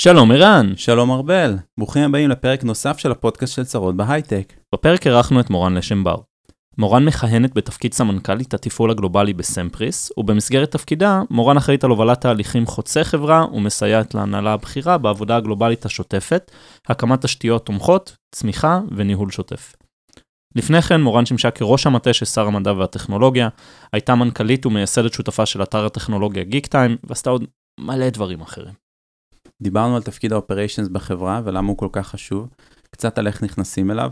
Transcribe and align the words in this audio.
שלום 0.00 0.30
ערן. 0.30 0.72
שלום 0.76 1.10
ארבל, 1.10 1.56
ברוכים 1.78 2.02
הבאים 2.02 2.30
לפרק 2.30 2.64
נוסף 2.64 2.98
של 2.98 3.10
הפודקאסט 3.10 3.54
של 3.54 3.64
צרות 3.64 3.96
בהייטק. 3.96 4.52
בפרק 4.74 5.06
אירחנו 5.06 5.40
את 5.40 5.50
מורן 5.50 5.74
לשם 5.74 6.04
בר. 6.04 6.16
מורן 6.78 7.04
מכהנת 7.04 7.54
בתפקיד 7.54 7.94
סמנכ"לית 7.94 8.54
התפעול 8.54 8.90
הגלובלי 8.90 9.32
בסמפריס, 9.32 10.12
ובמסגרת 10.16 10.70
תפקידה, 10.70 11.22
מורן 11.30 11.56
אחראית 11.56 11.84
על 11.84 11.90
הובלת 11.90 12.20
תהליכים 12.20 12.66
חוצי 12.66 13.04
חברה 13.04 13.46
ומסייעת 13.52 14.14
להנהלה 14.14 14.52
הבכירה 14.52 14.98
בעבודה 14.98 15.36
הגלובלית 15.36 15.86
השוטפת, 15.86 16.50
הקמת 16.88 17.22
תשתיות 17.22 17.66
תומכות, 17.66 18.16
צמיחה 18.34 18.80
וניהול 18.96 19.30
שוטף. 19.30 19.76
לפני 20.56 20.82
כן 20.82 21.00
מורן 21.00 21.26
שימשה 21.26 21.50
כראש 21.50 21.86
המטה 21.86 22.12
של 22.12 22.26
שר 22.26 22.46
המדע 22.46 22.72
והטכנולוגיה, 22.72 23.48
הייתה 23.92 24.14
מנכ"לית 24.14 24.66
ומייסדת 24.66 25.12
שותפה 25.12 25.46
של 25.46 25.62
אתר 25.62 25.86
הטכנולוגיה 25.86 26.44
גיק 26.44 26.66
טיים, 26.66 26.96
ועשתה 27.04 27.30
עוד 27.30 27.44
מלא 27.80 28.10
דברים 28.10 28.40
אחרים. 28.40 28.87
דיברנו 29.62 29.96
על 29.96 30.02
תפקיד 30.02 30.32
האופריישנס 30.32 30.88
בחברה 30.88 31.40
ולמה 31.44 31.68
הוא 31.68 31.78
כל 31.78 31.88
כך 31.92 32.08
חשוב, 32.08 32.48
קצת 32.90 33.18
על 33.18 33.26
איך 33.26 33.42
נכנסים 33.42 33.90
אליו, 33.90 34.10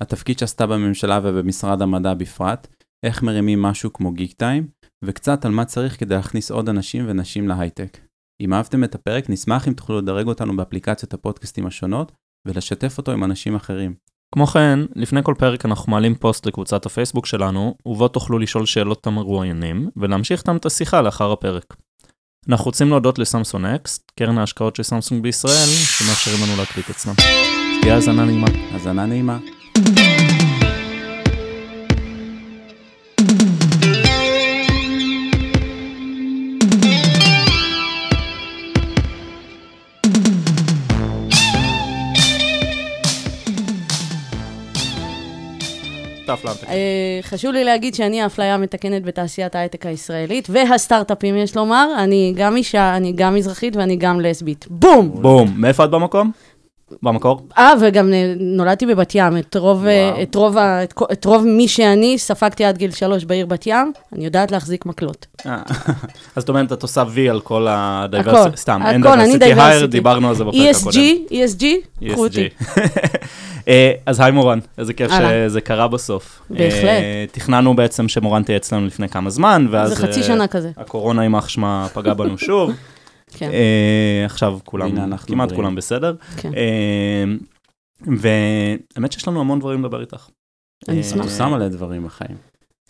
התפקיד 0.00 0.38
שעשתה 0.38 0.66
בממשלה 0.66 1.20
ובמשרד 1.22 1.82
המדע 1.82 2.14
בפרט, 2.14 2.66
איך 3.06 3.22
מרימים 3.22 3.62
משהו 3.62 3.92
כמו 3.92 4.12
גיק 4.12 4.32
טיים, 4.32 4.68
וקצת 5.04 5.44
על 5.44 5.52
מה 5.52 5.64
צריך 5.64 6.00
כדי 6.00 6.14
להכניס 6.14 6.50
עוד 6.50 6.68
אנשים 6.68 7.04
ונשים 7.08 7.48
להייטק. 7.48 7.98
אם 8.40 8.54
אהבתם 8.54 8.84
את 8.84 8.94
הפרק, 8.94 9.30
נשמח 9.30 9.68
אם 9.68 9.72
תוכלו 9.72 9.98
לדרג 9.98 10.26
אותנו 10.26 10.56
באפליקציות 10.56 11.14
הפודקאסטים 11.14 11.66
השונות, 11.66 12.12
ולשתף 12.46 12.98
אותו 12.98 13.12
עם 13.12 13.24
אנשים 13.24 13.54
אחרים. 13.54 13.94
כמו 14.34 14.46
כן, 14.46 14.78
לפני 14.94 15.20
כל 15.22 15.34
פרק 15.38 15.66
אנחנו 15.66 15.92
מעלים 15.92 16.14
פוסט 16.14 16.46
לקבוצת 16.46 16.86
הפייסבוק 16.86 17.26
שלנו, 17.26 17.74
ובו 17.86 18.08
תוכלו 18.08 18.38
לשאול 18.38 18.66
שאלות 18.66 19.06
המרואיינים, 19.06 19.90
ולהמשיך 19.96 20.40
איתם 20.40 20.56
את 20.56 20.66
השיחה 20.66 21.02
לאחר 21.02 21.32
הפרק. 21.32 21.76
אנחנו 22.48 22.64
רוצים 22.64 22.90
להודות 22.90 23.18
לסמסון 23.18 23.64
אקסט, 23.64 24.12
קרן 24.18 24.38
ההשקעות 24.38 24.76
של 24.76 24.82
סמסונג 24.82 25.22
בישראל, 25.22 25.68
שמאפשרים 25.68 26.36
לנו 26.42 26.56
להקליט 26.58 26.90
אצלם. 26.90 27.14
תהיה 27.80 27.94
האזנה 27.94 28.24
נעימה. 28.24 28.48
האזנה 28.72 29.06
נעימה. 29.06 29.38
אה, 46.68 47.18
חשוב 47.22 47.52
לי 47.52 47.64
להגיד 47.64 47.94
שאני 47.94 48.22
האפליה 48.22 48.54
המתקנת 48.54 49.02
בתעשיית 49.02 49.54
ההייטק 49.54 49.86
הישראלית, 49.86 50.48
והסטארט-אפים, 50.50 51.36
יש 51.36 51.56
לומר. 51.56 51.88
אני 51.98 52.32
גם 52.36 52.56
אישה, 52.56 52.96
אני 52.96 53.12
גם 53.12 53.34
מזרחית 53.34 53.76
ואני 53.76 53.96
גם 53.96 54.20
לסבית. 54.20 54.66
בום! 54.70 55.10
בום. 55.22 55.54
מאיפה 55.56 55.84
את 55.84 55.90
במקום? 55.90 56.30
במקור? 57.02 57.40
אה, 57.58 57.72
וגם 57.80 58.12
נולדתי 58.40 58.86
בבת 58.86 59.14
ים. 59.14 59.36
את 59.36 59.56
רוב, 59.56 59.86
אה, 59.86 60.22
את, 60.22 60.34
רוב, 60.34 60.58
את, 60.58 60.94
את 61.12 61.24
רוב 61.24 61.44
מי 61.46 61.68
שאני 61.68 62.18
ספגתי 62.18 62.64
עד 62.64 62.76
גיל 62.76 62.90
שלוש 62.90 63.24
בעיר 63.24 63.46
בת 63.46 63.66
ים, 63.66 63.92
אני 64.12 64.24
יודעת 64.24 64.50
להחזיק 64.50 64.86
מקלות. 64.86 65.26
אה, 65.46 65.56
אז 66.36 66.42
זאת 66.42 66.48
אומרת, 66.48 66.72
את 66.72 66.82
עושה 66.82 67.04
וי 67.10 67.28
על 67.30 67.40
כל 67.40 67.66
ה 67.70 67.77
diversity. 67.77 68.48
הכל, 68.48 68.56
סתם, 68.56 68.80
אין 68.86 69.02
diversity 69.02 69.44
here, 69.44 69.86
דיברנו 69.86 70.28
על 70.28 70.34
זה 70.34 70.44
בפרק 70.44 70.76
הקודם. 70.80 70.98
ESG, 70.98 71.32
ESG, 71.32 71.64
קחו 72.12 72.24
אותי. 72.24 72.48
אה, 73.68 73.92
אז 74.06 74.20
היי 74.20 74.32
מורן, 74.32 74.58
איזה 74.78 74.92
כיף 74.92 75.10
שזה 75.12 75.60
קרה 75.60 75.88
בסוף. 75.88 76.42
בהחלט. 76.50 77.32
תכננו 77.32 77.76
בעצם 77.76 78.08
שמורן 78.08 78.42
תהיה 78.42 78.56
אצלנו 78.56 78.86
לפני 78.86 79.08
כמה 79.08 79.30
זמן, 79.30 79.66
ואז... 79.70 79.90
זה 79.90 79.96
חצי 79.96 80.22
שנה 80.22 80.46
כזה. 80.46 80.70
הקורונה, 80.76 81.22
יימח 81.22 81.48
שמה, 81.48 81.86
פגע 81.94 82.14
בנו 82.14 82.38
שוב. 82.38 82.70
כן. 83.30 83.50
עכשיו 84.24 84.58
כולם, 84.64 85.16
כמעט 85.16 85.52
כולם 85.52 85.74
בסדר. 85.74 86.14
כן. 86.36 86.50
והאמת 88.00 89.12
שיש 89.12 89.28
לנו 89.28 89.40
המון 89.40 89.58
דברים 89.58 89.84
לדבר 89.84 90.00
איתך. 90.00 90.28
אני 90.88 91.00
אשמח. 91.00 91.24
הוא 91.24 91.30
שם 91.30 91.50
מלא 91.50 91.68
דברים 91.68 92.04
בחיים. 92.04 92.36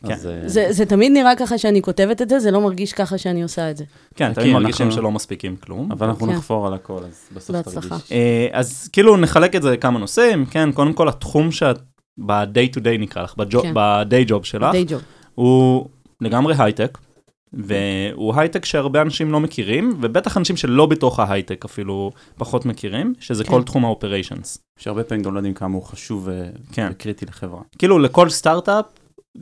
כן. 0.07 0.17
זה, 0.47 0.67
זה 0.71 0.87
תמיד 0.87 1.13
נראה 1.13 1.37
ככה 1.37 1.59
שאני 1.59 1.83
כותבת 1.83 2.23
את 2.23 2.29
זה, 2.29 2.39
זה 2.39 2.51
לא 2.51 2.61
מרגיש 2.61 2.93
ככה 2.93 3.19
שאני 3.19 3.43
עושה 3.43 3.71
את 3.71 3.77
זה. 3.77 3.85
כן, 4.15 4.35
תמיד 4.35 4.53
מרגישים 4.53 4.91
שלא 4.91 5.11
מספיקים 5.11 5.57
כלום. 5.57 5.93
אבל 5.93 6.07
אנחנו 6.07 6.27
כן. 6.27 6.33
נחפור 6.33 6.67
על 6.67 6.75
הכל, 6.75 6.99
אז 7.05 7.29
בסוף 7.35 7.57
בהצלחה. 7.57 7.89
תרגיש. 7.89 8.13
אז 8.53 8.89
כאילו 8.93 9.17
נחלק 9.17 9.57
את 9.57 9.63
זה 9.63 9.71
לכמה 9.71 9.99
נושאים, 9.99 10.47
כן, 10.47 10.73
קודם 10.73 10.93
כל 10.93 11.09
התחום 11.09 11.53
שאת 11.53 11.79
ב-day 12.19 12.77
to 12.77 12.79
day 12.79 12.99
נקרא 12.99 13.23
לך, 13.23 13.35
כן. 13.63 13.75
ב-day 13.75 14.29
job 14.29 14.45
שלך. 14.45 14.77
הוא 15.35 15.87
לגמרי 16.21 16.55
הייטק, 16.59 16.99
והוא 17.53 18.35
הייטק 18.37 18.65
שהרבה 18.65 19.03
אנשים 19.03 19.33
לא 19.33 19.41
מכירים, 19.41 19.97
ובטח 20.01 20.37
אנשים 20.37 20.57
שלא 20.57 20.87
בתוך 20.87 21.21
ההייטק 21.21 21.65
אפילו 21.65 22.11
פחות 22.39 22.67
מכירים, 22.67 23.15
שזה 23.21 23.45
כן. 23.45 23.51
כל 23.51 23.63
תחום 23.63 23.85
ה 23.85 23.91
operations. 23.91 24.59
שהרבה 24.79 25.05
פעמים 25.05 25.25
גם 25.25 25.35
לא 25.35 25.39
יודעים 25.39 25.55
כמה 25.55 25.75
הוא 25.75 25.83
חשוב 25.83 26.23
ו- 26.27 26.49
כן. 26.73 26.89
וקריטי 26.93 27.27
לחברה. 27.27 27.61
כאילו 27.79 27.99
לכל 27.99 28.29
סטארט-אפ 28.31 28.85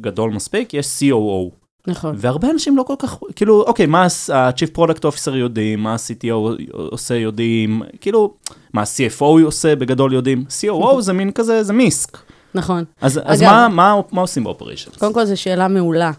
גדול 0.01 0.31
מספיק, 0.31 0.75
יש 0.75 0.87
COO. 1.03 1.51
נכון. 1.87 2.15
והרבה 2.19 2.51
אנשים 2.51 2.77
לא 2.77 2.83
כל 2.83 2.95
כך, 2.99 3.19
כאילו, 3.37 3.63
אוקיי, 3.63 3.87
מה 3.87 4.03
ה-Chief 4.35 4.79
Product 4.79 5.01
Officer 5.01 5.31
יודעים, 5.35 5.83
מה 5.83 5.93
ה-CTO 5.93 6.35
עושה 6.73 7.15
יודעים, 7.15 7.83
כאילו, 8.01 8.35
מה 8.73 8.81
ה-CFO 8.83 9.25
עושה 9.45 9.77
בגדול 9.77 10.13
יודעים, 10.13 10.45
COO 10.61 11.01
זה 11.01 11.13
מין 11.13 11.31
כזה, 11.31 11.63
זה 11.63 11.73
misc. 11.73 12.19
נכון. 12.55 12.85
אז, 13.01 13.21
אז 13.25 13.43
אגב- 13.43 13.51
מה, 13.51 13.69
מה, 13.69 14.01
מה 14.13 14.21
עושים 14.21 14.45
באופריישנס? 14.45 14.97
קודם 14.97 15.15
כל, 15.15 15.25
זו 15.25 15.37
שאלה 15.41 15.69
מעולה. 15.69 16.11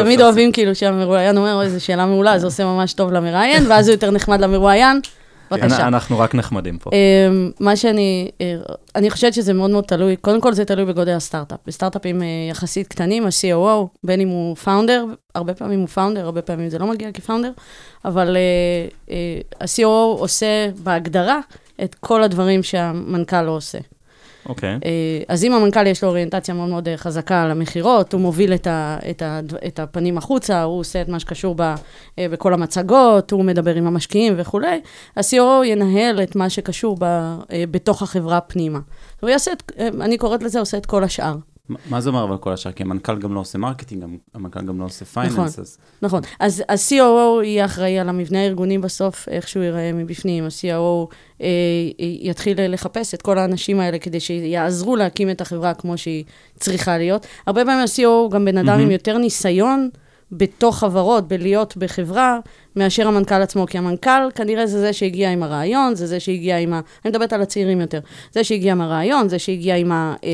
תמיד 0.00 0.20
אוהבים 0.20 0.52
כאילו 0.52 0.74
שהמרואיין 0.74 1.36
אומר, 1.36 1.54
אוי, 1.54 1.70
זו 1.70 1.84
שאלה 1.84 2.06
מעולה, 2.06 2.38
זה 2.38 2.46
עושה 2.46 2.64
ממש 2.64 2.92
טוב 2.92 3.12
למראיין, 3.12 3.66
ואז 3.68 3.88
הוא 3.88 3.94
יותר 3.94 4.10
נחמד 4.10 4.40
למרואיין. 4.40 5.00
בבקשה. 5.50 5.88
אנחנו 5.88 6.18
רק 6.18 6.34
נחמדים 6.34 6.78
פה. 6.78 6.90
אמ, 6.92 7.50
מה 7.60 7.76
שאני, 7.76 8.30
אה, 8.40 8.56
אני 8.96 9.10
חושבת 9.10 9.34
שזה 9.34 9.52
מאוד 9.52 9.70
מאוד 9.70 9.84
תלוי, 9.84 10.16
קודם 10.16 10.40
כל 10.40 10.52
זה 10.52 10.64
תלוי 10.64 10.84
בגודל 10.84 11.12
הסטארט-אפ. 11.12 11.58
בסטארט-אפים 11.66 12.22
אה, 12.22 12.26
יחסית 12.50 12.88
קטנים, 12.88 13.26
ה-COO, 13.26 13.86
בין 14.04 14.20
אם 14.20 14.28
הוא 14.28 14.56
פאונדר, 14.56 15.04
הרבה 15.34 15.54
פעמים 15.54 15.80
הוא 15.80 15.88
פאונדר, 15.88 16.24
הרבה 16.24 16.42
פעמים 16.42 16.68
זה 16.68 16.78
לא 16.78 16.86
מגיע 16.86 17.12
כפאונדר, 17.12 17.50
אבל 18.04 18.36
אה, 19.10 19.14
ה-COO 19.60 20.18
עושה 20.18 20.46
בהגדרה 20.82 21.40
את 21.84 21.94
כל 21.94 22.22
הדברים 22.22 22.62
שהמנכ"ל 22.62 23.42
לא 23.42 23.50
עושה. 23.50 23.78
אוקיי. 24.48 24.78
אה, 24.84 25.22
אז 25.28 25.44
אם 25.44 25.52
המנכ"ל 25.52 25.86
יש 25.86 26.02
לו 26.02 26.08
אוריינטציה 26.08 26.54
מאוד 26.54 26.68
מאוד 26.68 26.88
אה, 26.88 26.96
חזקה 26.96 27.42
על 27.42 27.50
המכירות, 27.50 28.12
הוא 28.12 28.20
מוביל 28.20 28.54
את, 28.54 28.66
ה, 28.66 28.98
את, 29.10 29.22
ה, 29.22 29.40
את 29.66 29.78
הפנים 29.78 30.18
החוצה, 30.18 30.62
הוא 30.62 30.80
עושה 30.80 31.02
את 31.02 31.08
מה 31.08 31.20
שקשור 31.20 31.54
ב, 31.54 31.60
אה, 32.18 32.26
בכל 32.30 32.54
המצגות, 32.54 33.32
הוא 33.32 33.44
מדבר 33.44 33.74
עם 33.74 33.86
המשקיעים 33.86 34.34
וכולי, 34.36 34.80
ה-COO 35.16 35.64
ינהל 35.64 36.22
את 36.22 36.36
מה 36.36 36.50
שקשור 36.50 36.96
ב, 37.00 37.34
בתוך 37.70 38.02
החברה 38.02 38.40
פנימה. 38.40 38.78
הוא 39.20 39.30
יעשה, 39.30 39.52
את, 39.52 39.72
אני 40.00 40.18
קוראת 40.18 40.42
לזה, 40.42 40.60
עושה 40.60 40.76
את 40.76 40.86
כל 40.86 41.04
השאר. 41.04 41.34
מה- 41.90 42.00
זה 42.00 42.08
אומר 42.08 42.24
אבל 42.24 42.36
כל 42.36 42.52
השאר? 42.52 42.72
כי 42.72 42.82
המנכ"ל 42.82 43.18
גם 43.18 43.34
לא 43.34 43.40
עושה 43.40 43.58
marketing, 43.58 44.04
המנכ"ל 44.34 44.62
גם 44.62 44.80
לא 44.80 44.84
עושה 44.84 45.04
finance, 45.04 45.32
נכון. 45.32 45.44
אז 45.62 45.78
נכון, 46.02 46.22
אז 46.40 46.62
ה-COO 46.68 47.44
יהיה 47.44 47.64
אחראי 47.64 47.98
על 47.98 48.08
המבנה 48.08 48.38
הארגוני 48.38 48.78
בסוף, 48.78 49.28
איך 49.28 49.48
שהוא 49.48 49.62
ייראה 49.62 49.92
מבפנים. 49.92 50.44
ה-COO 50.44 51.14
אה, 51.42 51.46
יתחיל 51.98 52.72
לחפש 52.72 53.14
את 53.14 53.22
כל 53.22 53.38
האנשים 53.38 53.80
האלה 53.80 53.98
כדי 53.98 54.20
שיעזרו 54.20 54.96
להקים 54.96 55.30
את 55.30 55.40
החברה 55.40 55.74
כמו 55.74 55.98
שהיא 55.98 56.24
צריכה 56.60 56.98
להיות. 56.98 57.26
הרבה 57.46 57.64
פעמים 57.64 57.80
ה-COO 57.80 58.06
הוא 58.06 58.30
גם 58.30 58.44
בן 58.44 58.58
אדם 58.58 58.66
מהמם. 58.66 58.82
עם 58.82 58.90
יותר 58.90 59.18
ניסיון 59.18 59.90
בתוך 60.32 60.78
חברות, 60.78 61.28
בלהיות 61.28 61.76
בחברה, 61.76 62.38
מאשר 62.80 63.08
המנכ"ל 63.08 63.42
עצמו, 63.42 63.66
כי 63.66 63.78
המנכ"ל 63.78 64.30
כנראה 64.34 64.66
זה 64.66 64.80
זה 64.80 64.92
שהגיע 64.92 65.30
עם 65.30 65.42
הרעיון, 65.42 65.94
זה 65.94 66.06
זה 66.06 66.20
שהגיע 66.20 66.58
עם 66.58 66.72
ה... 66.72 66.80
אני 67.04 67.10
מדברת 67.10 67.32
על 67.32 67.42
הצעירים 67.42 67.80
יותר. 67.80 68.00
זה 68.32 68.44
שהגיע 68.44 68.72
עם 68.72 68.80
הרעיון, 68.80 69.28
זה 69.28 69.38
שהגיע 69.38 69.76
עם 69.76 69.92
ה... 69.92 70.14
אה, 70.24 70.28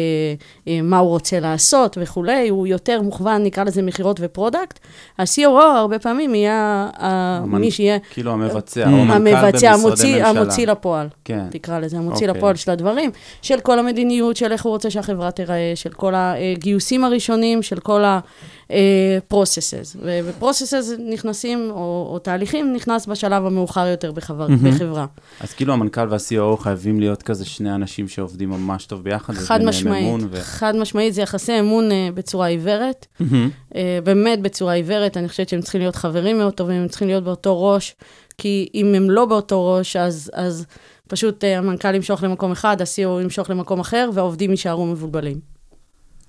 אה, 0.69 0.81
מה 0.83 0.99
הוא 0.99 1.09
רוצה 1.09 1.41
לעשות 1.41 1.99
וכולי, 2.01 2.49
הוא 2.49 2.67
יותר 2.67 3.03
מוכוון, 3.03 3.43
נקרא 3.45 3.65
לזה 3.65 3.83
מכירות 3.83 4.17
ו 4.23 4.29
product. 4.29 4.79
ה-COO 5.19 5.43
הרבה 5.77 5.99
פעמים 5.99 6.35
יהיה 6.35 6.89
המנ- 6.97 7.47
מי 7.59 7.71
שיהיה 7.71 7.99
כאילו 8.13 8.33
המבצע, 8.33 8.85
Mm. 8.85 8.89
או 8.89 8.93
המנכ"ל 8.93 9.37
המבצע, 9.37 9.71
המוציא, 9.73 10.15
ממשלה. 10.17 10.29
המוציא 10.41 10.67
לפועל, 10.67 11.09
כן. 11.25 11.45
תקרא 11.51 11.79
לזה, 11.79 11.97
המוציא 11.97 12.27
אוקיי. 12.27 12.39
לפועל 12.41 12.57
של 12.57 12.71
הדברים, 12.71 13.11
של 13.43 13.61
כל 13.61 13.79
המדיניות, 13.79 14.37
של 14.37 14.53
איך 14.53 14.65
הוא 14.65 14.71
רוצה 14.73 14.91
שהחברה 14.91 15.31
תיראה, 15.31 15.73
של 15.75 15.91
כל 15.91 16.15
הגיוסים 16.17 17.05
הראשונים, 17.05 17.63
של 17.63 17.79
כל 17.81 18.05
ה-processes. 18.05 19.97
ו-processes 20.03 20.87
נכנסים, 21.13 21.71
או, 21.71 22.09
או 22.13 22.19
תהליכים, 22.37 22.73
נכנס 22.73 23.07
בשלב 23.07 23.47
המאוחר 23.47 23.87
יותר 23.87 24.13
בחבר, 24.13 24.49
מהמם. 24.49 24.71
בחברה. 24.71 25.07
אז 25.41 25.53
כאילו 25.53 25.73
המנכ"ל 25.73 26.09
וה-COO 26.11 26.57
חייבים 26.57 27.01
להיות 27.01 27.23
כזה 27.23 27.45
שני 27.45 27.75
אנשים 27.75 28.09
שעובדים 28.09 28.51
ממש 28.51 28.87
טוב 28.87 29.05
ביחד. 29.05 29.35
חד 29.35 29.65
משמעית, 29.65 30.23
ו- 30.31 30.41
חד 30.41 30.77
משמעית, 30.77 31.15
זה 31.15 31.23
יחסי 31.23 31.61
אמון 31.61 31.93
אה, 31.93 32.09
בצורה 32.15 32.47
עיוורת. 32.47 33.07
מהמם. 33.21 33.51
אה, 33.75 33.99
באמת 34.05 34.41
בצורה 34.43 34.73
עיוורת, 34.73 35.17
אני 35.17 35.29
חושבת 35.29 35.49
שהם 35.49 35.61
צריכים 35.61 35.81
להיות 35.81 35.97
חברים 35.97 36.39
מאוד 36.39 36.53
טובים, 36.53 36.83
הם 36.83 36.89
צריכים 36.89 37.09
להיות 37.09 37.25
באותו 37.25 37.63
ראש, 37.63 37.97
כי 38.39 38.69
אם 38.75 38.95
הם 38.95 39.11
לא 39.11 39.25
באותו 39.25 39.73
ראש, 39.73 39.97
אז, 39.97 40.31
אז 40.35 40.67
פשוט 41.09 41.45
אה, 41.45 41.59
המנכ"ל 41.59 41.95
ימשוך 41.95 42.23
למקום 42.23 42.53
אחד, 42.53 42.81
ה-CO 42.81 43.23
ימשוך 43.23 43.51
למקום 43.51 43.81
אחר, 43.81 44.11
והעובדים 44.15 44.51
יישארו 44.51 44.87
מבולבלים. 44.87 45.56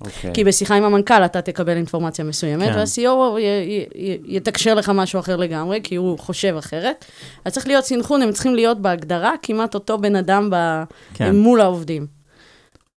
אוקיי. 0.02 0.34
כי 0.34 0.44
בשיחה 0.44 0.76
עם 0.76 0.84
המנכ"ל 0.84 1.26
אתה 1.26 1.42
תקבל 1.42 1.78
אינפורמציה 1.78 2.26
מסוימת, 2.26 2.70
כן. 2.70 2.76
וה-CO 2.78 3.40
י- 3.40 3.86
יתקשר 4.26 4.74
לך 4.74 4.90
משהו 4.96 5.20
אחר 5.20 5.36
לגמרי, 5.36 5.80
כי 5.84 5.96
הוא 5.96 6.20
חושב 6.20 6.56
אחרת. 6.60 7.06
אז 7.46 7.54
צריך 7.54 7.68
להיות 7.68 7.86
סינכרון, 7.86 8.22
הם 8.22 8.32
צריכים 8.32 8.56
להיות 8.56 8.82
בהגדרה 8.82 9.32
כמעט 9.42 9.74
אותו 9.74 9.98
בן 9.98 10.16
אדם 10.16 10.50
ב- 10.54 10.84
כן. 11.14 11.36
מול 11.36 11.62
העובדים. 11.62 12.08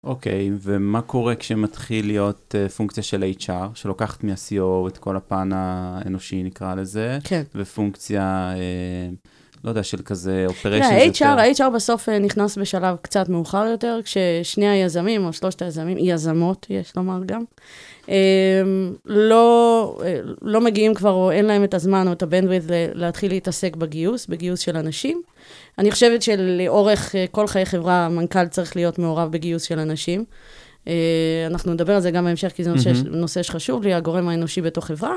אוקיי, 0.05 0.51
ומה 0.61 1.01
קורה 1.03 1.35
כשמתחיל 1.35 2.07
להיות 2.07 2.55
uh, 2.55 2.73
פונקציה 2.73 3.03
של 3.03 3.25
HR, 3.41 3.51
שלוקחת 3.75 4.25
מה-CO 4.25 4.89
את 4.89 4.99
כל 4.99 5.17
הפן 5.17 5.51
האנושי, 5.55 6.43
נקרא 6.43 6.75
לזה, 6.75 7.19
כן. 7.25 7.43
ופונקציה, 7.55 8.53
uh, 8.55 9.29
לא 9.65 9.69
יודע, 9.69 9.83
של 9.83 9.99
כזה 10.05 10.31
תראה, 10.31 10.47
אופריישנס 10.47 11.21
יותר? 11.21 11.27
ה-HR, 11.27 11.71
בסוף 11.71 12.09
אה, 12.09 12.19
נכנס 12.19 12.59
בשלב 12.59 12.97
קצת 13.03 13.29
מאוחר 13.29 13.67
יותר, 13.67 14.01
כששני 14.05 14.69
היזמים, 14.69 15.27
או 15.27 15.33
שלושת 15.33 15.63
היזמים, 15.63 15.99
יזמות, 16.01 16.67
יש 16.71 16.93
לומר 16.97 17.21
גם, 17.27 17.45
אה, 18.11 18.63
לא, 19.07 19.99
אה, 20.05 20.21
לא 20.43 20.61
מגיעים 20.61 20.95
כבר, 20.95 21.11
או 21.11 21.31
אין 21.31 21.45
להם 21.45 21.65
את 21.65 21.75
הזמן 21.75 22.09
או 22.09 22.13
את 22.13 22.23
הבנדוויד 22.23 22.63
להתחיל 22.95 23.33
להתעסק 23.33 23.77
בגיוס, 23.77 24.27
בגיוס 24.27 24.61
של 24.61 24.77
אנשים. 24.77 25.23
אני 25.79 25.91
חושבת 25.91 26.23
שלאורך 26.23 27.15
אה, 27.15 27.25
כל 27.31 27.47
חיי 27.47 27.67
חברה, 27.67 28.07
המנכ"ל 28.07 28.47
צריך 28.47 28.77
להיות 28.77 28.99
מעורב 28.99 29.33
בגיוס 29.33 29.63
של 29.63 29.79
אנשים. 29.79 30.25
אנחנו 31.47 31.75
נדבר 31.75 31.95
על 31.95 32.01
זה 32.01 32.11
גם 32.11 32.25
בהמשך, 32.25 32.49
כי 32.49 32.65
זה 32.65 32.73
נושא, 32.73 32.89
מהמם. 32.89 33.15
נושא 33.17 33.43
שחשוב 33.43 33.83
לי, 33.83 33.95
הגורם 33.95 34.29
האנושי 34.29 34.61
בתוך 34.61 34.87
חברה. 34.87 35.15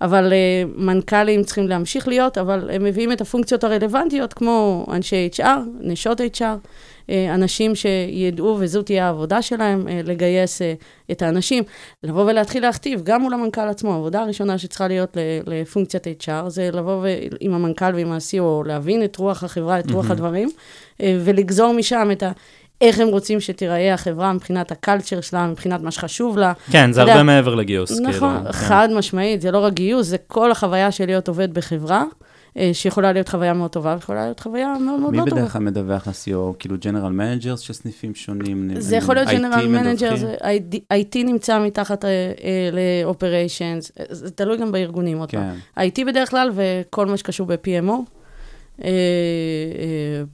אבל 0.00 0.32
uh, 0.32 0.80
מנכ"לים 0.80 1.44
צריכים 1.44 1.68
להמשיך 1.68 2.08
להיות, 2.08 2.38
אבל 2.38 2.70
הם 2.72 2.84
מביאים 2.84 3.12
את 3.12 3.20
הפונקציות 3.20 3.64
הרלוונטיות, 3.64 4.34
כמו 4.34 4.86
אנשי 4.90 5.28
HR, 5.36 5.58
נשות 5.80 6.20
HR, 6.20 6.40
uh, 6.40 7.10
אנשים 7.34 7.72
שידעו, 7.74 8.56
וזו 8.60 8.82
תהיה 8.82 9.06
העבודה 9.06 9.42
שלהם, 9.42 9.86
uh, 9.86 9.90
לגייס 10.08 10.62
uh, 10.62 10.64
את 11.12 11.22
האנשים, 11.22 11.62
לבוא 12.02 12.24
ולהתחיל 12.24 12.62
להכתיב, 12.62 13.00
גם 13.04 13.22
מול 13.22 13.34
המנכ"ל 13.34 13.68
עצמו. 13.68 13.92
העבודה 13.92 14.22
הראשונה 14.22 14.58
שצריכה 14.58 14.88
להיות 14.88 15.16
לפונקציית 15.46 16.06
HR, 16.22 16.48
זה 16.48 16.70
לבוא 16.72 17.02
ו- 17.02 17.36
עם 17.40 17.54
המנכ"ל 17.54 17.94
ועם 17.94 18.12
ה-COO, 18.12 18.66
להבין 18.66 19.04
את 19.04 19.16
רוח 19.16 19.44
החברה, 19.44 19.78
את 19.80 19.90
רוח. 19.90 20.10
הדברים, 20.10 20.48
uh, 20.48 21.02
ולגזור 21.24 21.72
משם 21.72 22.08
את 22.12 22.22
ה... 22.22 22.32
איך 22.84 23.00
הם 23.00 23.08
רוצים 23.08 23.40
שתיראה 23.40 23.94
החברה 23.94 24.32
מבחינת 24.32 24.72
ה 24.72 24.78
culture 24.78 25.20
שלה, 25.20 25.46
מבחינת 25.46 25.80
מה 25.80 25.90
שחשוב 25.90 26.38
לה, 26.38 26.52
כן, 26.70 26.92
זה 26.92 27.02
הרבה 27.02 27.22
מעבר 27.22 27.54
לגיוס. 27.54 28.00
נכון, 28.00 28.36
כאילו, 28.36 28.44
כן. 28.44 28.52
חד 28.52 28.88
משמעית, 28.96 29.40
זה 29.40 29.50
לא 29.50 29.58
רק 29.58 29.72
גיוס, 29.72 30.06
זה 30.06 30.18
כל 30.18 30.50
החוויה 30.50 30.90
של 30.90 31.06
להיות 31.06 31.28
עובד 31.28 31.54
בחברה, 31.54 32.04
אה, 32.58 32.70
שיכולה 32.72 33.12
להיות 33.12 33.28
חוויה 33.28 33.52
מאוד 33.52 33.70
טובה, 33.70 33.94
ויכולה 33.94 34.24
להיות 34.24 34.40
חוויה 34.40 34.74
מאוד 34.80 35.00
מאוד 35.00 35.12
מי 35.12 35.18
לא 35.18 35.24
טובה. 35.24 35.36
בדרך 35.40 35.52
כל 35.52 35.58
מדווח 35.58 36.08
ל-COO? 36.08 36.54
כאילו 36.58 36.76
general 36.80 37.12
managers 37.12 37.60
של 37.60 37.72
סניפים 37.72 38.14
שונים? 38.14 38.70
זה 38.78 38.96
יכול 38.96 39.14
להיות 39.14 39.28
general 39.28 39.66
manager, 39.66 40.14
מדווחים? 40.14 40.16
זה 40.16 40.34
IT 40.92 41.16
נמצא 41.24 41.58
מתחת 41.58 42.04
אה, 42.04 42.10
ל-operations, 42.72 44.04
זה 44.10 44.30
תלוי 44.30 44.56
גם 44.56 44.72
בארגונים, 44.72 45.18
עוד 45.18 45.30
פעם. 45.30 45.54
כן, 45.74 46.02
IT 46.02 46.06
בדרך 46.06 46.30
כלל, 46.30 46.50
וכל 46.54 47.06
מה 47.06 47.16
שקשור 47.16 47.46
ב-PMO, 47.46 48.23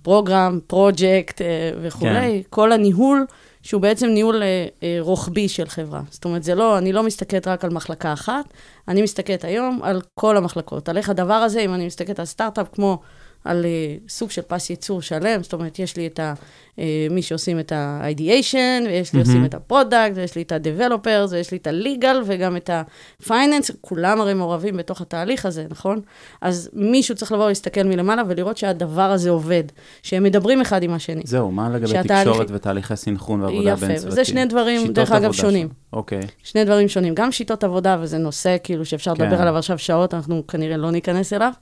פרוגרם, 0.02 0.58
פרויקט 0.66 1.40
וכולי, 1.82 2.42
כל 2.50 2.72
הניהול, 2.72 3.26
שהוא 3.62 3.82
בעצם 3.82 4.06
ניהול 4.06 4.42
אה, 4.42 4.66
אה, 4.82 4.96
רוחבי 5.00 5.48
של 5.48 5.68
חברה. 5.68 6.00
זאת 6.10 6.24
אומרת, 6.24 6.42
זה 6.42 6.54
לא, 6.54 6.78
אני 6.78 6.92
לא 6.92 7.02
מסתכלת 7.02 7.48
רק 7.48 7.64
על 7.64 7.70
מחלקה 7.70 8.12
אחת, 8.12 8.44
אני 8.88 9.02
מסתכלת 9.02 9.44
היום 9.44 9.80
על 9.82 10.00
כל 10.14 10.36
המחלקות. 10.36 10.88
על 10.88 10.96
איך 10.96 11.10
הדבר 11.10 11.34
הזה, 11.34 11.60
אם 11.60 11.74
אני 11.74 11.86
מסתכלת 11.86 12.18
על 12.18 12.24
סטארט-אפ 12.24 12.66
כמו 12.72 12.98
על 13.44 13.64
אה, 13.64 13.70
סוג 14.08 14.30
של 14.30 14.42
פס 14.42 14.70
ייצור 14.70 15.02
שלם, 15.02 15.42
זאת 15.42 15.52
אומרת, 15.52 15.78
יש 15.78 15.96
לי 15.96 16.06
את 16.06 16.18
ה, 16.18 16.34
אה, 16.78 16.84
מי 17.10 17.22
שעושים 17.22 17.58
את 17.60 17.72
ה-ideation, 17.72 18.54
ויש 18.86 19.12
לי 19.12 19.18
מהמם. 19.18 19.30
עושים 19.30 19.44
את 19.44 19.54
ה 19.54 19.60
product, 19.60 20.12
ויש 20.14 20.36
לי 20.36 20.42
את 20.42 20.52
ה-developers, 20.52 21.30
ויש 21.30 21.50
לי 21.52 21.58
את 21.58 21.66
ה-legal, 21.66 22.16
וגם 22.26 22.56
את 22.56 22.70
ה-finance, 22.70 23.72
כולם 23.80 24.20
הרי 24.20 24.34
מעורבים 24.34 24.76
בתוך 24.76 25.00
התהליך 25.00 25.46
הזה, 25.46 25.66
נכון? 25.70 26.00
אז 26.40 26.70
מישהו 26.72 27.14
צריך 27.14 27.32
לבוא 27.32 27.48
להסתכל 27.48 27.82
מלמעלה 27.82 28.22
ולראות 28.28 28.56
שהדבר 28.56 29.02
הזה 29.02 29.30
עובד, 29.30 29.64
שהם 30.02 30.22
מדברים 30.22 30.60
אחד 30.60 30.82
עם 30.82 30.92
השני. 30.92 31.22
זהו, 31.24 31.50
מה 31.50 31.68
לגבי 31.70 31.86
שהתהליך- 31.86 32.28
תקשורת 32.28 32.46
ותהליכי 32.50 32.96
סינכרון 32.96 33.40
ועבודה 33.42 33.70
יפה, 33.70 33.86
בין 33.86 33.96
וזה 33.96 34.06
צוותים? 34.06 34.24
שני 34.24 34.44
דברים, 34.44 34.92
דרך 34.92 35.12
אגב, 35.12 35.32
שונים. 35.32 35.68
אוקיי, 35.92 36.20
שני 36.42 36.64
דברים 36.64 36.88
שונים. 36.88 37.14
גם 37.14 37.32
שיטות 37.32 37.64
עבודה, 37.64 37.96
וזה 38.00 38.18
נושא 38.18 38.56
כאילו 38.62 38.84
שאפשר 38.84 39.14
כן. 39.14 39.24
לדבר 39.24 39.40
עליו 39.40 39.56
עכשיו 39.56 39.78
שעות, 39.78 40.14
אנחנו 40.14 40.46
כנראה 40.46 40.76
לא 40.76 40.90
ניכנס 40.90 41.32
אליו, 41.32 41.52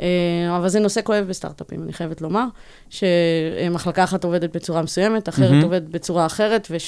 אה, 0.00 0.06
אבל 0.56 0.68
זה 0.68 0.80
נושא 0.80 1.00
כואב 1.04 1.24
בסטארט-אפים, 1.28 1.82
אני 1.82 1.92
חייבת 1.92 2.20
לומר, 2.20 2.44
שמחלקה 2.90 4.04
אחת 4.04 4.24
עובדת 4.24 4.56
בצורה 4.56 4.82
מסוימת, 4.82 5.28
אחרת 5.28 5.50
מהמם. 5.50 5.62
עובדת 5.62 5.88
בצורה 5.88 6.26
אחרת, 6.26 6.68
ואיך 6.70 6.84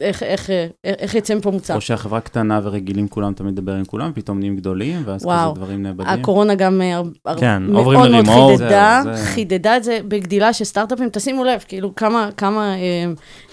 איך, 0.00 0.22
אה, 0.50 0.66
איך 0.84 1.14
יצא 1.14 1.34
מפה 1.34 1.50
מוצר. 1.50 1.74
או 1.74 1.80
שהחברה 1.80 2.20
קטנה 2.20 2.60
ורגילים 2.62 3.08
כולם 3.08 3.32
תמיד 3.32 3.52
לדבר 3.58 3.72
עם 3.72 3.84
כולם, 3.84 4.12
פתאום 4.14 4.38
נהיים 4.38 4.56
גדולים, 4.56 5.02
ואז 5.04 5.24
וואו. 5.24 5.50
כזה 5.52 5.60
דברים 5.60 5.82
נאבדים. 5.82 6.06
הקורונה 6.08 6.54
גם 6.54 6.80
אה, 6.82 6.96
הר- 6.96 7.02
הר- 7.26 7.38
כן, 7.40 7.62
מאוד 7.62 7.92
מאוד 7.94 8.08
לרימוט. 8.10 8.58
חידדה, 8.58 9.00
זהו, 9.04 9.14
זה- 9.16 9.24
חידדה 9.24 9.76
את 9.76 9.84
זה 9.84 9.98
בגדילה 10.08 10.52
של 10.52 10.64
סטארט-אפים. 10.64 11.08
תשימו 11.12 11.44
לב, 11.44 11.64
כאילו 11.68 11.94
כמה, 11.94 12.28
כמה 12.36 12.74
אה, 12.74 13.04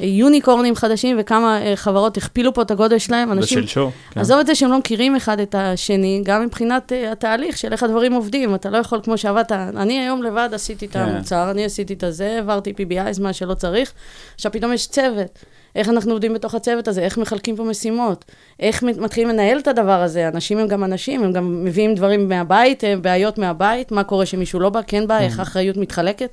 יוניקורנים 0.06 0.76
חדשים 0.76 1.18
וכמה 1.20 1.62
אה, 1.62 1.76
חברות 1.76 2.18
הכפילו 2.18 2.54
פה 2.54 2.62
את 2.62 2.72
הגודל 2.72 2.98
שלהם. 2.98 3.32
אנשים 3.32 3.58
בשלשו. 3.58 3.92
כן. 4.12 4.20
עזוב 4.20 4.40
את 4.40 4.48
זה 4.48 4.56
שהם 4.56 4.72
לא 4.72 4.78
מכירים 4.80 5.16
אחד 5.16 5.40
את 5.40 5.56
השני, 5.58 6.22
גם 6.26 6.44
מבחינת 6.46 6.92
uh, 6.92 7.12
התהליך 7.12 7.58
של 7.58 7.72
איך 7.72 7.84
הדברים 7.84 8.14
עובדים. 8.14 8.56
אתה 8.56 8.70
לא 8.70 8.78
יכול 8.78 9.00
כמו 9.04 9.18
שעבדת, 9.18 9.52
אני 9.52 10.00
היום 10.00 10.24
לבד 10.24 10.50
עשיתי 10.54 10.86
את 10.86 10.92
כן. 10.92 11.00
המוצר, 11.00 11.52
אני 11.52 11.66
עשיתי 11.66 11.94
את 11.94 12.04
הזה, 12.04 12.34
העברתי 12.36 12.74
PBI, 12.78 13.22
מה 13.22 13.34
שלא 13.34 13.54
צריך. 13.54 13.94
עכשיו 14.36 14.52
פתאום 14.52 14.74
יש 14.74 14.88
צוות. 14.88 15.40
איך 15.76 15.90
אנחנו 15.90 16.12
עובדים 16.12 16.34
בתוך 16.34 16.56
הצוות 16.56 16.88
הזה, 16.88 17.02
איך 17.02 17.18
מחלקים 17.18 17.56
פה 17.56 17.64
משימות, 17.64 18.26
איך 18.60 18.84
מת- 18.84 18.98
מתחילים 18.98 19.30
לנהל 19.30 19.60
את 19.60 19.68
הדבר 19.68 20.02
הזה. 20.02 20.28
אנשים 20.28 20.58
הם 20.58 20.68
גם 20.68 20.84
אנשים, 20.84 21.24
הם 21.24 21.32
גם 21.34 21.66
מביאים 21.66 21.96
דברים 21.96 22.30
מהבית, 22.30 22.84
אה, 22.84 22.96
בעיות 22.96 23.38
מהבית, 23.38 23.92
מה 23.92 24.04
קורה 24.04 24.26
שמישהו 24.26 24.60
לא 24.60 24.70
בא, 24.70 24.80
כן 24.88 25.08
בא, 25.08 25.20
איך 25.20 25.40
האחריות 25.40 25.78
מתחלקת 25.78 26.30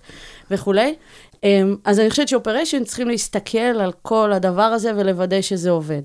וכולי. 0.51 0.95
אמ, 1.45 1.77
אז 1.85 2.01
אני 2.01 2.11
חושבת 2.11 2.29
שאופריישן 2.29 2.85
צריכים 2.85 3.09
להסתכל 3.09 3.59
על 3.59 3.93
כל 4.03 4.33
הדבר 4.33 4.63
הזה 4.63 4.93
ולוודא 4.97 5.41
שזה 5.41 5.71
עובד. 5.71 6.03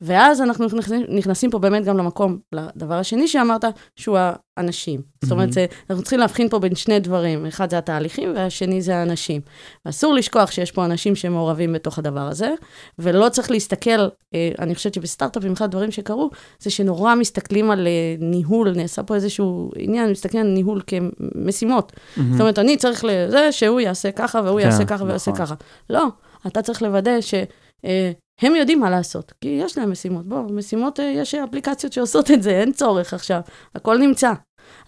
ואז 0.00 0.40
אנחנו 0.40 0.64
נכנסים, 0.66 1.04
נכנסים 1.08 1.50
פה 1.50 1.58
באמת 1.58 1.84
גם 1.84 1.98
למקום, 1.98 2.38
לדבר 2.52 2.94
השני 2.94 3.28
שאמרת, 3.28 3.64
שהוא 3.96 4.18
האנשים. 4.60 5.00
זאת 5.22 5.32
אומרת, 5.32 5.52
זה, 5.52 5.66
אנחנו 5.90 6.02
צריכים 6.02 6.18
להבחין 6.18 6.48
פה 6.48 6.58
בין 6.58 6.74
שני 6.74 7.00
דברים, 7.00 7.46
אחד 7.46 7.70
זה 7.70 7.78
התהליכים 7.78 8.32
והשני 8.36 8.82
זה 8.82 8.96
האנשים. 8.96 9.40
ואסור 9.86 10.14
לשכוח 10.14 10.50
שיש 10.50 10.72
פה 10.72 10.84
אנשים 10.84 11.16
שמעורבים 11.16 11.72
בתוך 11.72 11.98
הדבר 11.98 12.20
הזה, 12.20 12.54
ולא 12.98 13.28
צריך 13.28 13.50
להסתכל, 13.50 14.08
אה, 14.34 14.50
אני 14.58 14.74
חושבת 14.74 14.94
שבסטארט-אפים, 14.94 15.52
אחד 15.52 15.64
הדברים 15.64 15.90
שקרו, 15.90 16.30
זה 16.60 16.70
שנורא 16.70 17.14
מסתכלים 17.14 17.70
על 17.70 17.86
אה, 17.86 18.14
ניהול, 18.18 18.72
נעשה 18.76 19.02
פה 19.02 19.14
איזשהו 19.14 19.70
עניין, 19.76 20.10
מסתכלים 20.10 20.46
על 20.46 20.52
ניהול 20.52 20.82
כמשימות. 20.86 21.92
מהמם. 22.16 22.32
זאת 22.32 22.40
אומרת, 22.40 22.58
אני 22.58 22.76
צריך 22.76 23.04
לזה 23.04 23.52
שהוא 23.52 23.80
יעשה 23.80 24.12
ככה, 24.12 24.40
והוא 24.44 24.60
כן, 24.60 24.66
יעשה 24.66 24.84
ככה 24.84 25.04
ויעשה 25.04 25.30
נכון. 25.30 25.46
ככה. 25.46 25.54
לא, 25.90 26.06
אתה 26.46 26.62
צריך 26.62 26.82
לוודא 26.82 27.20
שהם 27.20 28.56
יודעים 28.56 28.80
מה 28.80 28.90
לעשות, 28.90 29.32
כי 29.40 29.48
יש 29.48 29.78
להם 29.78 29.90
משימות. 29.90 30.26
בוא, 30.26 30.42
משימות, 30.50 31.00
אה, 31.00 31.04
יש 31.04 31.34
אפליקציות 31.34 31.92
שעושות 31.92 32.30
את 32.30 32.42
זה, 32.42 32.50
אין 32.50 32.72
צורך 32.72 33.14
עכשיו, 33.14 33.40
הכל 33.74 33.98
נמצא. 33.98 34.32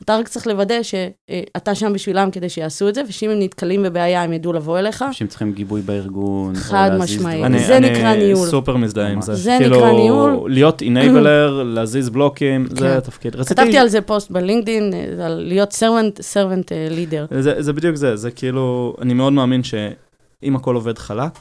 אתה 0.05 0.17
רק 0.17 0.29
צריך 0.29 0.47
לוודא 0.47 0.83
שאתה 0.83 1.75
שם 1.75 1.93
בשבילם 1.93 2.31
כדי 2.31 2.49
שיעשו 2.49 2.89
את 2.89 2.95
זה, 2.95 3.03
ושאם 3.09 3.31
הם 3.31 3.39
נתקלים 3.41 3.83
בבעיה, 3.83 4.23
הם 4.23 4.33
ידעו 4.33 4.53
לבוא 4.53 4.79
אליך. 4.79 5.03
אנשים 5.03 5.27
צריכים 5.27 5.53
גיבוי 5.53 5.81
בארגון, 5.83 6.55
חד. 6.55 6.91
דברים. 6.95 7.59
זה 7.59 7.81
נקרא 7.81 8.15
ניהול. 8.15 8.43
אני 8.43 8.51
סופר 8.51 8.77
מזדהה 8.77 9.09
עם. 9.09 9.23
זה. 9.23 9.35
זה 9.35 9.57
כאילו, 9.59 9.77
נקרא 9.77 9.93
ניהול. 9.93 10.53
להיות 10.53 10.83
אינבלר, 10.83 11.63
להזיז 11.75 12.11
בלוקים, 12.11 12.67
זה 12.71 12.77
כן. 12.77 12.87
התפקיד. 12.87 13.37
רציתי... 13.37 13.61
כתבתי 13.61 13.79
על 13.79 13.89
זה 13.89 14.01
פוסט 14.01 14.31
בלינקדאין, 14.31 14.95
אה, 14.95 15.27
על 15.27 15.43
להיות 15.47 15.73
servant 15.73 16.73
אה, 16.73 16.89
leader. 16.91 17.41
זה, 17.41 17.63
זה 17.63 17.73
בדיוק 17.73 17.97
זה, 17.97 18.17
זה 18.17 18.31
כאילו, 18.31 18.97
אני 19.01 19.15
מאוד 19.15 19.33
מאמין 19.33 19.63
שאם 19.63 20.57
הכל 20.57 20.75
עובד 20.75 20.99
חלק. 20.99 21.33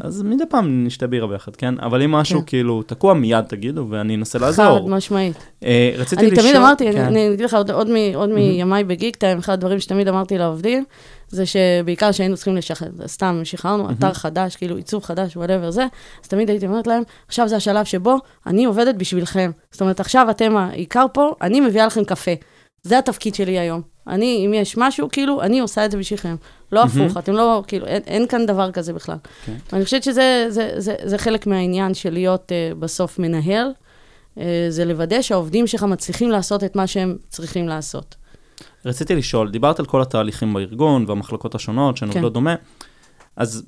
אז 0.00 0.22
מדי 0.22 0.44
פעם 0.50 0.84
נשתה 0.86 1.06
בירה 1.06 1.26
ביחד, 1.26 1.56
כן? 1.56 1.74
אבל 1.80 2.02
אם 2.02 2.12
משהו 2.12 2.40
כן. 2.40 2.46
כאילו 2.46 2.82
תקוע, 2.82 3.14
מיד 3.14 3.44
תגידו, 3.44 3.86
ואני 3.90 4.14
אנסה 4.14 4.38
חד 4.38 4.44
לעזור. 4.44 4.88
משמעית. 4.88 5.36
אה, 5.64 5.92
רציתי 5.96 6.22
אני 6.22 6.30
לשאול... 6.30 6.42
תמיד 6.46 6.56
אמרתי, 6.56 6.92
כן. 6.92 6.98
אני- 7.00 7.06
אני 7.26 7.34
אגיד 7.34 7.44
לך 7.44 7.56
עוד 8.14 8.30
מימיי 8.30 8.84
ב 8.84 9.16
Geektime, 9.16 9.38
אחד 9.38 9.52
הדברים 9.52 9.80
שתמיד 9.80 10.08
אמרתי 10.08 10.38
לעובדים, 10.38 10.84
זה 11.28 11.44
שבעיקר 11.46 12.12
שהיינו 12.12 12.36
צריכים 12.36 12.56
לשחרר, 12.56 12.88
סתם 13.06 13.40
שחררנו 13.44 13.90
אתר 13.90 14.12
חדש, 14.12 14.56
כאילו 14.56 14.76
עיצוב 14.76 15.04
חדש, 15.04 15.36
whatever 15.36 15.70
זה, 15.70 15.86
אז 16.22 16.28
תמיד 16.28 16.50
הייתי 16.50 16.66
אומרת 16.66 16.86
להם, 16.86 17.02
עכשיו 17.28 17.48
זה 17.48 17.56
השלב 17.56 17.84
שבו 17.84 18.16
אני 18.46 18.64
עובדת 18.64 18.94
בשבילכם. 18.94 19.50
זאת 19.70 19.80
אומרת, 19.80 20.00
עכשיו 20.00 20.26
אתם 20.30 20.56
העיקר 20.56 21.06
פה, 21.12 21.32
אני 21.42 21.60
מביאה 21.60 21.86
לכם 21.86 22.04
קפה. 22.04 22.30
זה 22.84 22.98
התפקיד 22.98 23.34
שלי 23.34 23.58
היום. 23.58 23.82
אני, 24.06 24.46
אם 24.46 24.54
יש 24.54 24.76
משהו, 24.76 25.08
כאילו, 25.12 25.42
אני 25.42 25.60
עושה 25.60 25.84
את 25.84 25.90
זה 25.90 25.98
בשבילכם. 25.98 26.36
לא 26.72 26.84
מהמם. 26.84 27.02
הפוך, 27.02 27.16
אתם 27.16 27.32
לא, 27.32 27.62
כאילו, 27.66 27.86
אין, 27.86 28.02
אין 28.06 28.26
כאן 28.26 28.46
דבר 28.46 28.72
כזה 28.72 28.92
בכלל. 28.92 29.16
כן. 29.46 29.56
אני 29.72 29.84
חושבת 29.84 30.02
שזה 30.02 30.46
זה, 30.48 30.70
זה, 30.76 30.94
זה 31.04 31.18
חלק 31.18 31.46
מהעניין 31.46 31.94
של 31.94 32.12
להיות 32.12 32.52
uh, 32.52 32.74
בסוף 32.74 33.18
מנהל, 33.18 33.72
uh, 34.36 34.40
זה 34.68 34.84
לוודא 34.84 35.22
שהעובדים 35.22 35.66
שלך 35.66 35.82
מצליחים 35.82 36.30
לעשות 36.30 36.64
את 36.64 36.76
מה 36.76 36.86
שהם 36.86 37.16
צריכים 37.28 37.68
לעשות. 37.68 38.14
רציתי 38.84 39.14
לשאול, 39.14 39.50
דיברת 39.50 39.78
על 39.78 39.86
כל 39.86 40.02
התהליכים 40.02 40.54
בארגון 40.54 41.04
והמחלקות 41.08 41.54
השונות, 41.54 41.96
שהן 41.96 42.08
כן. 42.08 42.18
עובדות 42.18 42.32
דומה, 42.32 42.54
אז 43.36 43.66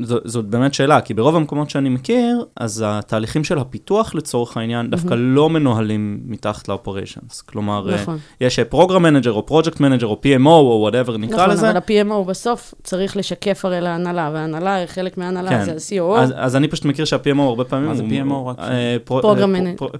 זו, 0.00 0.18
זאת 0.24 0.44
באמת 0.44 0.74
שאלה, 0.74 1.00
כי 1.00 1.14
ברוב 1.14 1.36
המקומות 1.36 1.70
שאני 1.70 1.88
מכיר, 1.88 2.44
אז 2.56 2.84
התהליכים 2.86 3.44
של 3.44 3.58
הפיתוח 3.58 4.14
לצורך 4.14 4.56
העניין 4.56 4.90
דווקא 4.90 5.14
לא 5.18 5.50
מנוהלים 5.50 6.20
מתחת 6.24 6.68
ל-operations. 6.68 7.42
כלומר, 7.46 7.90
אה, 7.90 8.02
נכון. 8.02 8.18
יש 8.40 8.60
program 8.60 9.02
manager 9.02 9.32
או 9.32 9.46
project 9.46 9.80
manager 9.80 10.06
או 10.06 10.20
PMO 10.24 10.48
או 10.48 10.78
whatever 10.80 11.16
נקרא 11.16 11.36
נכון, 11.36 11.50
לזה. 11.50 11.70
אבל 11.70 11.76
ה-PMO 11.76 12.28
בסוף 12.28 12.74
צריך 12.82 13.16
לשקף 13.16 13.64
הרי 13.64 13.80
להנהלה, 13.80 14.30
וההנהלה, 14.32 14.86
חלק 14.86 15.18
מההנהלה 15.18 15.50
כן. 15.50 15.64
זה 15.64 15.72
ה-COO. 15.72 16.18
אז, 16.18 16.32
אז 16.36 16.56
אני 16.56 16.68
פשוט 16.68 16.84
מכיר 16.84 17.04
שה-PMO 17.04 17.40
הרבה 17.40 17.64
פעמים... 17.64 17.88
מה 17.88 17.94
זה 17.94 18.02
PMO? 18.02 18.48
רק 18.48 18.58
אה, 18.58 18.70
אה, 18.70 18.96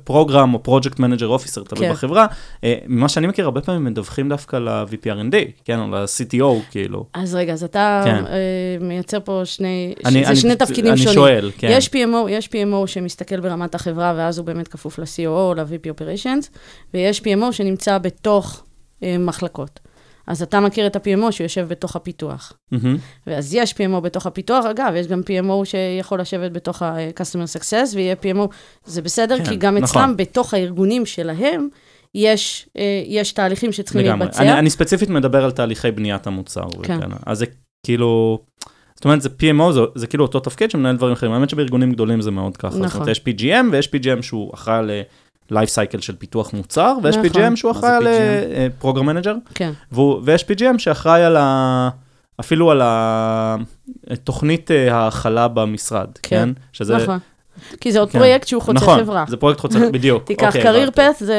program 0.05 0.55
או 0.55 0.63
project 0.63 0.99
manager 0.99 1.27
officer, 1.27 1.63
תלוי 1.63 1.87
כן. 1.87 1.93
בחברה. 1.93 2.27
אה, 2.65 2.75
ממה 2.87 3.09
שאני 3.09 3.27
מכיר, 3.27 3.45
הרבה 3.45 3.61
פעמים 3.61 3.85
מדווחים 3.85 4.29
דווקא 4.29 4.57
ל- 4.57 4.76
VP 4.76 4.96
R&D, 4.96 5.35
כן, 5.65 5.79
או 5.81 5.87
ל-CTO, 5.87 6.71
כאילו. 6.71 7.07
אז 7.15 7.35
רגע, 7.35 7.53
אז 7.53 7.65
אתה 7.65 8.03
כן. 8.05 8.25
אה, 8.27 8.77
מייצר 8.81 9.19
פה 9.21 9.41
שני, 9.45 9.86
אני- 10.05 10.25
זה 10.25 10.31
אני- 10.31 10.37
שני 10.37 10.57
תפקידים 10.57 10.93
אני 10.93 10.97
שונים. 11.01 11.15
שואל, 11.15 11.51
כן. 11.59 11.69
יש 11.71 11.89
PMO, 11.89 12.31
יש 12.31 12.47
PMO 12.47 12.87
שמסתכל 12.87 13.41
ברמת 13.41 13.75
החברה, 13.75 14.15
ואז 14.17 14.39
הוא 14.39 14.47
באמת 14.47 14.69
כפוף 14.69 14.99
ל-COO 14.99 15.27
או 15.29 15.55
ל-VP 15.57 15.91
Operations, 16.01 16.49
ויש 16.95 17.21
PMO 17.21 17.53
שנמצא 17.53 17.99
בתוך 17.99 18.63
אה, 19.03 19.19
מחלקות. 19.19 19.81
אז 20.27 20.43
אתה 20.43 20.61
מכיר 20.61 20.87
את 20.87 20.97
ה-PMO 20.97 21.31
שיושב 21.33 21.67
בתוך 21.69 21.97
הפיתוח. 21.97 22.53
מהמם. 22.73 22.97
ואז 23.27 23.55
יש 23.55 23.73
PMO 23.73 24.01
בתוך 24.01 24.27
הפיתוח, 24.27 24.65
אגב, 24.65 24.93
יש 24.97 25.07
גם 25.07 25.21
PMO 25.21 25.65
שיכול 25.65 26.21
לשבת 26.21 26.53
בתוך 26.53 26.83
ה-Customer 26.83 27.61
Success, 27.61 27.95
ויהיה 27.95 28.15
PMO, 28.23 28.47
זה 28.85 29.03
בסדר, 29.03 29.39
כן, 29.39 29.45
כי 29.45 29.57
גם 29.57 29.79
נכון. 29.79 30.03
אצלם, 30.03 30.17
בתוך 30.17 30.55
הארגונים 30.55 31.07
שלהם, 31.07 31.69
יש, 32.15 32.69
אה, 32.79 32.83
יש 33.07 33.33
תהליכים 33.33 33.73
שצריכים 33.73 34.01
לגמרי. 34.07 34.25
להתבצע. 34.27 34.43
אני, 34.43 34.53
אני 34.59 34.71
ספציפית 34.71 35.09
מדבר 35.09 35.45
על 35.45 35.51
תהליכי 35.51 35.91
בניית 35.91 36.27
המוצר. 36.27 36.69
כן. 36.83 36.97
וכאלה. 36.99 37.17
אז 37.27 37.39
זה 37.39 37.47
כאילו, 37.87 38.39
זאת 38.97 39.05
אומרת, 39.05 39.23
זה 39.23 39.29
PMO, 39.29 39.73
זה, 39.73 39.81
זה 39.95 40.07
כאילו 40.07 40.25
אותו 40.25 40.41
תפקיד 40.41 40.71
שמנהל 40.71 40.97
דברים 40.97 41.13
אחרים. 41.13 41.33
האמת 41.33 41.51
שבארגונים 41.51 41.93
גדולים 41.93 42.21
זה 42.21 42.31
מאוד 42.31 42.57
ככה. 42.57 42.71
זאת 42.71 42.85
נכון. 42.85 43.01
אומרת, 43.01 43.11
יש 43.11 43.23
PGM 43.29 43.65
ויש 43.73 43.89
PGM 43.89 44.23
שהוא 44.23 44.55
אחראי 44.55 44.79
על 44.79 44.91
לייף 45.51 45.71
סייקל 45.71 46.01
של 46.01 46.17
פיתוח 46.17 46.53
מוצר, 46.53 46.97
ויש 47.03 47.17
נכון. 47.17 47.31
PGM 47.31 47.57
שהוא 47.57 47.73
אחראי 47.73 47.97
על 47.97 48.07
program 48.79 49.07
manager, 49.07 49.35
כן, 49.55 49.73
ויש 50.23 50.45
PGM 50.45 50.79
שאחראי 50.79 51.25
על 51.25 51.37
ה... 51.37 51.89
אפילו 52.41 52.71
על 52.71 52.83
התוכנית 54.11 54.71
אה, 54.71 54.95
ההכלה 54.95 55.49
במשרד, 55.49 56.09
כן. 56.23 56.37
כן? 56.37 56.49
שזה... 56.73 56.97
נכון. 56.97 57.19
כי 57.81 57.93
זה 57.93 58.01
עוד 58.01 58.11
כן. 58.11 58.19
פרויקט 58.19 58.47
שהוא 58.47 58.63
חוצה 58.63 58.73
נכון, 58.73 59.01
חברה. 59.01 59.25
זה 59.29 59.37
פרויקט 59.37 59.61
חוצה, 59.61 59.79
בדיוק. 59.91 60.25
תיקח 60.27 60.47
אוקיי, 60.47 60.63
career. 60.63 60.91
path, 60.91 61.15
זה 61.19 61.37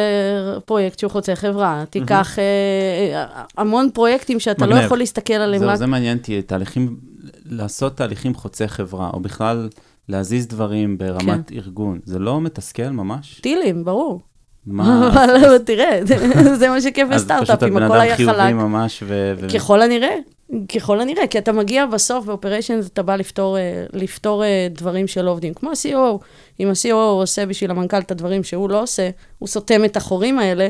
פרויקט 0.65 0.99
שהוא 0.99 1.11
חוצה 1.11 1.35
חברה. 1.35 1.83
תיקח 1.89 2.39
אה, 2.39 3.25
המון 3.57 3.89
פרויקטים 3.93 4.39
שאתה 4.39 4.65
לא 4.65 4.71
מגניב. 4.71 4.85
יכול 4.85 4.97
להסתכל 4.97 5.33
עליהם 5.33 5.59
זהו, 5.59 5.69
רק... 5.69 5.75
זה 5.75 5.85
מעניין 5.85 6.17
אותי, 6.17 6.41
תהליכים, 6.41 6.97
לעשות 7.45 7.97
תהליכים 7.97 8.35
חוצי 8.35 8.67
חברה, 8.67 9.09
או 9.13 9.19
בכלל 9.19 9.69
להזיז 10.09 10.47
דברים 10.47 10.97
ברמת 10.97 11.51
ארגון, 11.51 11.99
זה 12.05 12.19
לא 12.19 12.41
מתסכל 12.41 12.89
ממש? 12.89 13.39
טילים, 13.41 13.85
ברור. 13.85 14.21
מה? 14.67 15.07
אבל 15.09 15.57
תראה, 15.65 15.99
זה 16.55 16.69
מה 16.69 16.81
שכיף 16.81 17.07
אז 17.11 17.25
פשוט 17.25 17.31
בסטארט-אפים, 17.41 17.77
הבן 17.77 17.85
הכל 17.85 17.93
אדם 17.93 18.01
היה 18.01 18.15
חיובי 18.15 18.33
חלק. 18.33 18.53
ממש. 18.53 19.03
ו- 19.07 19.33
ככל 19.53 19.81
הנראה, 19.81 20.15
ככל 20.75 20.99
הנראה, 20.99 21.27
כי 21.27 21.37
אתה 21.37 21.51
מגיע 21.51 21.85
בסוף 21.85 22.25
באופריישנס, 22.25 22.87
אתה 22.87 23.03
בא 23.03 23.15
לפתור, 23.15 23.57
אה, 23.57 23.85
לפתור 23.93 24.43
אה, 24.43 24.67
דברים 24.71 25.07
שלא 25.07 25.31
עובדים. 25.31 25.53
כמו 25.53 25.69
ה-COO, 25.69 26.23
אם 26.59 26.69
ה-COO 26.69 26.93
עושה 26.93 27.45
בשביל 27.45 27.71
המנכ"ל 27.71 27.99
את 27.99 28.11
הדברים 28.11 28.43
שהוא 28.43 28.69
לא 28.69 28.81
עושה, 28.81 29.09
הוא 29.39 29.47
סותם 29.47 29.85
את 29.85 29.97
החורים 29.97 30.39
האלה, 30.39 30.69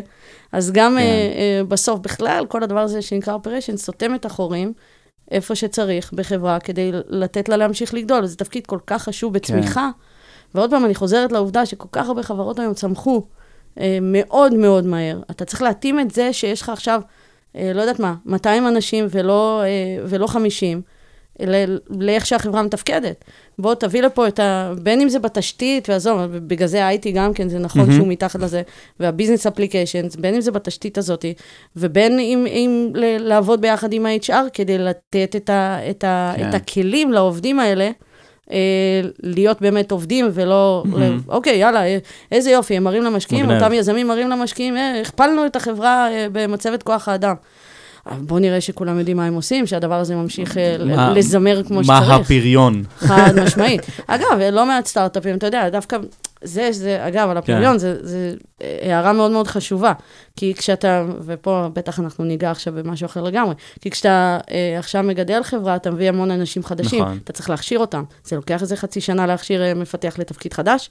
אז 0.51 0.71
גם 0.71 0.91
כן. 0.91 0.97
אה, 0.97 1.03
אה, 1.03 1.63
בסוף, 1.67 1.99
בכלל, 1.99 2.45
כל 2.47 2.63
הדבר 2.63 2.79
הזה 2.79 3.01
שנקרא 3.01 3.33
אופריישנס, 3.33 3.85
סותם 3.85 4.15
את 4.15 4.25
החורים. 4.25 4.73
איפה 5.31 5.55
שצריך 5.55 6.13
בחברה 6.13 6.59
כדי 6.59 6.91
לתת 6.93 7.49
לה 7.49 7.57
להמשיך 7.57 7.93
לגדול. 7.93 8.25
זה 8.25 8.35
תפקיד 8.35 8.67
כל 8.67 8.79
כך 8.87 9.03
חשוב 9.03 9.33
בצמיחה. 9.33 9.89
ועוד 10.55 10.69
פעם, 10.69 10.85
אני 10.85 10.95
חוזרת 10.95 11.31
לעובדה 11.31 11.65
שכל 11.65 11.87
כך 11.91 12.07
הרבה 12.07 12.23
חברות 12.23 12.59
היום 12.59 12.73
צמחו 12.73 13.25
מאוד 14.01 14.53
מאוד 14.53 14.85
מהר. 14.85 15.21
אתה 15.31 15.45
צריך 15.45 15.61
להתאים 15.61 15.99
את 15.99 16.11
זה 16.11 16.33
שיש 16.33 16.61
לך 16.61 16.69
עכשיו, 16.69 17.01
לא 17.75 17.81
יודעת 17.81 17.99
מה, 17.99 18.15
200 18.25 18.67
אנשים 18.67 19.07
ולא, 19.09 19.61
אה, 19.63 19.67
ולא 20.07 20.27
50, 20.27 20.81
ל- 21.41 21.77
לאיך 21.89 22.25
שהחברה 22.25 22.61
מתפקדת. 22.63 23.25
בוא 23.59 23.73
תביא 23.73 24.01
לפה 24.01 24.27
את 24.27 24.39
ה... 24.39 24.73
בין 24.83 25.01
אם 25.01 25.09
זה 25.09 25.19
בתשתית, 25.19 25.89
ועזוב, 25.89 26.21
בגלל 26.21 26.67
זה 26.67 26.85
ה-IT 26.85 27.09
גם 27.13 27.33
כן, 27.33 27.49
זה 27.49 27.59
נכון 27.59 27.81
מהמם. 27.81 27.93
שהוא 27.93 28.07
מתחת 28.07 28.39
לזה, 28.39 28.61
והביזנס 28.99 29.47
אפליקיישנס, 29.47 30.15
בין 30.15 30.35
אם 30.35 30.41
זה 30.41 30.51
בתשתית 30.51 30.97
הזאת, 30.97 31.25
ובין 31.75 32.19
אם, 32.19 32.45
אם 32.47 32.89
לעבוד 33.19 33.61
ביחד 33.61 33.93
עם 33.93 34.05
ה-HR 34.05 34.49
כדי 34.53 34.77
לתת 34.77 35.35
את, 35.35 35.49
ה, 35.49 35.79
את, 35.89 36.03
ה, 36.03 36.33
כן. 36.37 36.49
את 36.49 36.53
הכלים 36.53 37.13
לעובדים 37.13 37.59
האלה. 37.59 37.89
אה, 38.51 38.57
להיות 39.23 39.61
באמת 39.61 39.91
עובדים 39.91 40.29
ולא, 40.33 40.83
מהמם. 40.85 41.19
אוקיי, 41.27 41.57
יאללה, 41.57 41.83
אה, 41.87 41.97
איזה 42.31 42.51
יופי, 42.51 42.77
הם 42.77 42.83
מראים 42.83 43.03
למשקיעים, 43.03 43.45
מגניב. 43.45 43.63
אותם 43.63 43.73
יזמים 43.73 44.07
מראים 44.07 44.29
למשקיעים, 44.29 44.77
אה, 44.77 45.01
הכפלנו 45.01 45.45
את 45.45 45.55
החברה 45.55 46.07
אה, 46.11 46.27
במצבת 46.31 46.83
כוח 46.83 47.07
האדם. 47.09 47.35
בואו 48.21 48.39
נראה 48.39 48.61
שכולם 48.61 48.99
יודעים 48.99 49.17
מה 49.17 49.25
הם 49.25 49.33
עושים, 49.33 49.67
שהדבר 49.67 49.95
הזה 49.95 50.15
ממשיך 50.15 50.57
אה, 50.57 50.75
מה- 50.85 51.13
לזמר 51.13 51.61
כמו 51.63 51.77
מה 51.77 51.83
שצריך. 51.83 52.09
הפריון? 52.11 52.83
חד 52.97 53.33
משמעית. 53.43 53.81
אגב, 54.07 54.25
לא 54.51 54.65
מעט 54.65 54.85
סטארט-אפים, 54.85 55.35
אתה 55.37 55.45
יודע, 55.47 55.69
דווקא, 55.69 55.97
זה, 56.43 56.69
זה, 56.71 57.07
אגב, 57.07 57.29
על 57.29 57.37
הפריון, 57.37 57.77
זה, 57.77 57.95
זה 58.01 58.33
הערה 58.81 59.13
מאוד 59.13 59.31
מאוד 59.31 59.47
חשובה. 59.47 59.93
כי 60.37 60.53
כשאתה, 60.53 61.05
ופה 61.25 61.67
בטח 61.73 61.99
אנחנו 61.99 62.23
ניגע 62.23 62.51
עכשיו 62.51 62.73
במשהו 62.73 63.05
אחר 63.05 63.23
לגמרי, 63.23 63.55
כי 63.81 63.91
כשאתה 63.91 64.37
אה, 64.51 64.79
עכשיו 64.79 65.03
מגדל 65.03 65.43
חברה, 65.43 65.75
אתה 65.75 65.91
מביא 65.91 66.09
המון 66.09 66.31
אנשים 66.31 66.63
חדשים, 66.63 67.03
נכון. 67.03 67.19
אתה 67.23 67.33
צריך 67.33 67.49
להכשיר 67.49 67.79
אותם. 67.79 68.03
זה 68.23 68.35
לוקח 68.35 68.61
איזה 68.61 68.75
חצי 68.75 69.01
שנה 69.01 69.25
להכשיר 69.25 69.63
אה, 69.63 69.73
מפתח 69.73 70.15
לתפקיד 70.19 70.53
חדש? 70.53 70.89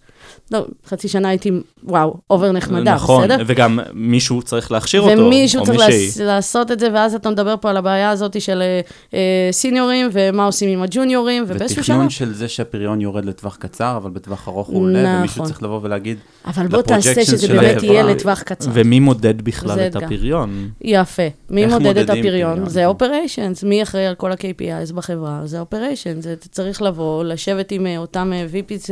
לא, 0.51 0.67
חצי 0.87 1.09
שנה 1.09 1.29
הייתי, 1.29 1.51
וואו, 1.85 2.17
over 2.31 2.53
נחמדה, 2.53 2.95
נכון, 2.95 3.25
בסדר? 3.25 3.45
וגם 3.47 3.79
מישהו 3.93 4.43
צריך 4.43 4.73
להכשיר 4.73 5.01
אותו, 5.01 5.23
ומישהו 5.23 5.65
צריך 5.65 5.81
מישהי. 5.81 6.07
לעש, 6.07 6.19
לעשות 6.19 6.73
את 6.73 6.81
זה, 6.81 6.89
ואז 6.95 7.15
אתה 7.15 7.31
מדבר 7.31 7.55
פה 7.61 7.71
על 7.71 7.77
הבעיה 7.77 8.11
הזאת 8.11 8.41
של 8.41 8.63
אה, 8.63 8.81
אה, 9.15 9.49
סיניורים, 9.53 10.09
ומה 10.13 10.45
עושים 10.45 10.69
עם 10.69 10.83
הג'וניורים, 10.83 11.45
ובאיזשהו 11.49 11.85
שלב... 11.85 11.97
ותכנון 11.97 12.11
של 12.11 12.35
זה 12.35 12.49
שהפריון 12.49 13.01
יורד 13.01 13.25
לטווח 13.25 13.57
קצר, 13.57 13.97
אבל 13.97 14.11
בטווח 14.11 14.49
ארוך 14.49 14.69
הוא 14.69 14.83
עולה, 14.83 15.19
ומישהו 15.19 15.36
נכון. 15.37 15.47
צריך 15.47 15.63
לבוא 15.63 15.81
ולהגיד, 15.83 16.19
אבל 16.47 16.67
בוא 16.67 16.83
תעשה 16.83 17.25
שזה 17.25 17.49
באמת. 17.49 17.83
יהיה 17.83 18.03
לטווח 18.03 18.43
קצר. 18.43 18.71
ומי 18.75 19.01
מודד 19.01 19.43
בכלל 19.43 19.81
את. 19.81 19.97
הפריון? 19.97 20.71
יפה. 20.81 21.23
מי 21.51 21.67
מודד 21.67 21.99
את 21.99 22.11
הפריון? 22.11 22.55
פריון? 22.55 22.69
זה 22.69 22.87
אופריישנס. 22.87 23.65
מי 23.65 23.83
אחראי 23.83 24.07
על 24.07 24.15
כל 24.15 24.33
ה-KPIs 24.33 24.93
בחברה? 24.95 25.41
זה 25.45 25.61
אופריישנס. 25.61 26.27
צריך 26.51 26.83
לבוא, 26.83 27.25
לשבת 27.25 27.73
עם 27.73 27.87
אה, 27.87 27.99
אותם 27.99 28.33
אה, 28.33 28.47
VPs, 28.53 28.91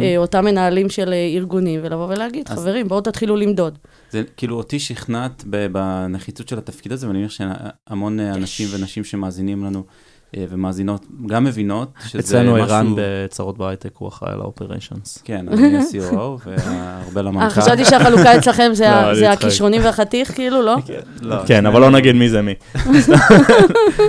אה, 0.00 0.16
אותם 0.16 0.44
מנהלים 0.44 0.88
של 0.88 1.14
ארגונים, 1.36 1.80
ולבוא 1.82 2.06
ולהגיד, 2.08 2.48
חברים, 2.48 2.88
בואו 2.88 3.00
תתחילו 3.00 3.36
למדוד. 3.36 3.78
זה 4.10 4.22
כאילו 4.36 4.56
אותי 4.56 4.78
שכנעת 4.78 5.44
בנחיצות 5.72 6.48
של 6.48 6.58
התפקיד 6.58 6.92
הזה, 6.92 7.06
ואני 7.06 7.18
מניח 7.18 7.30
שהמון 7.30 8.20
אנשים 8.20 8.68
ונשים 8.72 9.04
שמאזינים 9.04 9.64
לנו 9.64 9.84
ומאזינות, 10.36 11.06
גם 11.26 11.44
מבינות 11.44 11.92
שזה 12.06 12.18
אצלנו 12.18 12.56
ערן 12.56 12.86
משהו... 12.86 12.96
בצרות 12.98 13.58
בהייטק, 13.58 13.90
הוא 13.98 14.08
אחראי 14.08 14.32
על 14.32 14.40
ה-operations. 14.40 15.20
כן, 15.24 15.48
אני 15.48 15.76
ה-COO, 15.78 16.16
והרבה 16.46 17.22
למנכ"ל. 17.22 17.44
אה, 17.44 17.50
חשבתי 17.50 17.84
שהחלוקה 17.84 18.38
אצלכם 18.38 18.70
זה 18.72 18.84
לא. 19.20 19.26
הכישרונים 19.26 19.84
והחתיך, 19.84 20.34
כאילו, 20.34 20.62
לא? 20.62 20.76
כן, 21.46 21.66
אבל 21.66 21.80
לא 21.80 21.90
נגיד 21.90 22.14
מי 22.14 22.28
זה 22.28 22.42
מי. 22.42 22.54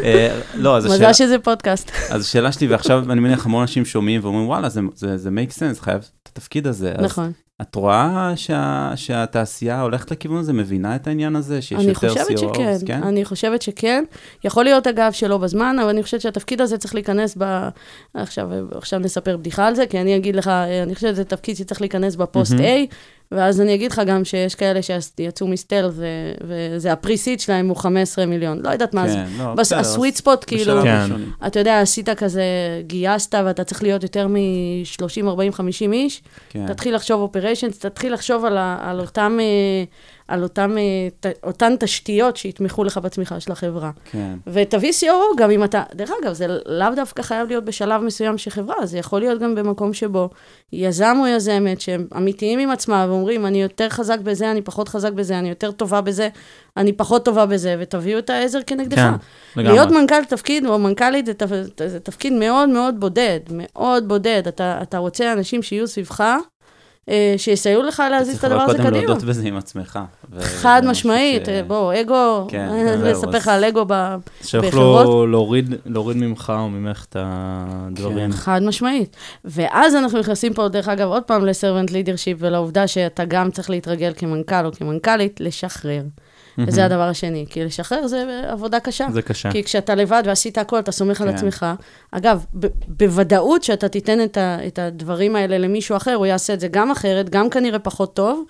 אה, 0.04 0.40
לא, 0.56 0.78
אז 0.78 0.86
השאלה... 0.86 1.10
מזל 1.10 1.14
שזה 1.14 1.40
פודקאסט. 1.40 1.92
אז 2.10 2.22
השאלה 2.22 2.52
שלי, 2.52 2.68
ועכשיו 2.68 3.12
אני 3.12 3.22
מניח 3.22 3.46
המון 3.46 3.62
אנשים 3.62 3.86
שומעים 3.86 4.22
ואומרים, 4.24 4.48
וואלה, 4.48 4.70
זה, 4.70 4.82
זה, 4.96 5.18
זה 5.18 5.30
make 5.30 5.52
sense, 5.52 5.82
חייב 5.82 5.98
את 6.24 6.30
התפקיד 6.32 6.68
הזה. 6.68 6.94
נכון. 7.02 7.32
את 7.62 7.76
רואה 7.76 8.34
שה, 8.36 8.92
שהתעשייה 8.96 9.82
הולכת 9.82 10.12
לכיוון 10.12 10.38
הזה, 10.38 10.54
מבינה 10.54 10.96
את 10.96 11.08
העניין 11.08 11.36
הזה, 11.36 11.62
שיש 11.62 11.84
יותר 11.84 12.14
COOs, 12.14 12.38
שכן, 12.38 12.78
כן? 12.86 13.04
אני 13.04 13.26
חושבת 13.26 13.62
שכן. 13.62 14.04
יכול 14.44 14.64
להיות, 14.64 14.88
אגב, 14.88 15.12
שלא 15.12 15.38
בזמן, 15.38 15.76
אבל 15.82 15.90
אני 15.90 16.04
חושבת 16.04 16.22
שהתפקיד 16.22 16.62
הזה 16.62 16.78
צריך 16.78 16.94
להיכנס 16.96 17.36
ב... 17.38 17.70
עכשיו, 18.14 18.50
עכשיו 18.72 19.00
נספר 19.00 19.38
בדיחה 19.38 19.68
על 19.68 19.76
זה, 19.76 19.88
כי 19.88 20.02
אני 20.02 20.16
אגיד 20.16 20.36
לך, 20.36 20.48
אה, 20.48 20.84
אני 20.84 20.96
חושבת 20.96 21.14
שזה 21.14 21.24
תפקיד 21.24 21.56
שצריך 21.56 21.82
להיכנס 21.82 22.16
בפוסט 22.16 22.54
מהמם. 22.54 22.86
ואז 23.36 23.62
אני 23.62 23.76
אגיד 23.76 23.92
לך 23.92 24.02
גם 24.06 24.26
שיש 24.26 24.56
כאלה 24.56 24.80
שיצאו 24.82 25.48
מ 25.48 25.52
stealth, 25.52 25.90
ו- 25.94 26.06
וזה 26.42 26.92
ה 26.92 26.97
pre-seed 26.97 27.40
שלהם 27.40 27.68
הוא 27.70 27.78
15 27.78 28.26
מיליון. 28.26 28.60
לא 28.64 28.70
יודעת 28.70 28.94
מה 28.94 29.08
זה. 29.08 29.14
כן, 29.16 29.44
לא, 29.44 29.54
בס- 29.54 29.60
בסדר, 29.60 29.80
ה 29.80 29.86
sweet 29.86 30.16
spot, 30.16 30.44
כאילו, 30.48 30.82
כן. 30.84 31.06
אתה 31.48 31.60
יודע, 31.60 31.80
עשית 31.80 32.10
כזה, 32.10 32.44
גייסת, 32.88 33.36
ואתה 33.46 33.64
צריך 33.64 33.84
להיות 33.84 34.04
יותר 34.04 34.28
מ-30, 34.28 35.28
40, 35.28 35.54
50 35.54 35.94
איש, 35.94 36.22
כן. 36.50 36.66
תתחיל 36.68 36.96
לחשוב 36.96 37.22
operations, 37.22 37.80
תתחיל 37.80 38.14
לחשוב 38.14 38.46
על, 38.46 38.58
ה- 38.58 38.78
על 38.82 39.00
אותם, 39.00 39.38
אה, 39.42 39.84
על 40.28 40.44
אותם, 40.44 40.78
אה, 40.78 40.84
ת, 41.20 41.26
אותן 41.44 41.74
תשתיות 41.80 42.38
שיתמכו 42.38 42.84
לך 42.84 42.98
בצמיחה 42.98 43.40
של 43.40 43.52
החברה. 43.52 43.92
כן. 44.12 44.34
ותביא 44.48 44.92
COO 44.92 45.38
גם 45.38 45.52
אם 45.52 45.64
אתה, 45.64 45.84
דרך 45.94 46.12
אגב, 46.24 46.34
זה 46.34 46.46
לאו 46.66 46.88
דווקא 46.96 47.22
חייב 47.24 47.48
להיות 47.48 47.66
בשלב 47.66 48.02
מסוים 48.02 48.38
של 48.38 48.52
חברה, 48.52 48.86
זה 48.86 48.98
יכול 48.98 49.20
להיות 49.20 49.42
גם 49.42 49.56
במקום 49.56 49.94
שבו 49.94 50.30
יזם 50.74 51.18
או 51.20 51.28
יזמת 51.28 51.82
שהם 51.82 52.08
אמיתיים 52.18 52.60
עם 52.60 52.70
עצמם 52.72 53.06
ואומרים, 53.10 53.46
אני 53.46 53.62
יותר 53.62 53.90
חזק 53.90 54.20
בזה, 54.20 54.52
אני 54.52 54.62
פחות 54.62 54.90
חזק 54.90 55.12
בזה, 55.12 55.40
אני 55.40 55.50
יותר 55.50 55.72
טובה 55.72 56.02
בזה, 56.02 56.30
אני 56.78 56.94
פחות 56.94 57.26
טובה 57.26 57.46
בזה, 57.46 57.76
ותביאו 57.80 58.20
את 58.20 58.30
העזר 58.30 58.60
כנגדך. 58.68 58.96
כן, 58.96 59.12
לגמרי. 59.62 59.74
להיות 59.78 59.92
מנכ"ל 59.92 60.24
תפקיד 60.26 60.66
או 60.66 60.80
מנכ"לית 60.80 61.26
זה, 61.26 61.34
תפ- 61.34 61.48
זה 61.88 62.00
תפקיד 62.00 62.34
מאוד 62.34 62.70
מאוד 62.70 63.00
בודד, 63.00 63.40
מאוד 63.52 64.08
בודד. 64.08 64.44
אתה, 64.48 64.80
אתה 64.82 64.98
רוצה 64.98 65.34
אנשים 65.34 65.64
שיהיו 65.64 65.88
סביבך, 65.88 66.36
שיסייעו 67.38 67.84
לך 67.84 68.04
להזיז 68.12 68.38
את 68.38 68.44
הדבר 68.44 68.62
הזה 68.62 68.74
צריך 68.74 68.80
קדימה. 68.88 68.92
קודם 68.96 69.08
להודות 69.08 69.24
בזה 69.24 69.48
עם 69.48 69.58
עצמך. 69.58 70.00
חד 70.42 70.82
משמעית, 70.86 71.46
ש- 71.46 71.50
אה, 71.50 71.62
בוא, 71.68 71.94
אגו, 72.02 72.48
כן, 72.50 72.68
אה, 72.72 72.98
זהו, 72.98 73.08
לספר 73.12 73.30
לך 73.30 73.48
אז- 73.48 73.54
על 73.58 73.64
אגו 73.64 73.86
ב... 73.88 74.16
שיוכלו 74.44 74.70
בחברות- 74.70 75.30
להוריד, 75.30 75.74
להוריד 75.86 76.18
ממך 76.18 76.54
או 76.60 76.70
ממך 76.70 77.06
את 77.10 77.16
הדברים. 77.20 78.32
חד 78.32 78.62
משמעית. 78.64 79.16
ואז 79.46 79.96
אנחנו 79.96 80.20
נכנסים 80.20 80.54
פה, 80.54 80.68
דרך 80.68 80.88
אגב, 80.88 81.08
עוד 81.08 81.24
פעם 81.24 81.46
לסרבנט 81.46 81.92
לידרשיפ 81.92 82.38
ולעובדה 82.40 82.88
שאתה 82.88 83.26
גם 83.26 83.52
צריך 83.52 83.70
להתרגל 83.70 84.14
כמנכ"ל 84.18 84.66
או 84.66 84.72
כמנכ"לית, 84.72 85.42
לשחרר. 85.42 86.02
וזה 86.58 86.86
הדבר 86.86 87.02
השני, 87.02 87.46
כי 87.50 87.66
לשחרר 87.66 88.08
זה 88.08 88.42
עבודה 88.48 88.80
קשה. 88.80 89.08
זה 89.12 89.22
קשה. 89.22 89.52
כי 89.52 89.64
כשאתה 89.64 89.96
לבד 89.96 90.24
ועשית 90.26 90.58
הכל, 90.58 90.80
אתה 90.80 90.92
סומך 90.92 91.22
על 91.22 91.30
כן. 91.30 91.36
עצמך. 91.36 91.66
אגב, 92.12 92.46
ב- 92.60 92.68
בוודאות 92.88 93.64
שאתה 93.64 93.88
תיתן 93.88 94.24
את, 94.24 94.38
ה, 94.38 94.58
את 94.68 94.80
הדברים 94.80 95.36
האלה 95.36 95.58
למישהו 95.58 95.96
אחר, 95.98 96.14
הוא 96.16 96.26
יעשה 96.26 96.54
את 96.54 96.60
זה 96.60 96.68
גם 96.68 96.92
אחרת, 96.92 97.30
גם 97.30 97.50
כנראה 97.50 97.80
פחות 97.80 98.16
טוב, 98.16 98.44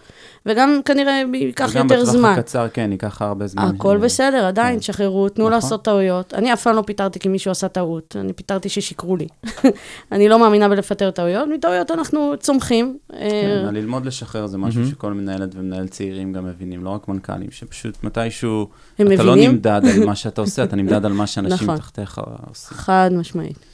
וגם 0.46 0.80
כנראה 0.86 1.22
ייקח 1.34 1.76
יותר 1.76 1.96
וגם 1.96 2.04
זמן. 2.06 2.20
בטווח 2.22 2.38
הקצר, 2.38 2.68
כן, 2.74 2.90
ייקח 2.92 3.22
הרבה 3.22 3.48
זמן. 3.48 3.72
הכל 3.76 3.98
ש- 4.00 4.02
בסדר, 4.04 4.46
עדיין, 4.46 4.74
כן. 4.74 4.80
תשחררו, 4.80 5.30
תנו 5.30 5.44
נכון. 5.44 5.54
לעשות 5.54 5.84
טעויות. 5.86 6.34
אני 6.34 6.54
אף 6.54 6.64
פעם 6.64 6.76
לא 6.76 6.82
פיטרתי 6.82 7.20
כי 7.20 7.30
מישהו 7.30 7.52
עשה 7.52 7.68
טעות, 7.68 8.16
אני 8.20 8.34
פיטרתי 8.34 8.70
ששיקרו 8.70 9.16
לי. 9.18 9.28
אני 10.12 10.30
לא 10.30 10.40
מאמינה 10.40 10.70
בלפטר 10.70 11.12
טעויות, 11.12 11.48
מטעויות 11.54 11.92
אנחנו 11.92 12.34
צומחים. 12.40 12.98
כן, 13.12 13.18
אה, 13.66 13.72
ללמוד 13.72 14.06
לשחרר 14.06 14.48
זה 14.48 14.58
משהו. 14.58 14.86
שכל 14.88 15.14
מנהלת 15.14 15.56
ומנהל 15.56 15.88
צעירים 15.88 16.34
גם 16.34 16.46
מבינים, 16.46 16.84
לא 16.84 16.90
רק 16.90 17.08
מנכ"לים, 17.08 17.52
שפשוט 17.52 17.93
מתישהו, 18.04 18.68
הם 19.00 19.12
אתה 19.12 19.24
לא 19.24 19.32
מבינים? 19.32 19.52
נמדד 19.52 19.82
על 19.86 20.06
מה 20.06 20.16
שאתה 20.16 20.42
עושה, 20.46 20.64
אתה 20.64 20.76
נמדד 20.76 21.06
על 21.06 21.14
מה 21.14 21.28
שאנשים 21.28 21.68
נכון. 21.68 21.78
תחתיך 21.78 22.22
עושים. 22.48 22.78
חד 22.78 23.10
משמעית. 23.14 23.74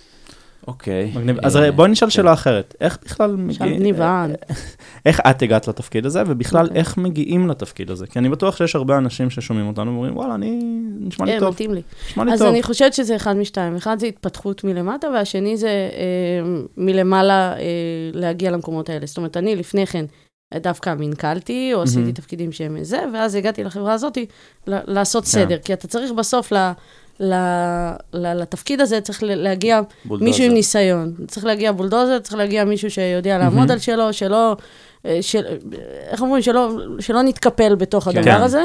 אוקיי. 0.67 1.11
מגניב. 1.15 1.37
אז 1.43 1.59
בואי 1.75 1.89
נשאל 1.89 2.07
כן. 2.07 2.11
שאלה 2.11 2.33
אחרת. 2.33 2.75
איך 2.81 2.97
בכלל 3.05 3.35
מגיעים... 3.35 3.83
ניוון. 3.83 4.33
איך 5.05 5.19
את 5.29 5.41
הגעת 5.41 5.67
לתפקיד 5.67 6.05
הזה, 6.05 6.23
ובכלל 6.27 6.65
אוקיי. 6.65 6.79
איך 6.79 6.97
מגיעים 6.97 7.47
לתפקיד 7.47 7.91
הזה? 7.91 8.07
כי 8.07 8.19
אני 8.19 8.29
בטוח 8.29 8.57
שיש 8.57 8.75
הרבה 8.75 8.97
אנשים 8.97 9.29
ששומעים 9.29 9.67
אותנו 9.67 9.91
ואומרים, 9.91 10.17
וואלה, 10.17 10.35
אני... 10.35 10.59
נשמע 10.99 11.25
לי 11.25 11.33
אה, 11.33 11.39
טוב, 11.39 11.49
מתאים 11.49 11.73
לי. 11.73 11.81
נשמע 12.07 12.23
לי 12.23 12.33
אז 12.33 12.39
טוב. 12.39 12.47
אני 12.47 12.63
חושבת 12.63 12.93
שזה 12.93 13.15
אחד 13.15 13.37
משתיים. 13.37 13.75
אחד 13.75 13.99
זה 13.99 14.07
התפתחות 14.07 14.63
מלמטה, 14.63 15.07
והשני 15.07 15.57
זה 15.57 15.67
אה, 15.67 16.59
מלמעלה 16.77 17.53
אה, 17.53 17.59
להגיע 18.13 18.51
למקומות 18.51 18.89
האלה. 18.89 19.05
זאת 19.05 19.17
אומרת, 19.17 19.37
אני 19.37 19.55
לפני 19.55 19.85
כן 19.85 20.05
דווקא 20.57 20.93
מנכלתי, 20.99 21.71
או 21.73 21.81
עשיתי 21.81 21.99
מהמם. 21.99 22.11
תפקידים 22.11 22.51
שהם 22.51 22.77
זה, 22.83 22.99
ואז 23.13 23.35
הגעתי 23.35 23.63
לחברה 23.63 23.93
הזאת 23.93 24.17
ל- 24.17 24.23
לעשות 24.87 25.23
כן. 25.23 25.29
סדר. 25.29 25.57
כי 25.57 25.73
אתה 25.73 25.87
צריך 25.87 26.11
בסוף 26.11 26.51
ל... 26.51 26.71
ל, 27.19 27.33
ל, 28.13 28.33
לתפקיד 28.41 28.81
הזה 28.81 29.01
צריך 29.01 29.23
להגיע 29.23 29.81
בולדוזר. 30.05 30.29
מישהו 30.29 30.43
עם 30.43 30.51
ניסיון. 30.53 31.13
צריך 31.27 31.45
להגיע 31.45 31.71
בולדוזר, 31.71 32.19
צריך 32.19 32.35
להגיע 32.35 32.63
מישהו 32.63 32.91
שיודע 32.91 33.37
לעמוד. 33.37 33.71
על 33.71 33.79
שלו, 33.79 34.13
שלא, 34.13 34.55
אה, 35.05 35.17
של, 35.21 35.43
איך 36.09 36.21
אומרים, 36.21 36.41
שלא, 36.41 36.69
שלא 36.99 37.21
נתקפל 37.21 37.75
בתוך 37.75 38.09
כן. 38.09 38.17
הדבר 38.17 38.31
הזה. 38.43 38.63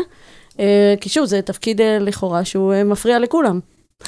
אה, 0.60 0.94
כי 1.00 1.08
שוב, 1.08 1.24
זה 1.24 1.42
תפקיד 1.42 1.80
אה, 1.80 1.98
לכאורה 1.98 2.44
שהוא 2.44 2.74
מפריע 2.84 3.18
לכולם. 3.18 3.60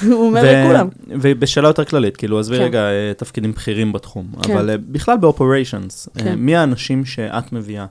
הוא 0.05 0.27
אומר 0.27 0.63
לכולם. 0.63 0.87
ובשאלה 1.07 1.67
יותר 1.67 1.85
כללית, 1.85 2.17
כאילו, 2.17 2.39
עזבי 2.39 2.57
כן. 2.57 2.63
רגע 2.63 2.79
אה, 2.79 3.11
תפקידים 3.17 3.51
בכירים 3.51 3.93
בתחום, 3.93 4.27
כן. 4.43 4.53
אבל 4.53 4.69
אה, 4.69 4.75
בכלל 4.77 5.17
באופריישנס, 5.17 6.09
אה, 6.17 6.23
כן. 6.23 6.35
מי 6.35 6.55
האנשים 6.55 7.05
שאת 7.05 7.53
מביאה 7.53 7.85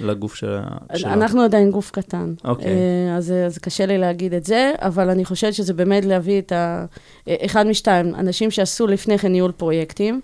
לגוף 0.00 0.34
של-? 0.34 0.58
אנחנו 1.04 1.42
עדיין 1.42 1.70
גוף 1.70 1.90
קטן. 1.90 2.34
אוקיי. 2.44 2.72
אז, 3.16 3.32
אז 3.46 3.58
קשה 3.58 3.86
לי 3.86 3.98
להגיד 3.98 4.34
את 4.34 4.44
זה, 4.44 4.72
אבל 4.78 5.10
אני 5.10 5.24
חושבת 5.24 5.54
שזה 5.54 5.74
באמת 5.74 6.04
להביא 6.04 6.38
את 6.38 6.52
ה... 6.52 6.84
אחד 7.28 7.66
משתיים, 7.66 8.14
אנשים 8.14 8.50
שעשו 8.50 8.86
לפני 8.86 9.18
כן 9.18 9.32
ניהול 9.32 9.52
פרויקטים, 9.52 10.20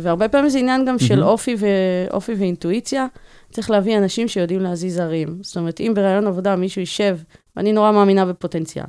והרבה 0.00 0.28
פעמים 0.28 0.48
זה 0.48 0.58
עניין 0.58 0.84
גם 0.84 0.98
של 0.98 1.14
מהמם. 1.14 1.28
אופי, 1.28 1.56
ו... 1.58 1.66
אופי 2.12 2.32
ואינטואיציה. 2.34 3.06
צריך 3.50 3.70
להביא 3.70 3.98
אנשים 3.98 4.28
שיודעים 4.28 4.60
להזיז 4.60 4.98
הרים. 4.98 5.38
זאת 5.42 5.56
אומרת, 5.56 5.80
אם 5.80 5.92
ברעיון 5.94 6.26
עבודה 6.26 6.56
מישהו 6.56 6.80
יישב, 6.80 7.18
ואני 7.56 7.72
נורא 7.72 7.92
מאמינה 7.92 8.24
בפוטנציאל. 8.24 8.84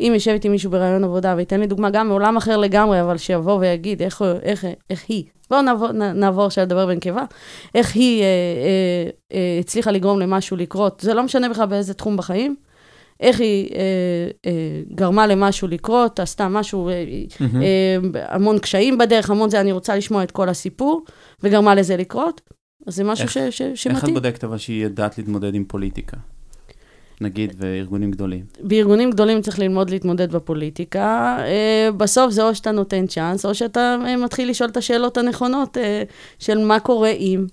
אם 0.00 0.10
יושב 0.14 0.30
איתי 0.30 0.48
מישהו 0.48 0.70
ברעיון 0.70 1.04
עבודה, 1.04 1.34
וייתן 1.36 1.60
לי 1.60 1.66
דוגמה 1.66 1.90
גם 1.90 2.08
מעולם 2.08 2.36
אחר 2.36 2.56
לגמרי, 2.56 3.00
אבל 3.00 3.16
שיבוא 3.18 3.58
ויגיד 3.58 4.02
איך, 4.02 4.22
איך, 4.42 4.64
איך 4.90 5.04
היא, 5.08 5.24
בואו 5.50 5.62
נעבור, 5.62 5.92
נעבור 5.92 6.44
עכשיו 6.44 6.64
לדבר 6.64 6.86
בנקבה, 6.86 7.24
איך 7.74 7.94
היא 7.96 8.22
אה, 8.22 8.26
אה, 8.26 9.10
אה, 9.38 9.56
הצליחה 9.60 9.90
לגרום 9.90 10.18
למשהו 10.20 10.56
לקרות, 10.56 11.00
זה 11.00 11.14
לא 11.14 11.22
משנה 11.22 11.48
בכלל 11.48 11.66
באיזה 11.66 11.94
תחום 11.94 12.16
בחיים, 12.16 12.56
איך 13.20 13.40
היא 13.40 13.68
אה, 13.74 13.78
אה, 14.46 14.52
גרמה 14.94 15.26
למשהו 15.26 15.68
לקרות, 15.68 16.20
עשתה 16.20 16.48
משהו, 16.48 16.88
אה, 16.88 17.04
מהמם. 17.40 17.62
אה, 17.62 17.96
המון 18.34 18.58
קשיים 18.58 18.98
בדרך, 18.98 19.30
המון 19.30 19.50
זה, 19.50 19.60
אני 19.60 19.72
רוצה 19.72 19.96
לשמוע 19.96 20.22
את 20.22 20.30
כל 20.30 20.48
הסיפור, 20.48 21.04
וגרמה 21.42 21.74
לזה 21.74 21.96
לקרות, 21.96 22.40
אז 22.86 22.94
זה 22.96 23.04
משהו 23.04 23.22
איך- 23.22 23.32
ש, 23.32 23.38
ש, 23.38 23.62
איך 23.62 23.70
את 23.72 23.76
שמתאים. 23.76 24.14
בודקת 24.14 24.44
אבל 24.44 24.58
שהיא 24.58 24.82
יודעת 24.82 25.18
להתמודד 25.18 25.54
עם 25.54 25.64
פוליטיקה? 25.64 26.16
נגיד, 27.20 27.54
וארגונים 27.58 28.10
גדולים. 28.10 28.44
בארגונים 28.60 29.10
גדולים 29.10 29.42
צריך 29.42 29.58
ללמוד 29.58 29.90
להתמודד 29.90 30.32
בפוליטיקה. 30.32 31.36
אה, 31.40 31.88
בסוף 31.96 32.30
זה 32.32 32.42
או 32.42 32.54
שאתה 32.54 32.70
נותן 32.70 33.06
צ'אנס, 33.06 33.46
או 33.46 33.54
שאתה 33.54 33.96
אה, 34.06 34.16
מתחיל 34.16 34.50
לשאול 34.50 34.70
את 34.70 34.76
השאלות 34.76 35.18
הנכונות 35.18 35.76
אה, 35.76 36.02
של 36.38 36.58
מה 36.58 36.80
קורה 36.80 37.10
אם, 37.10 37.46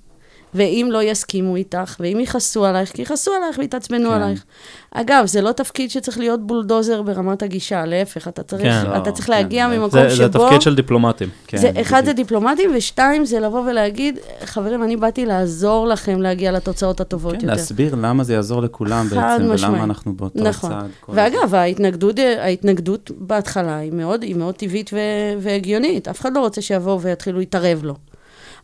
ואם 0.58 0.90
לא 0.92 1.04
יסכימו 1.04 1.56
איתך, 1.56 1.96
ואם 2.00 2.20
יכעסו 2.20 2.66
עלייך, 2.66 2.92
כי 2.92 3.02
יכעסו 3.02 3.32
עלייך 3.34 3.58
ויתעצבנו 3.60 4.10
כן. 4.10 4.16
עלייך. 4.16 4.44
אגב, 4.92 5.24
זה 5.26 5.42
לא 5.42 5.52
תפקיד 5.52 5.92
שצריך 5.92 6.18
להיות 6.20 6.48
בולדוזר 6.48 7.02
ברמת 7.02 7.44
הגישה, 7.44 7.86
להפך, 7.86 8.28
אתה 8.28 8.44
צריך, 8.44 8.62
כן. 8.62 8.82
אתה 8.98 9.10
לא, 9.10 9.16
צריך 9.16 9.28
כן, 9.28 9.34
להגיע 9.34 9.70
זה- 9.70 9.76
ממקום 9.78 9.90
זה 10.02 10.10
זה 10.10 10.16
שבו... 10.16 10.46
תפקיד 10.46 10.62
של 10.62 10.76
דיפלומטים. 10.76 11.30
כן, 11.48 11.58
זה, 11.58 11.72
אחד 11.82 12.06
זה 12.06 12.12
בדיוק. 12.14 12.16
דיפלומטי, 12.28 12.64
ושתיים 12.76 13.26
זה 13.26 13.40
לבוא 13.40 13.62
ולהגיד, 13.62 14.20
חברים, 14.46 14.84
אני 14.84 14.98
באתי 14.98 15.26
לעזור 15.26 15.88
לכם 15.88 16.22
להגיע 16.22 16.52
לתוצאות 16.52 17.02
הטובות 17.02 17.32
כן, 17.34 17.40
יותר. 17.42 17.48
להסביר 17.54 17.96
למה 17.96 18.24
זה 18.24 18.34
יעזור 18.34 18.62
לכולם 18.62 19.06
בעצם, 19.10 19.18
משמעית. 19.52 19.64
ולמה 19.74 19.84
אנחנו 19.84 20.14
באותו 20.14 20.40
נכון. 20.44 20.72
כל 21.02 21.12
ואגב, 21.16 21.56
ההתנגדות, 21.56 22.16
ההתנגדות 22.40 23.12
בהתחלה 23.18 23.78
היא 23.78 23.92
מאוד, 23.92 24.24
היא 24.24 24.36
מאוד 24.36 24.56
טבעית 24.56 24.90
ו- 24.94 24.98
והגיונית. 25.42 26.08
אף 26.08 26.22
אחד 26.22 26.34
לא 26.36 26.40
רוצה 26.40 26.62
שיבואו 26.62 27.02
ויתחילו 27.02 27.40
להתערב 27.40 27.84
לו. 27.84 27.94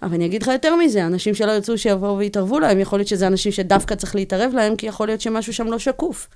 אבל 0.02 0.14
אני 0.14 0.26
אגיד 0.26 0.42
לך 0.42 0.48
יותר 0.48 0.76
מזה, 0.76 1.06
אנשים 1.06 1.36
שלא 1.36 1.52
ירצו 1.52 1.78
שיבואו 1.78 2.18
ויתערבו 2.18 2.60
להם, 2.60 2.80
יכול 2.80 3.00
להיות 3.00 3.08
שזה 3.08 3.28
אנשים 3.28 3.52
שדווקא 3.52 3.96
צריך 3.96 4.16
להתערב 4.16 4.52
להם, 4.56 4.76
כי 4.76 4.86
יכול 4.86 5.08
להיות 5.08 5.22
שמשהו 5.22 5.54
שם 5.54 5.68
לא 5.68 5.80
שקוף. 5.80 6.28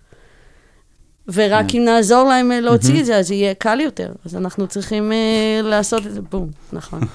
ורק 1.34 1.66
כן. 1.68 1.78
אם 1.78 1.86
נעזור 1.86 2.24
להם 2.30 2.52
אה, 2.52 2.60
להוציא 2.60 2.90
מהמם. 2.90 3.00
את 3.00 3.06
זה, 3.06 3.18
אז 3.18 3.32
יהיה 3.32 3.54
קל 3.54 3.80
יותר. 3.80 4.12
אז 4.26 4.36
אנחנו 4.36 4.68
צריכים 4.68 5.12
אה, 5.12 5.62
לעשות 5.64 6.06
את 6.06 6.14
זה, 6.14 6.22
בום, 6.22 6.50
נכון. 6.74 7.00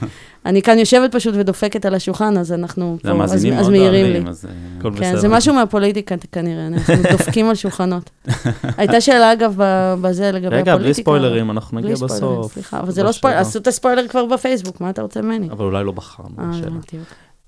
אני 0.47 0.63
כאן 0.63 0.79
יושבת 0.79 1.15
פשוט 1.15 1.35
ודופקת 1.39 1.85
על 1.85 1.95
השולחן, 1.95 2.39
אז 2.39 2.53
אנחנו 2.53 2.99
פה, 3.03 3.09
אז, 3.09 3.15
המאזינים 3.15 3.59
אז 3.59 3.69
מעירים 3.69 4.07
לי. 4.07 4.31
אז... 4.31 4.47
אה, 4.85 4.91
כן. 4.99 5.17
זה 5.17 5.29
משהו 5.29 5.55
מהפוליטיקה 5.55 6.15
כנראה, 6.33 6.67
אנחנו 6.67 6.95
דופקים 7.13 7.49
על 7.49 7.55
שולחנות. 7.55 8.11
הייתה 8.79 9.01
שאלה, 9.01 9.33
אגב, 9.33 9.55
ב- 9.57 9.95
בזה 10.01 10.33
לגבי 10.33 10.47
הפוליטיקה. 10.47 10.75
רגע, 10.75 10.77
בלי 10.77 10.95
ספוילרים, 10.95 11.51
אנחנו 11.51 11.79
נגיע 11.79 11.95
בלי 11.95 12.09
ספוילרים, 12.09 12.41
בסוף. 12.41 12.53
סליחה, 12.53 12.81
אבל 12.81 12.91
זה 12.91 13.03
לא 13.03 13.13
ספוילר. 13.13 13.37
עשו 13.37 13.59
את 13.59 13.67
הספוילר 13.67 14.09
כבר 14.09 14.27
בפייסבוק, 14.27 14.81
מה 14.81 14.91
אתה 14.91 15.03
רוצה 15.03 15.23
ממני? 15.23 15.51
אבל 15.51 15.65
אולי 15.65 15.85
לא 15.85 15.93
בחרנו 15.93 16.37
אה, 16.39 16.45
אוקיי. 16.77 16.99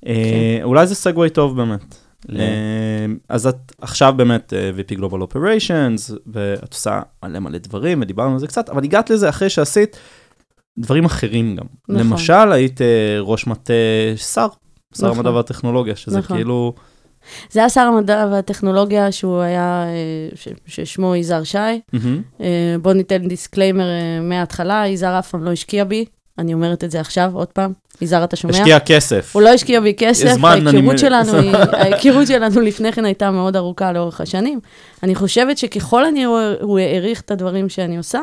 אה, 0.06 0.60
אולי 0.62 0.86
זה 0.86 0.94
סגווי 0.94 1.30
טוב 1.30 1.56
באמת. 1.56 1.94
אז 3.28 3.46
את 3.46 3.72
עכשיו 3.80 4.14
באמת 4.16 4.52
VP 4.76 4.98
Global 4.98 5.32
Operations, 5.32 6.12
ואת 6.26 6.72
עושה 6.72 7.00
מלא 7.22 7.38
מלא 7.38 7.58
דברים, 7.58 8.02
ודיברנו 8.02 8.32
על 8.32 8.38
זה 8.38 8.46
קצת, 8.46 8.68
אבל 8.68 8.84
הגעת 8.84 9.10
לזה 9.10 9.28
אחרי 9.28 9.50
שעשית 9.50 9.96
דברים 10.78 11.04
אחרים 11.04 11.56
גם. 11.56 11.64
נכון. 11.88 12.00
למשל, 12.06 12.52
היית 12.52 12.80
אה, 12.80 12.86
ראש 13.20 13.46
מטה 13.46 13.72
שר, 14.16 14.46
שר 14.96 15.06
נכון. 15.06 15.18
המדע 15.18 15.30
והטכנולוגיה, 15.30 15.96
שזה 15.96 16.18
נכון. 16.18 16.36
כאילו, 16.36 16.72
זה 17.50 17.60
היה 17.60 17.68
שר 17.68 17.80
המדע 17.80 18.26
והטכנולוגיה, 18.32 19.12
שהוא 19.12 19.40
היה, 19.40 19.84
אה, 19.86 20.36
ש- 20.36 20.48
ששמו 20.66 21.16
יזהר 21.16 21.44
שי. 21.44 21.58
אה, 21.58 21.76
בואו 22.82 22.94
ניתן 22.94 23.28
disclaimer 23.28 23.86
מההתחלה, 24.22 24.84
יזהר 24.88 25.18
אף 25.18 25.30
פעם 25.30 25.44
לא 25.44 25.52
השקיע 25.52 25.84
בי, 25.84 26.04
אני 26.38 26.54
אומרת 26.54 26.84
את 26.84 26.90
זה 26.90 27.00
עכשיו, 27.00 27.30
עוד 27.34 27.48
פעם. 27.48 27.72
יזהר, 28.00 28.24
אתה 28.24 28.36
שומע? 28.36 28.54
השקיע 28.54 28.80
כסף. 28.80 29.30
הוא 29.34 29.42
לא 29.42 29.48
השקיע 29.48 29.80
בי 29.80 29.94
כסף, 29.98 30.32
זמן, 30.32 30.66
אני 30.66 30.76
ההיכרות 30.78 30.98
שלנו, 30.98 31.34
היא- 31.34 31.56
ההיכרות 31.82 32.26
שלנו 32.26 32.60
לפני 32.60 32.92
כן 32.92 33.04
הייתה 33.04 33.30
מאוד 33.30 33.56
ארוכה 33.56 33.92
לאורך 33.92 34.20
השנים. 34.20 34.60
אני 35.02 35.14
חושבת 35.14 35.58
שככל 35.58 36.04
הנראה 36.04 36.54
הוא 36.60 36.78
העריך 36.78 37.20
את 37.20 37.30
הדברים 37.30 37.68
שאני 37.68 37.96
עושה, 37.96 38.20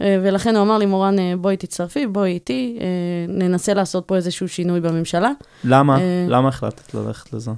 ולכן 0.00 0.56
הוא 0.56 0.62
אמר 0.62 0.78
לי, 0.78 0.86
מורן, 0.86 1.18
אה, 1.18 1.32
בואי 1.38 1.56
תצטרפי, 1.56 2.06
בואי 2.06 2.30
איתי, 2.30 2.78
אה, 2.80 2.86
ננסה 3.28 3.74
לעשות 3.74 4.04
פה 4.06 4.16
איזשהו 4.16 4.48
שינוי 4.48 4.80
בממשלה. 4.80 5.30
למה? 5.64 5.98
אה, 5.98 6.26
למה 6.28 6.48
החלטת 6.48 6.94
ללכת 6.94 7.32
לזה? 7.32 7.50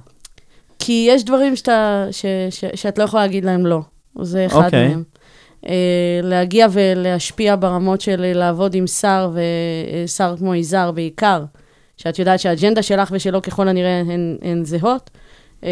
כי 0.78 1.06
יש 1.10 1.24
דברים 1.24 1.56
שאתה, 1.56 2.06
ש, 2.10 2.26
ש, 2.50 2.64
שאת 2.74 2.98
לא 2.98 3.04
יכולה 3.04 3.22
להגיד 3.22 3.44
להם 3.44 3.66
לא. 3.66 3.80
זה 4.22 4.46
אחד 4.46 4.64
אוקיי. 4.64 4.88
מהם. 4.88 5.02
Uh, 5.64 5.68
להגיע 6.22 6.66
ולהשפיע 6.72 7.56
ברמות 7.56 8.00
של 8.00 8.24
אה, 8.24 8.32
לעבוד 8.32 8.74
עם 8.74 8.86
שר, 8.86 9.30
ושר 10.04 10.34
כמו 10.38 10.54
יזהר 10.54 10.92
בעיקר, 10.92 11.44
שאת 11.96 12.18
יודעת 12.18 12.40
שהאג'נדה 12.40 12.82
שלך 12.82 13.08
ושלו 13.12 13.42
ככל 13.42 13.68
הנראה 13.68 14.00
הן, 14.00 14.36
הן 14.42 14.64
זהות. 14.64 15.10
Uh, 15.60 15.66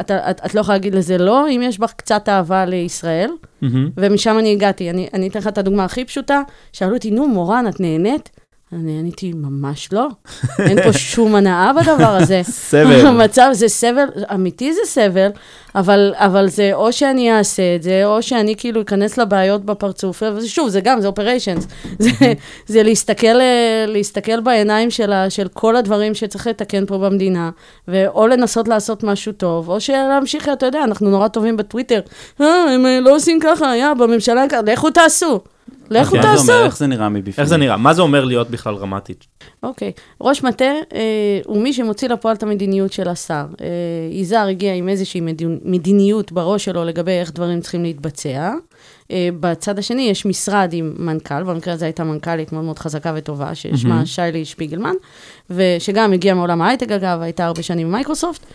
את, 0.00 0.10
את, 0.10 0.40
את 0.46 0.54
לא 0.54 0.60
יכולה 0.60 0.78
להגיד 0.78 0.94
לזה 0.94 1.18
לא, 1.18 1.48
אם 1.48 1.60
יש 1.64 1.78
בך 1.78 1.92
קצת 1.92 2.28
אהבה 2.28 2.64
לישראל, 2.64 3.30
מהמם. 3.62 3.90
ומשם 3.96 4.38
אני 4.38 4.52
הגעתי. 4.52 4.90
אני, 4.90 5.08
אני 5.14 5.28
אתן 5.28 5.38
לך 5.38 5.46
את 5.46 5.58
הדוגמה 5.58 5.84
הכי 5.84 6.04
פשוטה, 6.04 6.42
שאלו 6.72 6.94
אותי, 6.94 7.10
נו, 7.10 7.28
מורן, 7.28 7.64
את 7.68 7.80
נהנית? 7.80 8.30
אני 8.74 8.98
עניתי, 8.98 9.32
ממש 9.32 9.88
לא. 9.92 10.08
אין 10.58 10.82
פה 10.82 10.92
שום 10.92 11.34
הנאה 11.34 11.72
בדבר 11.72 12.16
הזה. 12.20 12.40
סבל. 12.68 13.06
המצב 13.06 13.48
זה 13.52 13.68
סבל, 13.68 14.04
אמיתי 14.34 14.72
זה 14.72 14.80
סבל, 14.84 15.30
אבל, 15.74 16.14
אבל 16.16 16.48
זה 16.48 16.70
או 16.74 16.92
שאני 16.92 17.32
אעשה 17.32 17.76
את 17.76 17.82
זה, 17.82 18.02
או 18.04 18.22
שאני 18.22 18.54
כאילו 18.56 18.82
אכנס 18.82 19.18
לבעיות 19.18 19.64
בפרצוף, 19.64 20.22
ושוב, 20.36 20.68
זה 20.68 20.80
גם, 20.80 21.00
זה 21.00 21.06
אופריישנס. 21.06 21.66
זה, 21.98 22.10
זה 22.66 22.82
להסתכל, 22.82 23.40
אה, 23.40 23.84
להסתכל 23.88 24.40
בעיניים 24.40 24.90
של, 24.90 25.12
ה, 25.12 25.30
של 25.30 25.48
כל 25.48 25.76
הדברים 25.76 26.14
שצריך 26.14 26.46
לתקן 26.46 26.86
פה 26.86 26.98
במדינה, 26.98 27.50
ואו 27.88 28.26
לנסות 28.26 28.68
לעשות 28.68 29.02
משהו 29.02 29.32
טוב, 29.32 29.68
או 29.68 29.80
שלהמשיך, 29.80 30.48
אתה 30.48 30.66
יודע, 30.66 30.84
אנחנו 30.84 31.10
נורא 31.10 31.28
טובים 31.28 31.56
בטוויטר. 31.56 32.00
אה, 32.40 32.46
הם 32.74 32.86
אה, 32.86 33.00
לא 33.00 33.14
עושים 33.14 33.38
ככה, 33.42 33.76
יא, 33.76 33.94
בממשלה 33.94 34.44
ככה, 34.48 34.60
לכו 34.66 34.90
תעשו. 34.90 35.40
לכו 36.00 36.16
אוקיי. 36.16 36.22
תעשו. 36.30 36.52
אומר? 36.52 36.64
איך 36.64 36.76
זה 36.76 36.86
נראה 36.86 37.08
מבפנים? 37.08 37.34
איך 37.38 37.48
זה 37.48 37.56
נראה? 37.56 37.76
מה 37.76 37.94
זה 37.94 38.02
אומר 38.02 38.24
להיות 38.24 38.50
בכלל 38.50 38.74
רמטית? 38.74 39.26
אוקיי. 39.62 39.92
ראש 40.20 40.42
מטה 40.42 40.64
אה, 40.64 41.00
הוא 41.46 41.62
מי 41.62 41.72
שמוציא 41.72 42.08
לפועל 42.08 42.36
את 42.36 42.42
המדיניות 42.42 42.92
של 42.92 43.08
השר. 43.08 43.44
אה, 43.60 43.66
יזהר 44.10 44.48
הגיע 44.48 44.74
עם 44.74 44.88
איזושהי 44.88 45.20
מדינ- 45.20 45.60
מדיניות 45.64 46.32
בראש 46.32 46.64
שלו 46.64 46.84
לגבי 46.84 47.12
איך 47.12 47.32
דברים 47.32 47.60
צריכים 47.60 47.82
להתבצע. 47.82 48.52
אה, 49.10 49.28
בצד 49.40 49.78
השני 49.78 50.02
יש 50.02 50.26
משרד 50.26 50.70
עם 50.72 50.94
מנכ"ל, 50.98 51.42
במקרה 51.42 51.74
הזה 51.74 51.84
הייתה 51.84 52.04
מנכ"לית 52.04 52.52
מאוד 52.52 52.64
מאוד 52.64 52.78
חזקה 52.78 53.12
וטובה, 53.16 53.54
ששמה 53.54 53.88
מהמם. 53.94 54.06
שיילי 54.06 54.44
שפיגלמן, 54.44 54.94
ושגם 55.50 56.12
הגיעה 56.12 56.34
מעולם 56.34 56.62
ההייטק 56.62 56.90
אגב, 56.92 57.20
הייתה 57.20 57.44
הרבה 57.46 57.62
שנים 57.62 57.88
במייקרוסופט, 57.88 58.46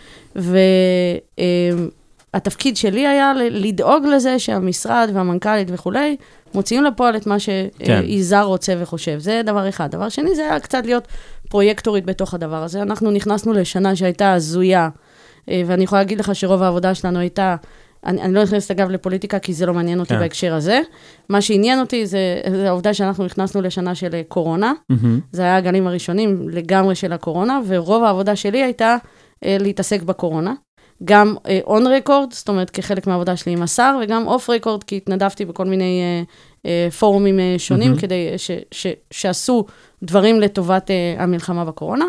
והתפקיד 2.34 2.76
שלי 2.76 3.06
היה 3.06 3.32
לדאוג 3.34 4.06
לזה 4.06 4.38
שהמשרד 4.38 5.10
והמנכ"לית 5.14 5.68
וכולי, 5.70 6.16
מוציאים 6.54 6.84
לפועל 6.84 7.16
את 7.16 7.26
מה 7.26 7.36
כן. 7.78 8.02
שיזהר 8.06 8.44
רוצה 8.44 8.74
וחושב. 8.80 9.18
זה 9.18 9.42
דבר 9.44 9.68
אחד. 9.68 9.90
דבר 9.90 10.08
שני, 10.08 10.34
זה 10.34 10.42
היה 10.42 10.60
קצת 10.60 10.82
להיות 10.84 11.08
פרויקטורית 11.48 12.04
בתוך 12.04 12.34
הדבר 12.34 12.62
הזה. 12.62 12.82
אנחנו 12.82 13.10
נכנסנו 13.10 13.52
לשנה 13.52 13.96
שהייתה 13.96 14.32
הזויה, 14.32 14.88
אה, 15.48 15.62
ואני 15.66 15.84
יכולה 15.84 16.00
להגיד 16.00 16.20
לך 16.20 16.34
שרוב 16.34 16.62
העבודה 16.62 16.94
שלנו 16.94 17.18
הייתה, 17.18 17.56
אני, 18.06 18.22
אני 18.22 18.34
לא 18.34 18.42
נכנסת 18.42 18.70
אגב 18.70 18.90
לפוליטיקה, 18.90 19.38
כי 19.38 19.54
זה 19.54 19.66
לא 19.66 19.74
מעניין 19.74 20.00
אותי 20.00 20.14
כן. 20.14 20.20
בהקשר 20.20 20.54
הזה. 20.54 20.80
מה 21.28 21.40
שעניין 21.40 21.80
אותי 21.80 22.06
זה, 22.06 22.40
זה 22.50 22.68
העובדה 22.68 22.94
שאנחנו 22.94 23.24
נכנסנו 23.24 23.60
לשנה 23.60 23.94
של 23.94 24.14
אה, 24.14 24.22
קורונה. 24.28 24.72
מהמם. 24.88 25.20
זה 25.32 25.42
היה 25.42 25.56
הגלים 25.56 25.86
הראשונים 25.86 26.48
לגמרי 26.48 26.94
של 26.94 27.12
הקורונה, 27.12 27.60
ורוב 27.66 28.04
העבודה 28.04 28.36
שלי 28.36 28.62
הייתה 28.62 28.96
אה, 29.44 29.56
להתעסק 29.60 30.02
בקורונה. 30.02 30.54
גם 31.04 31.34
און 31.64 31.86
uh, 31.86 31.90
רקורד, 31.90 32.32
זאת 32.32 32.48
אומרת 32.48 32.70
כחלק 32.70 33.06
מהעבודה 33.06 33.36
שלי 33.36 33.52
עם 33.52 33.62
השר, 33.62 33.98
וגם 34.02 34.26
אוף 34.26 34.50
רקורד, 34.50 34.84
כי 34.84 34.96
התנדבתי 34.96 35.44
בכל 35.44 35.64
מיני 35.64 36.00
uh, 36.62 36.66
uh, 36.66 36.94
פורומים 36.98 37.38
uh, 37.38 37.58
שונים, 37.58 37.94
mm-hmm. 37.94 38.00
כדי 38.00 38.28
ש, 38.36 38.50
ש, 38.70 38.86
שעשו 39.10 39.64
דברים 40.02 40.40
לטובת 40.40 40.90
uh, 40.90 41.22
המלחמה 41.22 41.64
בקורונה. 41.64 42.04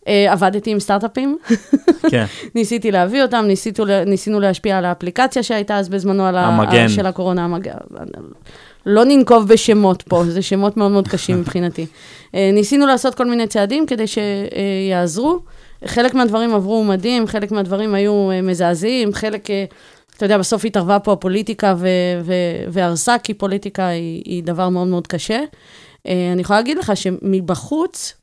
Uh, 0.00 0.04
עבדתי 0.28 0.70
עם 0.70 0.80
סטארט-אפים, 0.80 1.38
כן. 2.10 2.24
ניסיתי 2.54 2.90
להביא 2.90 3.22
אותם, 3.22 3.44
ניסיתו, 3.46 3.84
ניסינו 4.06 4.40
להשפיע 4.40 4.78
על 4.78 4.84
האפליקציה 4.84 5.42
שהייתה 5.42 5.78
אז 5.78 5.88
בזמנו, 5.88 6.26
על 6.26 6.36
ה- 6.36 6.46
המגן. 6.46 6.88
של 6.88 7.06
הקורונה, 7.06 7.44
המגן. 7.44 7.72
לא 8.86 9.04
ננקוב 9.04 9.48
בשמות 9.48 10.02
פה, 10.02 10.24
זה 10.24 10.42
שמות 10.42 10.76
מאוד 10.76 10.90
מאוד 10.90 11.08
קשים 11.08 11.40
מבחינתי. 11.40 11.86
אה, 12.34 12.50
ניסינו 12.52 12.86
לעשות 12.86 13.14
כל 13.14 13.24
מיני 13.26 13.46
צעדים 13.46 13.86
כדי 13.86 14.04
שיעזרו. 14.06 15.38
חלק 15.86 16.14
מהדברים 16.14 16.54
עברו 16.54 16.84
מדהים, 16.84 17.26
חלק 17.26 17.52
מהדברים 17.52 17.94
היו 17.94 18.30
אה, 18.30 18.42
מזעזעים, 18.42 19.12
חלק, 19.12 19.50
אה, 19.50 19.64
אתה 20.16 20.24
יודע, 20.24 20.38
בסוף 20.38 20.64
התערבה 20.64 20.98
פה 20.98 21.12
הפוליטיקה 21.12 21.74
ו- 21.78 21.88
ו- 22.24 22.64
והרסה, 22.68 23.18
כי 23.18 23.34
פוליטיקה 23.34 23.86
היא, 23.86 24.22
היא 24.26 24.44
דבר 24.44 24.68
מאוד 24.68 24.86
מאוד 24.86 25.06
קשה. 25.06 25.40
אה, 26.06 26.30
אני 26.32 26.40
יכולה 26.40 26.58
להגיד 26.58 26.78
לך 26.78 26.92
שמבחוץ, 26.94 28.14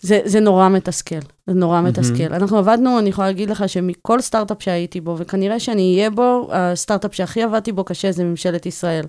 זה, 0.00 0.20
זה 0.24 0.40
נורא 0.40 0.68
מתסכל, 0.68 1.18
זה 1.46 1.54
נורא 1.54 1.74
מהמם. 1.74 1.88
מתסכל. 1.88 2.34
אנחנו 2.34 2.58
עבדנו, 2.58 2.98
אני 2.98 3.08
יכולה 3.08 3.26
להגיד 3.26 3.50
לך 3.50 3.68
שמכל 3.68 4.20
סטארט-אפ 4.20 4.62
שהייתי 4.62 5.00
בו, 5.00 5.14
וכנראה 5.18 5.60
שאני 5.60 5.94
אהיה 5.94 6.10
בו, 6.10 6.48
הסטארט-אפ 6.52 7.14
שהכי 7.14 7.42
עבדתי 7.42 7.72
בו 7.72 7.84
קשה 7.84 8.12
זה 8.12 8.24
ממשלת 8.24 8.66
ישראל. 8.66 9.04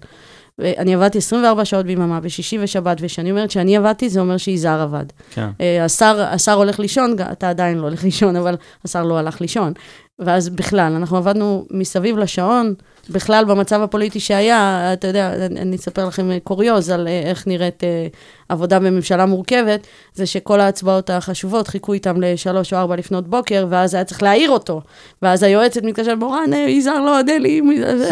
אני 0.59 0.95
עבדתי 0.95 1.17
24 1.17 1.65
שעות 1.65 1.85
ביממה, 1.85 2.19
בשישי 2.19 2.57
ושבת, 2.61 2.97
וכשאני 3.01 3.31
אומרת 3.31 3.51
שאני 3.51 3.77
עבדתי, 3.77 4.09
זה 4.09 4.19
אומר 4.19 4.37
שיזהר 4.37 4.81
עבד. 4.81 5.05
כן. 5.33 5.49
אה, 5.61 5.85
השר, 5.85 6.21
השר 6.21 6.53
הולך 6.53 6.79
לישון, 6.79 7.15
אתה 7.31 7.49
עדיין 7.49 7.77
לא 7.77 7.83
הולך 7.83 8.03
לישון, 8.03 8.35
אבל 8.35 8.55
השר 8.85 9.03
לא 9.03 9.17
הלך 9.17 9.41
לישון. 9.41 9.73
ואז 10.19 10.49
בכלל, 10.49 10.93
אנחנו 10.95 11.17
עבדנו 11.17 11.65
מסביב 11.71 12.17
לשעון, 12.17 12.73
בכלל 13.09 13.45
במצב 13.45 13.81
הפוליטי 13.81 14.19
שהיה, 14.19 14.93
אתה 14.93 15.07
יודע, 15.07 15.33
אני 15.45 15.75
אספר 15.75 16.05
לכם 16.05 16.31
אה, 16.31 16.37
קוריוז 16.43 16.89
על 16.89 17.07
אה, 17.07 17.21
איך 17.25 17.47
נראית 17.47 17.83
אה, 17.83 18.07
עבודה 18.49 18.79
בממשלה 18.79 19.25
מורכבת, 19.25 19.87
זה 20.13 20.25
שכל 20.25 20.59
ההצבעות 20.59 21.09
החשובות 21.09 21.67
חיכו 21.67 21.93
איתם 21.93 22.21
לשלוש 22.21 22.73
או 22.73 22.77
ארבע 22.77 22.95
לפנות 22.95 23.27
בוקר, 23.27 23.67
ואז 23.69 23.93
היה 23.93 24.03
צריך 24.03 24.23
להעיר 24.23 24.49
אותו. 24.49 24.81
ואז 25.21 25.43
היועצת 25.43 25.83
מתקשרת, 25.83 26.17
מורן, 26.17 26.53
יזהר 26.53 27.05
לא 27.05 27.19
עונה 27.19 27.37
לי, 27.37 27.61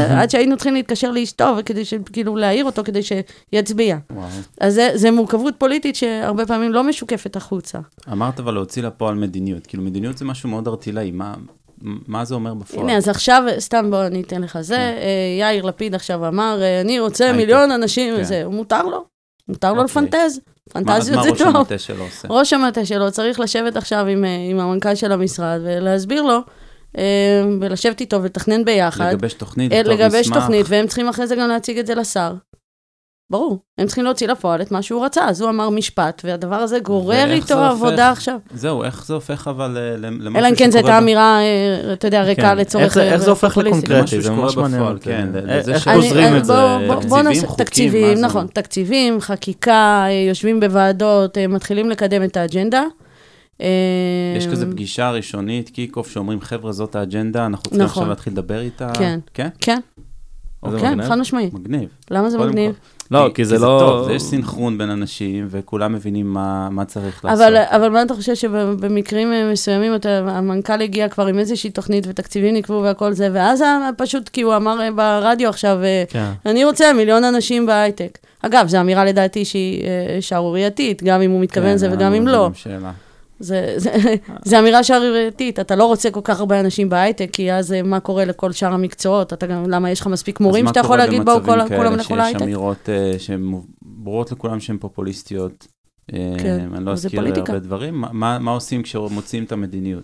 עד 0.10 0.30
שהיינו 0.30 0.56
צריכים 0.58 0.74
להתקשר 0.74 1.12
לאשתו, 1.12 1.56
וכדי 1.58 1.86
שכאילו 1.86 2.36
להעיר 2.36 2.66
אותו, 2.66 2.84
כדי 2.84 3.00
שיצביע. 3.04 3.98
וואו. 4.12 4.28
אז 4.62 4.74
זה, 4.74 4.90
זה 4.94 5.12
מורכבות 5.12 5.54
פוליטית 5.58 5.96
שהרבה 5.96 6.46
פעמים 6.46 6.74
לא 6.74 6.84
משוקפת 6.84 7.36
החוצה. 7.36 7.80
אמרת 8.12 8.40
אבל 8.40 8.54
להוציא 8.54 8.84
לפועל 8.84 9.16
מדיניות. 9.16 9.68
כאילו, 9.68 9.84
מדיניות 9.84 10.18
זה 10.18 10.26
משהו 10.26 10.50
מאוד 10.50 10.68
ארטילאי. 10.68 11.12
מה, 11.12 11.34
מה 12.08 12.26
זה 12.26 12.36
אומר 12.36 12.54
בפועל? 12.54 12.84
הנה, 12.84 12.98
אז 12.98 13.10
עכשיו, 13.10 13.44
סתם 13.60 13.92
בוא, 13.92 14.06
אני 14.06 14.22
אתן 14.22 14.42
לך 14.42 14.62
זה. 14.62 14.76
כן. 14.76 14.98
אה, 15.02 15.38
יאיר 15.40 15.66
לפיד 15.66 15.96
עכשיו 15.96 16.28
אמר, 16.28 16.60
אה, 16.62 16.82
אני 16.82 17.00
רוצה. 17.00 17.34
מיליון 17.34 17.72
אנשים, 17.72 18.16
כן. 18.16 18.22
וזה, 18.22 18.48
מותר 18.48 18.84
לו. 18.84 19.06
מותר 19.48 19.74
לו 19.74 19.82
אוקיי. 19.82 19.86
לפנטז. 19.86 20.40
מה, 20.76 20.82
אז 20.82 20.86
פנטזיות 20.86 21.18
מה 21.18 21.24
זה 21.24 21.30
ראש 21.30 21.42
טוב. 21.42 21.56
המטה 21.56 21.78
שלו 21.78 22.04
עושה? 22.04 22.28
ראש 22.32 22.54
המטה 22.54 22.86
שלו 22.86 23.12
צריך 23.12 23.40
לשבת 23.40 23.78
עכשיו 23.78 24.06
עם, 24.06 24.26
אה, 24.26 24.30
עם 24.50 24.60
המנכ"ל 24.60 24.96
של 24.96 25.12
המשרד 25.12 25.60
ולהסביר 25.64 26.22
לו, 26.22 26.40
ולשבת 27.62 28.02
איתו 28.02 28.22
ולתכנן 28.24 28.66
ביחד. 28.66 29.14
לגבש 29.14 29.34
תוכנית, 29.34 29.72
לכתוב 29.72 29.94
לגבש 29.94 30.28
מסמך. 30.28 30.38
תוכנית, 30.38 30.66
והם 30.70 30.88
צריכים 30.88 31.10
אחרי 31.10 31.28
זה 31.28 31.36
גם 31.36 31.48
להציג 31.48 31.78
את 31.78 31.88
זה 31.88 31.96
לשר. 31.96 32.34
ברור, 33.30 33.60
הם 33.78 33.86
צריכים 33.86 34.04
להוציא 34.04 34.28
לפועל 34.28 34.62
את 34.62 34.72
מה 34.72 34.82
שהוא 34.82 35.06
רצה, 35.06 35.26
אז 35.30 35.42
הוא 35.42 35.50
אמר 35.50 35.70
משפט, 35.70 36.22
והדבר 36.26 36.56
הזה 36.56 36.80
גורר 36.80 37.32
איתו 37.32 37.48
זה 37.48 37.54
הופך? 37.54 37.72
עבודה 37.82 38.12
עכשיו. 38.12 38.40
זהו, 38.54 38.84
איך 38.84 39.06
זה 39.06 39.14
הופך 39.14 39.48
אבל 39.48 39.78
אה, 39.78 39.98
ל- 39.98 40.06
למשהו 40.06 40.36
אלא 40.40 40.48
אם 40.50 40.56
כן 40.56 40.72
זו 40.72 40.78
הייתה 40.78 40.88
שקורה 40.88 41.00
ב- 41.00 41.04
אמירה, 41.04 41.40
אה, 41.42 41.94
אתה 41.94 42.08
יודע, 42.08 42.24
ריקה 42.24 42.42
כן. 42.42 42.58
לצורך... 42.58 42.84
איך 42.84 42.94
זה- 42.94 43.04
איך 43.04 43.18
זה 43.22 43.26
אה, 43.26 43.30
הופך. 43.32 43.58
לקונקרטי? 43.58 44.04
משהו 44.04 44.22
זה 44.22 44.28
שקורה 44.28 44.42
ממש 44.42 44.56
מעניין. 44.58 44.98
כן, 45.02 45.30
לזה 45.34 45.74
איך 45.74 45.88
גוזרים 45.88 46.28
אני- 46.28 46.38
את 46.38 46.46
זה? 46.46 46.54
בוא- 46.54 46.96
בוא- 46.96 47.04
בוא 47.10 47.20
תקציבים, 47.22 47.48
חוקים, 47.48 47.66
תקציבים? 47.66 48.18
נכון, 48.22 48.48
תקציבים, 48.48 49.22
חקיקה, 49.22 50.06
יושבים 50.30 50.60
בוועדות, 50.60 51.38
מתחילים 51.50 51.90
לקדם 51.90 52.24
את 52.24 52.38
האג'נדה. 52.38 52.84
יש 54.38 54.48
כזה 54.52 54.72
פגישה 54.72 55.12
ראשונית, 55.12 55.70
kick-off, 55.70 56.12
שאומרים, 56.12 56.42
חבר'ה, 56.42 56.72
זאת 56.72 56.96
האג'נדה, 56.96 57.46
אנחנו 57.46 57.64
צריכים 57.64 57.82
נכון. 57.82 57.92
עכשיו 58.04 58.10
להתחיל 58.10 58.34
לדבר 58.34 58.60
איתה. 58.60 58.90
כן. 58.94 59.20
כן? 59.34 59.48
כן, 59.60 59.80
זה 60.72 60.80
כן. 60.80 61.08
חד 61.10 61.16
משמעית. 61.16 61.54
מגניב. 61.54 61.90
למה 62.12 62.30
זה 62.30 62.38
מגניב? 62.38 62.72
לא, 63.12 63.30
כי 63.34 63.46
זה 63.46 63.60
לא... 63.60 63.78
טוב, 63.80 64.10
יש 64.10 64.24
סינכרון 64.24 64.78
בין 64.78 64.90
אנשים, 64.90 65.48
וכולם 65.50 65.94
מבינים 65.94 66.34
מה 66.34 66.70
מה 66.72 66.86
צריך 66.86 67.26
לעשות. 67.26 67.42
אבל, 67.42 67.58
אבל 67.58 67.90
מה 67.90 68.02
אתה 68.02 68.14
חושב 68.14 68.36
שבמקרים 68.36 69.34
אה, 69.34 69.52
מסוימים 69.52 69.96
אתה, 69.96 70.10
המנכ"ל 70.10 70.82
הגיע 70.82 71.10
כבר 71.10 71.26
עם 71.26 71.40
איזושהי 71.40 71.70
תוכנית 71.70 72.06
ותקציבים 72.08 72.56
נקבעו 72.56 72.84
והכל 72.84 73.14
זה, 73.14 73.30
ואז 73.34 73.64
פשוט 73.98 74.30
כי 74.30 74.42
הוא 74.42 74.56
אמר 74.56 74.82
אה, 74.82 74.92
ברדיו 74.92 75.50
עכשיו, 75.50 75.78
אה, 75.84 76.04
כן. 76.10 76.32
אני 76.46 76.66
רוצה 76.66 76.94
מיליון 76.94 77.24
אנשים 77.24 77.66
בהייטק. 77.66 78.18
אגב, 78.42 78.68
זו 78.68 78.82
אמירה 78.82 79.06
לדעתי 79.06 79.46
שהיא 79.46 79.84
שערורייתית, 80.22 81.04
גם 81.04 81.22
אם 81.22 81.32
הוא 81.32 81.42
מתכוון 81.42 81.68
כן, 81.68 81.74
לזה 81.74 81.90
וגם 81.92 82.12
אה, 82.12 82.18
אם 82.18 82.26
זה 82.26 82.32
לא. 82.32 82.50
שאלה. 82.54 82.92
זה, 83.40 83.74
זה, 83.78 83.92
זה 84.46 84.60
אמירה 84.60 84.84
שערורייתית, 84.84 85.60
אתה 85.60 85.76
לא 85.76 85.86
רוצה 85.86 86.12
כל 86.12 86.22
כך 86.24 86.40
הרבה 86.40 86.60
אנשים 86.60 86.90
בהייטק, 86.90 87.30
כי 87.34 87.54
אז 87.54 87.74
אה, 87.74 87.82
מה 87.84 88.00
קורה 88.00 88.26
לכל 88.26 88.52
שאר 88.52 88.74
המקצועות? 88.74 89.34
אתה 89.34 89.48
גם, 89.48 89.70
למה 89.70 89.92
יש 89.92 90.02
לך 90.02 90.08
מספיק 90.08 90.40
מורים 90.40 90.68
שאתה 90.68 90.80
יכול 90.80 90.98
להגיד, 90.98 91.26
בואו 91.26 91.44
כולם 91.44 91.58
לכו 91.60 91.66
אז 91.66 91.70
מה? 91.72 91.78
קורה 91.78 91.90
במצבים 91.90 92.18
כאלה 92.18 92.30
שיש 92.34 92.42
אמירות 92.42 92.90
אה, 92.90 93.20
שהן 93.20 93.52
ברורות 93.82 94.32
לכולם 94.32 94.60
שהן 94.60 94.78
פופוליסטיות? 94.78 95.68
אה, 96.14 96.34
כן, 96.40 96.68
אני 96.76 96.86
לא 96.86 96.92
אזכיר 96.92 97.20
פוליטיקה. 97.20 97.54
הרבה 97.54 97.66
דברים. 97.66 98.02
מה- 98.12 98.40
מה 98.40 98.52
עושים 98.52 98.84
כשמוציאים 98.84 99.44
את 99.44 99.52
המדיניות? 99.52 100.04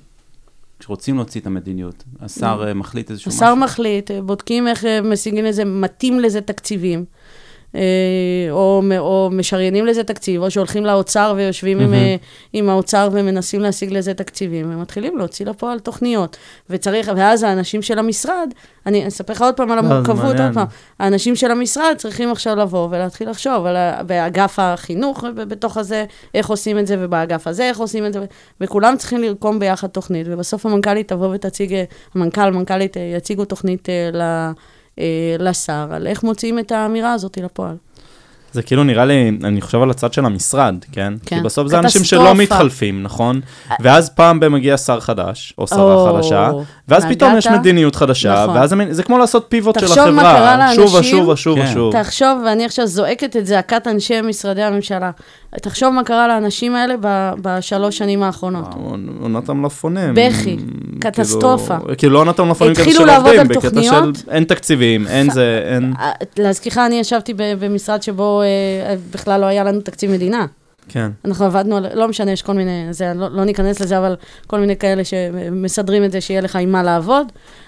כשרוצים 0.80 1.16
להוציא 1.16 1.42
את 1.42 1.48
המדיניות, 1.48 2.04
השר 2.20 2.64
אה, 2.68 2.74
מחליט 2.74 3.12
איזשהו 3.12 3.30
משהו? 3.32 3.44
השר 3.46 3.56
מחליט, 3.56 4.12
אה, 4.12 4.22
בודקים 4.22 4.68
איך 4.68 4.86
אה, 4.86 5.02
משיגים 5.02 5.46
לזה, 5.46 5.66
מתאים 5.66 6.20
לזה 6.20 6.42
תקציבים. 6.42 7.06
אה, 7.76 7.82
או, 8.52 8.82
או 8.98 9.30
משריינים 9.32 9.86
לזה 9.86 10.04
תקציב, 10.04 10.42
או 10.42 10.52
שהולכים 10.52 10.86
לאוצר 10.86 11.34
ויושבים 11.38 11.80
עם, 11.80 11.94
אה, 11.94 12.16
עם 12.54 12.70
האוצר 12.70 13.10
ומנסים 13.12 13.62
להשיג 13.62 13.92
לזה 13.92 14.14
תקציבים, 14.14 14.74
ומתחילים 14.74 15.18
להוציא 15.18 15.46
לפועל 15.46 15.80
תוכניות. 15.80 16.38
וצריך, 16.70 17.12
ואז 17.16 17.44
האנשים 17.44 17.82
של 17.82 18.00
המשרד, 18.00 18.50
אני 18.86 19.08
אספר 19.08 19.34
לך 19.34 19.42
עוד 19.42 19.54
פעם 19.56 19.72
על 19.72 19.80
לא, 19.82 19.86
המורכבות. 19.86 20.26
עוד 20.26 20.54
פעם, 20.54 20.66
האנשים 21.00 21.36
של 21.36 21.52
המשרד 21.52 21.94
צריכים 21.98 22.32
עכשיו 22.32 22.56
לבוא 22.56 22.88
ולהתחיל 22.92 23.30
לחשוב 23.30 23.66
על 23.66 23.76
באגף 24.06 24.60
החינוך 24.60 25.24
בתוך 25.36 25.78
הזה, 25.78 26.06
איך 26.34 26.50
עושים 26.50 26.80
את 26.80 26.88
זה, 26.88 26.96
ובאגף 27.00 27.48
הזה 27.48 27.64
איך 27.64 27.78
עושים 27.78 28.06
את 28.06 28.14
זה, 28.14 28.20
וכולם 28.62 28.96
צריכים 28.98 29.22
לרקום 29.22 29.60
ביחד 29.60 29.88
תוכנית, 29.88 30.28
ובסוף 30.30 30.66
המנכ"לית 30.66 31.08
תבוא 31.08 31.36
ותציג, 31.36 31.84
המנכ"ל, 32.16 32.52
מנכ"לית 32.52 32.98
אה, 32.98 33.14
יציגו 33.18 33.46
תוכנית 33.46 33.90
ל- 34.14 34.52
לשר, 35.40 35.88
על 35.92 36.08
איך 36.08 36.24
מוציאים 36.24 36.60
את 36.60 36.72
האמירה 36.72 37.14
הזאת 37.14 37.38
לפועל. 37.38 37.76
זה 38.54 38.62
כאילו 38.62 38.84
נראה 38.84 39.06
לי, 39.06 39.32
אני 39.44 39.62
חושב 39.62 39.82
על 39.82 39.90
הצד 39.92 40.14
של 40.14 40.26
המשרד, 40.26 40.76
כן? 40.92 41.14
כן. 41.26 41.36
כי 41.38 41.44
בסוף 41.44 41.68
זה 41.68 41.80
אנשים 41.80 42.04
שלא. 42.04 42.36
מתחלפים, 42.36 43.04
נכון? 43.04 43.42
ואז 43.80 44.10
פעם 44.10 44.40
במגיע 44.40 44.78
שר 44.78 45.00
חדש, 45.00 45.54
או 45.58 45.68
שרה 45.68 45.94
או, 45.94 46.14
חדשה, 46.16 46.52
ואז 46.88 47.06
פתאום 47.06 47.38
יש 47.38 47.48
נגעת? 47.48 47.60
מדיניות 47.60 47.96
חדשה, 47.96 48.44
נכון. 48.44 48.58
ואז 48.58 48.76
זה 48.90 49.04
כמו 49.04 49.18
לעשות 49.18 49.46
פיבוט 49.50 49.80
של 49.80 49.88
תחשוב 49.88 50.10
מה 50.10 50.22
קרה 50.22 50.54
החברה, 50.54 50.76
שוב 50.76 50.94
לאנשים- 50.94 51.20
ושוב 51.20 51.28
ושוב 51.30 51.58
כן. 51.60 51.66
ושוב. 51.72 51.94
תחשוב, 52.04 52.42
ואני 52.46 52.66
עכשיו 52.66 52.88
זועקת 52.88 53.38
את 53.38 53.46
זעקת 53.46 53.88
אנשי 53.88 54.22
משרדי 54.22 54.64
הממשלה, 54.64 55.12
תחשוב 55.60 55.90
מה 55.94 56.04
קרה 56.04 56.28
לאנשים 56.28 56.76
האלה 56.76 56.96
ב- 57.02 57.32
בשלוש 57.42 57.98
שנים 57.98 58.24
האחרונות. 58.24 58.68
עונת 59.22 59.50
המלפפונים. 59.50 60.14
בכי, 60.14 60.44
כאילו- 60.44 61.00
קטסטרופה. 61.00 61.76
כאילו 61.98 62.14
לא 62.14 62.20
עונת 62.20 62.40
המלפפונים 62.40 62.74
כזה 62.74 62.82
התחילו 62.84 63.00
של 63.02 63.06
לעבוד 63.06 63.36
עובדים, 63.38 63.58
בקטע. 63.58 63.84
של 63.84 64.12
אין 64.32 64.44
תקציבים, 64.44 65.08
אין 65.08 65.30
זה, 65.32 65.64
אין... 65.66 65.94
אה, 66.00 66.12
להזכירך, 66.38 66.78
אני 66.78 66.96
ישבתי 66.96 67.34
במשרד 67.38 68.04
שבו 68.04 68.42
אה, 68.42 68.96
בכלל 69.14 69.42
לא 69.42 69.46
היה 69.46 69.64
לנו 69.64 69.82
תקציב 69.82 70.12
מדינה. 70.12 70.46
כן. 70.90 71.10
אנחנו 71.26 71.46
עבדנו 71.46 71.78
על, 71.78 71.86
לא 71.94 72.08
משנה, 72.08 72.32
יש 72.32 72.42
כל 72.42 72.54
מיני, 72.54 72.88
זה, 72.92 73.14
לא, 73.16 73.28
לא 73.32 73.44
ניכנס 73.44 73.80
לזה, 73.80 73.98
אבל 73.98 74.16
כל 74.48 74.60
מיני 74.60 74.76
כאלה 74.76 75.04
שמסדרים 75.04 76.04
את 76.04 76.12
זה, 76.12 76.22
שיהיה 76.22 76.42
לך 76.42 76.56
עם 76.56 76.72
מה 76.72 76.84
לעבוד, 76.84 77.28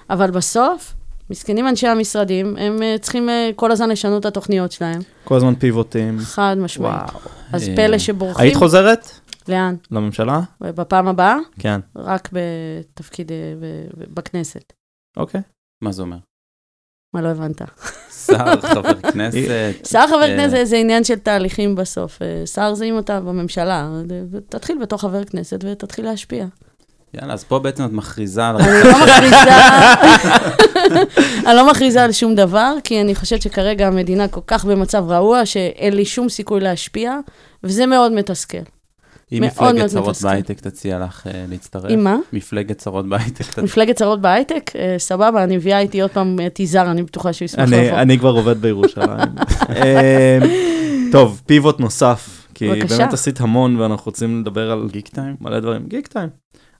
אבל 0.10 0.32
בסוף, 0.32 0.94
מסכנים 1.30 1.68
אנשי 1.68 1.88
המשרדים, 1.88 2.58
הם 2.58 2.84
אה, 2.84 2.96
צריכים 3.02 3.30
אה, 3.30 3.50
כל 3.56 3.72
הזמן 3.72 3.90
לשנות 3.90 4.22
את 4.22 4.26
התוכניות 4.26 4.72
שלהם, 4.72 5.00
כל 5.24 5.36
הזמן 5.36 5.56
פיבוטים. 5.56 6.20
חד 6.20 6.56
משמעית. 6.60 6.94
וואו. 7.10 7.20
אז 7.54 7.70
אה, 7.70 7.76
פלא 7.76 7.98
שבורחים, 7.98 8.44
היית 8.46 8.56
חוזרת 8.56 9.12
לאן? 9.48 9.76
לממשלה? 9.92 10.40
בפעם 10.62 11.08
הבאה? 11.08 11.38
כן. 11.60 11.80
רק 11.96 12.30
בתפקיד 12.32 13.32
אה, 13.32 13.38
ב- 13.62 14.00
ב- 14.02 14.14
בכנסת. 14.16 14.74
אוקיי. 15.18 15.42
מה 15.84 15.92
זה 15.92 16.02
אומר? 16.02 16.18
מה 17.16 17.22
לא 17.22 17.28
הבנת? 17.28 17.62
שר, 18.26 18.62
חבר 18.62 19.02
כנסת. 19.14 19.86
שר 19.86 20.04
חבר 20.08 20.28
כנסת 20.28 20.58
זה 20.64 20.76
עניין 20.78 21.04
של 21.04 21.16
תהליכים 21.16 21.76
בסוף. 21.76 22.20
שר 22.46 22.74
זה 22.74 22.86
אם 22.86 23.00
אתה 23.00 23.20
בממשלה, 23.20 23.90
תתחיל 24.50 24.78
בתור 24.82 25.00
חבר 25.00 25.24
כנסת 25.24 25.60
ותתחיל 25.64 26.06
להשפיע. 26.06 26.46
יאללה, 27.22 27.34
אז 27.34 27.44
פה 27.44 27.60
בעצם 27.60 27.86
את 27.86 27.92
מכריזה 27.92 28.48
על... 28.48 28.56
אני 28.56 28.84
לא 28.84 29.04
מכריזה, 29.04 29.36
אני 31.48 31.56
לא 31.56 31.72
מכריזה 31.72 32.04
על 32.04 32.12
שום 32.12 32.36
דבר, 32.36 32.74
כי 32.84 33.02
אני 33.02 33.16
חושבת 33.16 33.42
שכרגע 33.42 33.88
המדינה 33.88 34.28
כל 34.28 34.42
כך 34.48 34.66
במצב 34.66 35.04
רעוע, 35.08 35.46
שאין 35.46 35.94
לי 35.94 36.06
שום 36.06 36.30
סיכוי 36.30 36.60
להשפיע, 36.60 37.20
וזה 37.64 37.86
מאוד 37.86 38.12
מתסכל. 38.12 38.58
אם 39.32 39.44
מאוד 39.56 39.74
מפלגת 39.74 39.90
צרות. 39.90 40.22
בהייטק 40.22 40.60
תציע 40.60 41.00
לך 41.00 41.28
אה, 41.28 41.46
להצטרף. 41.50 41.86
עם 41.90 42.04
מה? 42.04 42.18
מפלגת 42.34 42.78
צרות 42.78 43.10
בהייטק. 43.10 43.60
מפלגת 43.60 43.96
צרות 43.96 44.22
בהייטק? 44.22 44.72
אה, 44.76 44.96
סבבה, 44.98 45.44
אני 45.44 45.58
מביאה 45.58 45.80
איתי 45.80 46.02
עוד 46.02 46.12
פעם 46.12 46.38
את 46.48 46.60
יזהר, 46.60 46.92
אני 46.92 47.04
בטוחה 47.04 47.34
שהוא 47.34 47.46
ישמח 47.46 47.68
אני, 47.68 47.88
לבוא. 47.88 47.98
אני 47.98 48.20
כבר 48.20 48.30
עובד 48.30 48.62
בירושלים. 48.62 49.30
אה, 49.76 50.40
טוב, 51.12 51.42
פיבוט 51.46 51.80
נוסף, 51.80 52.48
כי 52.54 52.70
בבקשה. 52.70 52.98
באמת 52.98 53.14
עשית 53.14 53.42
המון 53.42 53.76
ואנחנו 53.76 54.06
רוצים 54.06 54.42
לדבר 54.42 54.72
על 54.72 54.88
גיק 54.92 55.08
טיים? 55.08 55.36
מלא 55.42 55.60
דברים. 55.60 55.86
גיק 55.88 56.08
טיים. 56.08 56.30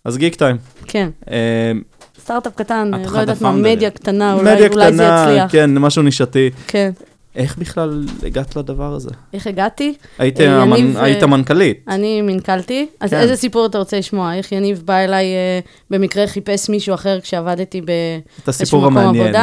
אז 0.06 0.18
גיק 0.18 0.36
טיים. 0.36 0.58
כן, 0.88 1.10
אה, 1.32 1.72
סטארט-אפ 2.20 2.56
קטן, 2.56 2.92
את 3.02 3.12
לא 3.12 3.20
יודעת 3.20 3.42
מה. 3.42 3.52
מדיה 3.52 3.90
קטנה, 3.90 4.34
אולי 4.34 4.70
זה 4.94 5.04
יצליח. 5.04 5.52
כן, 5.52 5.78
משהו 5.78 6.02
נישתי. 6.02 6.50
כן. 6.68 6.92
איך 7.36 7.58
בכלל 7.58 8.06
הגעת 8.24 8.56
לדבר 8.56 8.94
הזה? 8.94 9.10
איך 9.34 9.48
הגעתי? 9.48 9.94
היית, 10.20 10.42
אה, 10.42 10.62
המנ... 10.62 10.78
יניב, 10.78 10.98
אה, 10.98 11.04
היית 11.04 11.24
מנכ"לית. 11.24 11.86
אני 11.88 12.22
מנכ"לתי. 12.22 12.88
אז 13.00 13.10
כן. 13.10 13.20
איזה 13.20 13.36
סיפור 13.36 13.66
אתה 13.66 13.78
רוצה 13.78 13.98
לשמוע? 13.98 14.36
איך 14.36 14.52
יניב 14.52 14.82
בא 14.86 14.98
אליי, 14.98 15.26
אה, 15.26 15.60
במקרה 15.90 16.28
חיפש 16.28 16.70
מישהו 16.70 16.94
אחר 16.94 17.20
כשעבדתי 17.22 17.82
ב... 17.82 17.86
את 17.86 18.48
איזשהו 18.48 18.64
הסיפור 18.64 18.82
מקום 18.82 18.98
המעניין. 18.98 19.34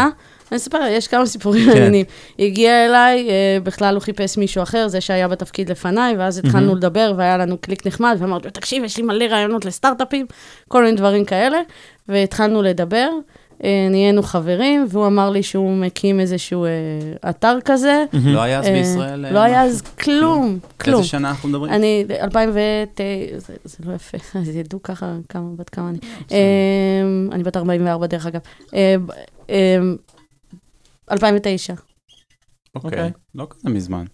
אני 0.51 0.57
אספר, 0.57 0.79
יש 0.91 1.09
כמה 1.09 1.27
סיפורים 1.27 1.65
כן. 1.65 1.69
מעניינים. 1.69 2.07
הגיע 2.39 2.87
אליי, 2.87 3.29
אה, 3.31 3.59
בכלל 3.63 3.95
הוא 3.95 4.03
חיפש 4.03 4.39
מישהו 4.39 4.63
אחר, 4.63 4.89
זה 4.89 5.01
שהיה 5.01 5.29
בתפקיד 5.29 5.71
לפניי, 5.71 6.17
ואז 6.17 6.39
התחלנו 6.39 6.67
מהמם. 6.67 6.77
לדבר, 6.77 7.13
והיה 7.17 7.37
לנו 7.37 7.59
קליק 7.59 7.87
נחמד, 7.87 8.17
ואמרתי 8.19 8.45
לו, 8.45 8.51
תקשיב, 8.51 8.85
יש 8.85 8.97
לי 8.97 9.03
מלא 9.03 9.25
רעיונות 9.25 9.65
לסטארט-אפים, 9.65 10.27
כל 10.69 10.85
מיני 10.85 10.97
דברים 10.97 11.25
כאלה, 11.25 11.59
והתחלנו 12.09 12.63
לדבר, 12.63 13.09
אה, 13.65 13.89
נהיינו 13.91 14.23
חברים, 14.23 14.87
והוא 14.89 15.07
אמר 15.07 15.31
לי 15.31 15.43
שהוא 15.43 15.77
מקים 15.77 16.21
איזשהו 16.21 16.65
אה, 16.65 16.71
אתר 17.31 17.59
כזה. 17.65 18.05
לא 18.13 18.41
היה 18.41 18.59
אז 18.59 18.67
בישראל? 18.67 19.33
לא 19.33 19.39
היה? 19.39 19.63
אז 19.63 19.83
כלום, 19.83 20.59
כלום. 20.81 20.99
איזה 20.99 21.09
שנה 21.09 21.31
אנחנו 21.31 21.49
מדברים? 21.49 21.73
אני, 21.73 22.05
2009, 22.21 23.03
זה, 23.37 23.55
זה 23.65 23.77
לא 23.87 23.95
יפה, 23.95 24.19
אז 24.41 24.57
ידעו 24.57 24.83
ככה 24.83 25.13
כמה, 25.29 25.49
בת 25.57 25.71
כמה 25.71 25.89
אני. 25.89 25.99
אני 27.33 27.43
בת 27.43 27.57
44 27.57 28.07
דרך 28.07 28.27
אגב. 28.27 28.41
אמ, 31.11 31.17
אמ, 31.17 31.25
2009, 31.25 31.75
אוקיי, 32.75 32.91
אוקיי. 32.91 33.11
לא 33.35 33.47
כזה 33.51 33.69
מזמן. 33.69 34.05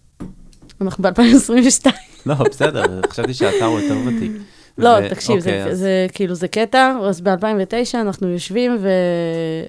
אנחנו 0.81 1.03
ב-2022. 1.03 1.85
לא, 2.25 2.35
בסדר, 2.35 3.01
חשבתי 3.09 3.33
שהאתר 3.33 3.65
הוא 3.65 3.79
יותר 3.79 3.97
ותיק. 4.05 4.31
לא, 4.77 5.09
תקשיב, 5.09 5.39
זה, 5.39 5.59
אוקיי, 5.59 5.75
זה 5.75 6.07
כאילו, 6.13 6.35
זה 6.35 6.47
קטע, 6.47 6.97
אז 7.03 7.21
ב-2009 7.21 7.95
אנחנו 7.95 8.27
יושבים, 8.27 8.77
ו, 8.79 8.87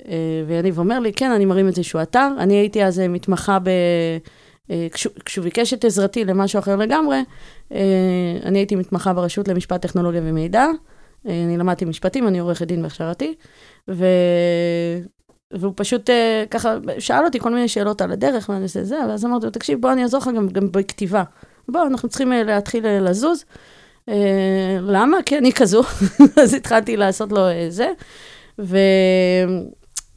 אה, 0.08 0.42
ויניב 0.46 0.78
אומר 0.78 1.00
לי, 1.00 1.12
כן, 1.12 1.30
אני 1.30 1.44
מרים 1.44 1.66
איזשהו 1.66 2.02
אתר. 2.02 2.28
אני 2.38 2.54
הייתי 2.54 2.84
אז 2.84 3.00
אה, 3.00 3.08
מתמחה 3.08 3.58
ב... 3.58 3.68
אה, 4.70 4.86
כשהוא 5.24 5.44
ביקש 5.44 5.74
את 5.74 5.84
עזרתי 5.84 6.24
למשהו 6.24 6.58
אחר 6.58 6.76
לגמרי, 6.76 7.18
אני 8.44 8.58
הייתי 8.58 8.76
מתמחה 8.76 9.12
ברשות 9.12 9.48
למשפט, 9.48 9.82
טכנולוגיה 9.82 10.20
ומידע. 10.24 10.66
אני 11.24 11.56
למדתי 11.56 11.84
משפטים, 11.84 12.28
אני 12.28 12.38
עורכת 12.38 12.66
דין 12.66 12.82
בהכשרתי, 12.82 13.34
ו... 13.88 14.06
והוא 15.50 15.72
פשוט 15.76 16.10
אה, 16.10 16.44
ככה 16.50 16.76
שאל 16.98 17.24
אותי 17.24 17.38
כל 17.38 17.50
מיני 17.50 17.68
שאלות 17.68 18.00
על 18.00 18.12
הדרך, 18.12 18.48
ואני 18.48 18.62
עושה 18.62 18.84
זה, 18.84 18.96
ואז 19.08 19.24
אמרתי 19.24 19.46
לו, 19.46 19.50
תקשיב, 19.52 19.80
בוא 19.80 19.92
אני 19.92 20.02
אעזור 20.02 20.20
לך 20.20 20.30
גם, 20.36 20.48
גם 20.48 20.72
בכתיבה. 20.72 21.22
בוא, 21.68 21.82
אנחנו 21.86 22.08
צריכים 22.08 22.32
אה, 22.32 22.42
להתחיל 22.42 22.86
אה, 22.86 23.00
לזוז. 23.00 23.44
למה? 24.80 25.16
כי 25.26 25.38
אני 25.38 25.52
כזו. 25.52 25.82
אז 26.42 26.54
התחלתי 26.54 26.96
לעשות 26.96 27.32
לו 27.32 27.40
זה. 27.68 27.88
ו... 28.58 28.78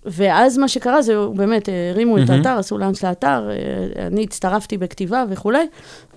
ואז 0.05 0.57
מה 0.57 0.67
שקרה 0.67 1.01
זה, 1.01 1.15
הוא 1.15 1.35
באמת, 1.35 1.69
הרימו 1.91 2.17
את. 2.17 2.29
האתר, 2.29 2.57
עשו 2.57 2.77
לאנץ' 2.77 3.03
לאתר, 3.03 3.49
אני 3.95 4.23
הצטרפתי 4.23 4.77
בכתיבה 4.77 5.23
וכולי, 5.29 5.67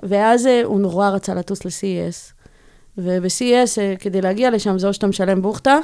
ואז 0.03 0.49
הוא 0.65 0.81
נורא 0.81 1.09
רצה 1.09 1.35
לטוס 1.35 1.65
ל-CES. 1.65 2.33
וב-CES, 2.99 3.99
כדי 3.99 4.21
להגיע 4.21 4.51
לשם, 4.51 4.79
זה 4.79 4.89
או 4.89 4.93
שאתה 4.93 5.07
משלם 5.07 5.43
בוכטה, 5.43 5.79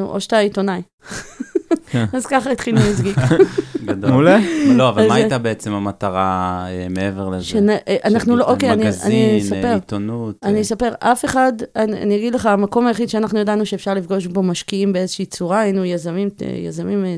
או 0.00 0.20
שאתה 0.20 0.38
עיתונאי. 0.38 0.82
כן. 1.94 2.04
אז 2.12 2.26
ככה 2.26 2.50
התחילנו 2.50 2.80
לסגיק. 2.90 3.16
גדול. 3.84 4.10
מעולה. 4.10 4.38
לא, 4.76 4.88
אבל 4.88 5.08
מה 5.08 5.14
הייתה 5.14 5.38
בעצם 5.38 5.72
המטרה 5.72 6.64
אה, 6.68 6.86
מעבר 6.90 7.28
לזה? 7.28 7.58
אה, 7.88 7.96
אנחנו 8.04 8.36
לא, 8.36 8.44
אוקיי, 8.44 8.72
אני 8.72 8.82
אני 8.82 8.88
מגזין, 8.88 9.38
אספר. 9.38 9.68
אה, 9.68 9.74
עיתונות. 9.74 10.36
אני 10.42 10.60
אספר, 10.60 10.92
אף 10.98 11.24
אחד, 11.24 11.52
אני, 11.76 12.16
אגיד 12.16 12.34
לך, 12.34 12.46
המקום 12.46 12.86
היחיד 12.86 13.08
שאנחנו 13.08 13.38
ידענו 13.38 13.66
שאפשר 13.66 13.94
לפגוש 13.94 14.26
בו 14.26 14.42
משקיעים 14.42 14.92
באיזושהי 14.92 15.26
צורה, 15.26 15.60
היינו 15.60 15.84
יזמים, 15.84 16.28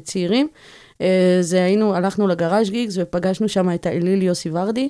צעירים. 0.04 0.48
זה 1.40 1.64
היינו, 1.64 1.94
הלכנו 1.94 2.26
לגראז' 2.26 2.70
גיגס 2.70 2.94
ופגשנו 2.98 3.48
שם 3.48 3.74
את 3.74 3.86
האליל 3.86 4.22
יוסי 4.22 4.50
ורדי. 4.52 4.88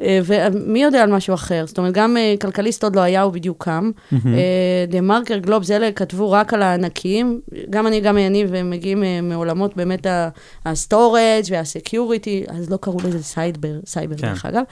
אה, 0.00 0.20
ומי 0.24 0.82
יודע 0.82 1.02
על 1.02 1.12
משהו 1.12 1.34
אחר? 1.34 1.64
זאת 1.66 1.78
אומרת, 1.78 1.94
גם 1.94 2.16
אה, 2.16 2.34
כלכליסט 2.40 2.84
עוד 2.84 2.96
לא 2.96 3.00
היה, 3.00 3.22
הוא 3.22 3.32
בדיוק 3.32 3.64
קם. 3.64 3.90
דה 4.88 5.00
מרקר, 5.00 5.38
גלובס, 5.38 5.70
אלה 5.70 5.92
כתבו 5.92 6.30
רק 6.30 6.54
על 6.54 6.62
הענקיים. 6.62 7.40
גם 7.70 7.86
אני, 7.86 8.00
גם 8.00 8.18
יניב, 8.18 8.54
הם 8.54 8.70
מגיעים 8.70 9.04
אה, 9.04 9.20
מעולמות 9.22 9.76
באמת 9.76 10.06
ה 10.64 10.74
storage 10.74 11.44
וה 11.50 11.67
security, 11.67 12.44
אז 12.48 12.70
לא 12.70 12.76
קראו 12.76 12.98
לזה 13.04 13.22
סייבר, 13.22 13.80
סייבר 13.86 14.16
כן. 14.16 14.28
דרך 14.28 14.46
אגב. 14.46 14.62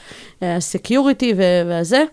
ה 0.43 0.53
security 0.53 1.35
והזה. 1.37 2.05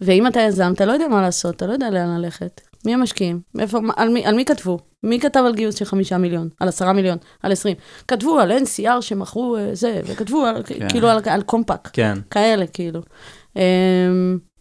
ואם 0.00 0.26
אתה 0.26 0.40
יזם, 0.40 0.72
אתה 0.74 0.84
לא 0.84 0.92
יודע 0.92 1.08
מה 1.08 1.22
לעשות, 1.22 1.56
אתה 1.56 1.66
לא 1.66 1.72
יודע 1.72 1.90
לאן 1.90 2.20
ללכת. 2.20 2.67
מי 2.88 2.94
המשקיעים? 2.94 3.40
מאיפה, 3.54 3.78
על, 3.96 4.08
מי, 4.08 4.26
על 4.26 4.34
מי 4.34 4.44
כתבו? 4.44 4.78
מי 5.02 5.20
כתב 5.20 5.42
על 5.46 5.54
גיוס 5.54 5.74
של 5.74 5.84
חמישה 5.84 6.18
מיליון? 6.18 6.48
על 6.60 6.68
עשרה 6.68 6.92
מיליון? 6.92 7.18
על 7.42 7.52
עשרים? 7.52 7.76
כתבו 8.08 8.38
על 8.38 8.52
NCR 8.52 9.00
שמכרו 9.00 9.56
אה, 9.56 9.74
זה, 9.74 10.00
וכתבו 10.04 10.44
על, 10.44 10.62
כן. 10.66 10.88
כאילו 10.88 11.08
על, 11.08 11.20
על 11.24 11.42
קומפק. 11.42 11.88
כן. 11.92 12.18
כאלה, 12.30 12.66
כאילו. 12.66 13.00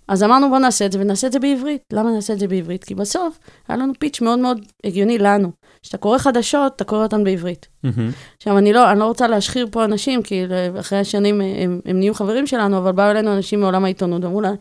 אז 0.08 0.24
אמרנו, 0.24 0.50
בוא 0.50 0.60
נעשה 0.60 0.86
את 0.86 0.92
זה, 0.92 1.00
ונעשה 1.00 1.28
את 1.28 1.32
זה 1.32 1.40
בעברית. 1.40 1.82
למה 1.94 2.12
נעשה 2.12 2.34
את 2.34 2.40
זה 2.40 2.48
בעברית? 2.48 2.84
כי 2.84 2.96
בסוף 2.96 3.40
היה 3.68 3.78
לנו 3.78 3.94
פיץ' 4.00 4.22
מאוד 4.22 4.40
מאוד 4.40 4.62
הגיוני 4.84 5.18
לנו. 5.18 5.52
כשאתה 5.82 5.98
קורא 5.98 6.18
חדשות, 6.18 6.76
אתה 6.76 6.84
קורא 6.84 7.04
אותן 7.04 7.24
בעברית. 7.24 7.68
מהמם. 7.84 8.12
עכשיו, 8.38 8.58
אני 8.58 8.74
לא, 8.74 8.92
אני 8.92 9.00
לא 9.00 9.06
רוצה 9.06 9.28
להשחיר 9.28 9.68
פה 9.72 9.86
אנשים, 9.86 10.24
כי 10.24 10.46
אחרי 10.80 11.00
השנים 11.00 11.42
הם, 11.42 11.80
הם 11.86 12.00
נהיו 12.00 12.14
חברים 12.14 12.48
שלנו, 12.48 12.78
אבל 12.78 12.92
באו 12.92 13.12
אלינו 13.12 13.34
אנשים 13.34 13.60
מעולם 13.60 13.86
העיתונות, 13.86 14.24
אמרו 14.24 14.42
לה, 14.42 14.52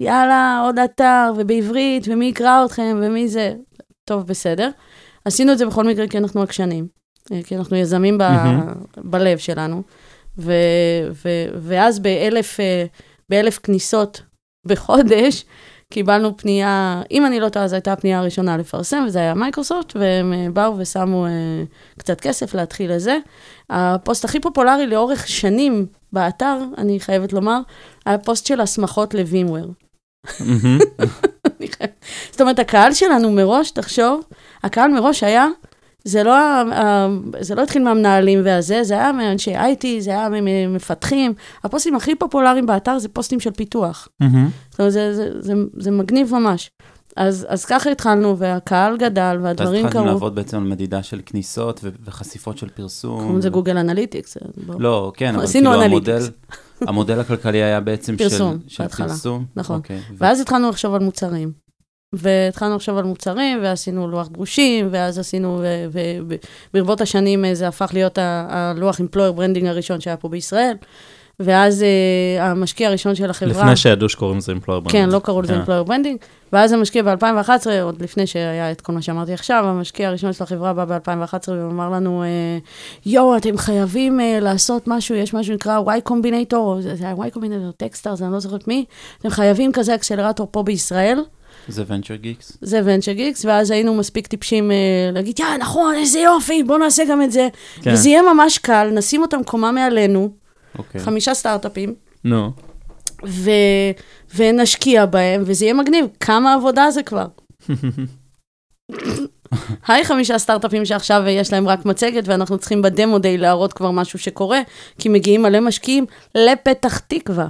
יאללה, 0.00 0.60
עוד 0.64 0.78
אתר, 0.78 1.32
ובעברית, 1.36 2.06
ומי 2.08 2.24
יקרא 2.24 2.64
אתכם, 2.64 3.00
ומי 3.02 3.28
זה. 3.28 3.54
טוב, 4.04 4.26
בסדר. 4.26 4.70
עשינו 5.24 5.52
את 5.52 5.58
זה 5.58 5.66
בכל 5.66 5.84
מקרה 5.84 6.08
כי 6.08 6.18
אנחנו 6.18 6.42
עקשנים, 6.42 6.86
אה, 7.32 7.40
כי 7.42 7.56
אנחנו 7.56 7.76
יזמים 7.76 8.18
ב, 8.18 8.22
מהמם. 8.22 8.72
בלב 8.96 9.38
שלנו. 9.38 9.82
ו, 10.38 10.52
ו, 11.24 11.28
ואז 11.60 11.98
באלף, 11.98 12.60
אה, 12.60 12.84
באלף 13.28 13.58
כניסות 13.58 14.22
בחודש, 14.66 15.44
קיבלנו 15.90 16.36
פנייה, 16.36 17.02
אם 17.10 17.26
אני 17.26 17.40
לא 17.40 17.48
טועה, 17.48 17.68
זו 17.68 17.74
הייתה 17.76 17.92
הפנייה 17.92 18.18
הראשונה 18.18 18.56
לפרסם, 18.56 19.04
וזה 19.06 19.18
היה 19.18 19.34
מייקרוסופט, 19.34 19.96
והם 19.96 20.32
אה, 20.32 20.46
באו 20.52 20.78
ושמו 20.78 21.26
אה, 21.26 21.30
קצת 21.98 22.20
כסף 22.20 22.54
להתחיל 22.54 22.92
לזה. 22.92 23.18
הפוסט 23.70 24.24
הכי 24.24 24.40
פופולרי 24.40 24.86
לאורך 24.86 25.28
שנים 25.28 25.86
באתר, 26.12 26.58
אני 26.78 27.00
חייבת 27.00 27.32
לומר, 27.32 27.58
היה 28.06 28.18
פוסט 28.18 28.46
של 28.46 28.60
הסמכות 28.60 29.14
ל 29.14 29.20
VMware. 29.20 29.66
זאת 32.30 32.40
אומרת, 32.40 32.58
הקהל 32.58 32.92
שלנו 32.92 33.30
מראש, 33.30 33.70
תחשוב, 33.70 34.24
הקהל 34.62 34.90
מראש 34.90 35.22
היה, 35.22 35.46
זה 36.06 36.22
לא, 36.22 36.34
זה 37.40 37.54
לא 37.54 37.62
התחיל 37.62 37.84
מהמנהלים 37.84 38.40
והזה, 38.44 38.84
זה 38.84 38.94
היה 38.94 39.12
מאנשי 39.12 39.56
IT, 39.56 39.84
זה 39.98 40.10
היה 40.10 40.28
ממפתחים. 40.42 41.34
הפוסטים 41.64 41.94
הכי 41.96 42.14
פופולריים 42.14 42.66
באתר 42.66 42.98
זה 42.98 43.08
פוסטים 43.08 43.40
של 43.40 43.50
פיתוח. 43.50 44.08
מהמם. 44.20 44.48
זאת 44.70 44.80
אומרת, 44.80 44.92
זה, 44.92 45.14
זה, 45.14 45.30
זה, 45.40 45.54
זה 45.76 45.90
מגניב 45.90 46.34
ממש. 46.34 46.70
אז, 47.16 47.46
אז 47.48 47.64
ככה 47.64 47.90
התחלנו, 47.90 48.38
והקהל 48.38 48.96
גדל, 48.96 49.38
והדברים 49.42 49.88
קרו. 49.88 50.04
לעבוד 50.04 50.34
בעצם 50.34 50.56
על 50.56 50.62
מדידה 50.62 51.02
של 51.02 51.20
כניסות 51.26 51.80
ו- 51.84 51.88
וחשיפות 52.04 52.58
של 52.58 52.68
פרסום. 52.68 53.20
קוראים 53.20 53.38
לזה 53.38 53.48
Google 53.48 53.78
Analytics. 53.78 54.36
לא, 54.78 55.12
כן, 55.16 55.34
אבל 55.34 55.46
כאילו. 55.46 55.82
המודל, 55.82 56.22
המודל 56.80 57.20
הכלכלי 57.20 57.62
היה 57.62 57.80
בעצם 57.80 58.16
פרסום, 58.16 58.58
של, 58.66 58.68
של 58.76 58.82
בהתחלה. 58.82 59.08
פרסום. 59.08 59.44
נכון. 59.56 59.76
אוקיי. 59.76 59.96
ו- 59.96 60.14
ואז 60.18 60.40
התחלנו 60.40 60.68
לחשוב 60.70 60.94
על 60.94 61.00
מוצרים. 61.00 61.65
והתחלנו 62.16 62.76
לחשוב 62.76 62.98
על 62.98 63.04
מוצרים, 63.04 63.58
ועשינו 63.62 64.08
לוח 64.08 64.28
דרושים, 64.28 64.88
ואז 64.90 65.18
עשינו, 65.18 65.62
וברבות 66.74 67.00
השנים 67.00 67.44
אה, 67.44 67.54
זה 67.54 67.68
הפך 67.68 67.90
להיות 67.94 68.18
הלוח 68.20 69.00
employer 69.00 69.32
branding 69.32 69.66
הראשון 69.66 70.00
שהיה 70.00 70.16
פה 70.16 70.28
בישראל. 70.28 70.76
ואז 71.40 71.82
אה, 71.82 72.50
המשקיע 72.50 72.88
הראשון 72.88 73.14
של 73.14 73.30
החברה... 73.30 73.62
לפני 73.62 73.76
שידעו 73.76 74.08
שקוראים 74.08 74.38
לזה 74.38 74.52
employer 74.52 74.80
brand. 74.80 74.92
כן, 74.92 75.08
לא 75.08 75.18
קראו 75.18 75.42
לזה 75.42 75.52
כן. 75.52 75.58
employer 75.58 75.82
branding. 75.82 76.18
ואז 76.52 76.72
המשקיע 76.72 77.02
ב-2011, 77.02 77.50
עוד 77.82 78.02
לפני 78.02 78.26
שהיה 78.26 78.72
את 78.72 78.80
כל 78.80 78.92
מה 78.92 79.02
שאמרתי 79.02 79.32
עכשיו, 79.32 79.64
המשקיע 79.66 80.08
הראשון 80.08 80.32
של 80.32 80.44
החברה 80.44 80.72
בא 80.72 80.84
ב-2011 80.84 81.48
ואמר 81.48 81.90
לנו, 81.90 82.22
אה, 82.22 82.28
יואו, 83.06 83.36
אתם 83.36 83.56
חייבים 83.58 84.20
אה, 84.20 84.38
לעשות 84.40 84.82
משהו, 84.86 85.14
יש 85.14 85.34
משהו 85.34 85.52
שנקרא 85.52 85.80
Y 85.86 86.08
Combinator, 86.10 86.80
זה 86.80 87.06
היה 87.06 87.14
Y 87.14 87.36
Combinator, 87.36 87.72
Techstars, 87.76 88.22
אני 88.22 88.32
לא 88.32 88.40
זוכרת 88.40 88.68
מי, 88.68 88.84
אתם 89.18 89.30
חייבים 89.30 89.72
כזה 89.72 89.94
אקסלרטור 89.94 90.48
פה 90.50 90.62
בישראל. 90.62 91.18
זה 91.68 91.84
Venture 91.86 92.14
Geeks? 92.14 92.58
זה 92.60 92.80
ונצ'ר 92.84 93.12
גיקס, 93.12 93.44
ואז 93.44 93.70
היינו 93.70 93.94
מספיק 93.94 94.26
טיפשים 94.26 94.70
אה, 94.70 94.76
להגיד, 95.12 95.38
יא, 95.40 95.46
נכון, 95.60 95.94
איזה 95.94 96.18
יופי, 96.18 96.62
בואו 96.62 96.78
נעשה 96.78 97.04
גם 97.10 97.22
את 97.22 97.32
זה. 97.32 97.48
כן. 97.82 97.92
וזה 97.92 98.08
יהיה 98.08 98.22
ממש 98.34 98.58
קל, 98.58 98.90
נשים 98.94 99.22
אותם 99.22 99.44
קומה 99.44 99.72
מעלינו, 99.72 100.30
אוקיי. 100.78 101.00
חמישה 101.00 101.34
סטארט-אפים, 101.34 101.94
נו. 102.24 102.50
ו... 103.26 103.50
ונשקיע 104.36 105.06
בהם, 105.06 105.42
וזה 105.46 105.64
יהיה 105.64 105.74
מגניב. 105.74 106.06
כמה 106.20 106.54
עבודה 106.54 106.90
זה 106.90 107.02
כבר? 107.02 107.26
היי 109.88 110.04
חמישה 110.04 110.38
סטארט-אפים 110.38 110.84
שעכשיו 110.84 111.22
יש 111.28 111.52
להם 111.52 111.68
רק 111.68 111.84
מצגת, 111.84 112.28
ואנחנו 112.28 112.58
צריכים 112.58 112.82
בדמו 112.82 113.18
דיי 113.18 113.38
להראות 113.38 113.72
כבר 113.72 113.90
משהו 113.90 114.18
שקורה, 114.18 114.60
כי 114.98 115.08
מגיעים 115.08 115.42
מלא 115.42 115.60
משקיעים 115.60 116.06
לפתח 116.34 116.98
תקווה. 116.98 117.46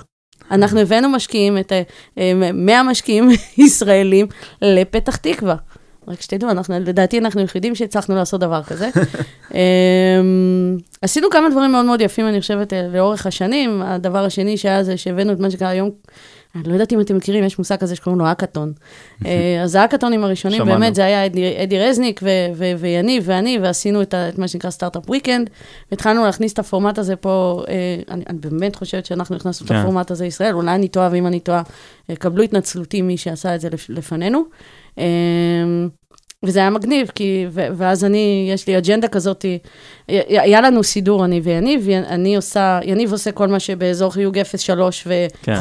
אנחנו 0.50 0.80
הבאנו 0.80 1.08
משקיעים, 1.08 1.58
את 1.58 1.72
ה- 1.72 1.82
אה, 2.18 2.32
100 2.54 2.82
משקיעים 2.82 3.28
ישראלים 3.58 4.26
לפתח 4.62 5.16
תקווה. 5.16 5.56
רק 6.08 6.20
שתדעו, 6.20 6.50
אנחנו, 6.50 6.74
לדעתי 6.80 7.18
אנחנו 7.18 7.40
היחידים 7.40 7.74
שהצלחנו 7.74 8.14
לעשות 8.14 8.40
דבר 8.40 8.62
כזה. 8.62 8.88
אמ, 9.54 9.58
עשינו 11.02 11.30
כמה 11.30 11.50
דברים 11.50 11.72
מאוד 11.72 11.84
מאוד 11.84 12.00
יפים, 12.00 12.28
אני 12.28 12.40
חושבת, 12.40 12.72
אה, 12.72 12.88
לאורך 12.88 13.26
השנים. 13.26 13.82
הדבר 13.82 14.24
השני 14.24 14.56
שהיה 14.56 14.82
זה 14.82 14.96
שהבאנו 14.96 15.32
את 15.32 15.40
מה 15.40 15.50
שקרה 15.50 15.68
היום, 15.68 15.90
אני 16.60 16.68
לא 16.68 16.72
יודעת 16.72 16.92
אם 16.92 17.00
אתם 17.00 17.16
מכירים, 17.16 17.44
יש 17.44 17.58
מושג 17.58 17.76
כזה 17.76 17.96
שקוראים 17.96 18.18
לו 18.20 18.26
האקתון. 18.26 18.72
אה, 19.26 19.60
אז 19.62 19.74
האקתונים 19.74 20.24
הראשונים, 20.24 20.58
שמענו. 20.58 20.72
באמת, 20.80 20.94
זה 20.94 21.04
היה 21.04 21.26
אדי, 21.26 21.62
אדי 21.62 21.78
רזניק 21.78 22.20
ו- 22.22 22.28
ו- 22.54 22.72
ויניב 22.78 23.22
ואני, 23.26 23.58
ועשינו 23.62 24.02
את, 24.02 24.14
ה- 24.14 24.28
את 24.28 24.38
מה 24.38 24.48
שנקרא 24.48 24.70
סטארט-אפ 24.70 25.08
וויקנד, 25.10 25.50
והתחלנו 25.90 26.24
להכניס 26.24 26.52
את 26.52 26.58
הפורמט 26.58 26.98
הזה 26.98 27.16
פה, 27.16 27.62
אה, 27.68 27.74
אני, 28.10 28.24
אני 28.28 28.38
באמת 28.38 28.76
חושבת 28.76 29.06
שאנחנו 29.06 29.36
הכנסנו 29.36 29.64
את 29.66 29.72
כן. 29.72 29.76
הפורמט 29.78 30.10
הזה 30.10 30.24
לישראל, 30.24 30.54
אולי 30.54 30.74
אני 30.74 30.88
טועה, 30.88 31.08
ואם 31.12 31.26
אני 31.26 31.40
טועה, 31.40 31.62
אה, 32.10 32.16
קבלו 32.16 32.42
התנצלותי 32.42 33.02
מי 33.02 33.16
שעשה 33.16 33.54
את 33.54 33.60
זה 33.60 33.68
לפ- 33.70 33.90
לפנינו. 33.90 34.42
אה, 34.98 35.04
וזה 36.44 36.58
היה 36.58 36.70
מגניב, 36.70 37.10
כי, 37.14 37.46
ו- 37.50 37.66
ואז 37.76 38.04
אני, 38.04 38.50
יש 38.54 38.66
לי 38.66 38.78
אג'נדה 38.78 39.08
כזאת, 39.08 39.44
היה 40.28 40.60
לנו 40.60 40.82
סידור, 40.82 41.24
אני 41.24 41.40
ויניב, 41.40 41.88
אני 41.90 42.36
עושה, 42.36 42.80
יניב 42.84 43.12
עושה 43.12 43.32
כל 43.32 43.48
מה 43.48 43.60
שבאזור 43.60 44.10
חיוג 44.12 44.38
03 44.56 45.06
כן. 45.42 45.60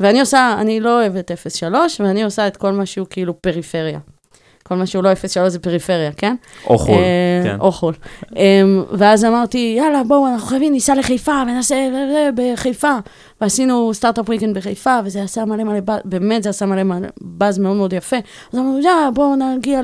וחו"ל, 0.00 0.06
ואני 0.06 0.20
עושה, 0.20 0.56
אני 0.58 0.80
לא 0.80 1.00
אוהבת 1.00 1.30
03, 1.48 2.00
ואני 2.00 2.24
עושה 2.24 2.46
את 2.46 2.56
כל 2.56 2.72
מה 2.72 2.86
שהוא 2.86 3.06
כאילו 3.10 3.42
פריפריה. 3.42 3.98
כל 4.68 4.74
מה 4.74 4.86
שהוא 4.86 5.04
לא 5.04 5.14
03 5.14 5.52
זה 5.52 5.58
פריפריה, 5.58 6.12
כן? 6.12 6.36
או 6.66 6.78
חול, 6.78 6.94
אה, 6.94 7.40
כן. 7.44 7.56
או 7.60 7.72
חול. 7.72 7.94
אמ, 8.36 8.84
ואז 8.92 9.24
אמרתי, 9.24 9.74
יאללה, 9.78 10.04
בואו, 10.04 10.26
אנחנו 10.26 10.48
חייבים, 10.48 10.72
ניסע 10.72 10.94
לחיפה 10.94 11.42
ונעשה 11.42 11.88
בחיפה. 12.34 12.92
ועשינו 13.40 13.94
סטארט-אפ 13.94 14.28
וויקנד 14.28 14.56
בחיפה, 14.56 14.98
וזה 15.04 15.22
עשה 15.22 15.44
מלא 15.44 15.64
מלא 15.64 15.80
באז, 15.80 16.00
באמת 16.04 16.42
זה 16.42 16.50
עשה 16.50 16.66
מלא 16.66 16.82
מלא 16.82 17.08
באז 17.20 17.58
מאוד 17.58 17.76
מאוד 17.76 17.92
יפה. 17.92 18.16
אז 18.52 18.58
אמרנו, 18.58 18.80
יאללה, 18.80 19.10
בואו 19.14 19.36
נגיע 19.36 19.80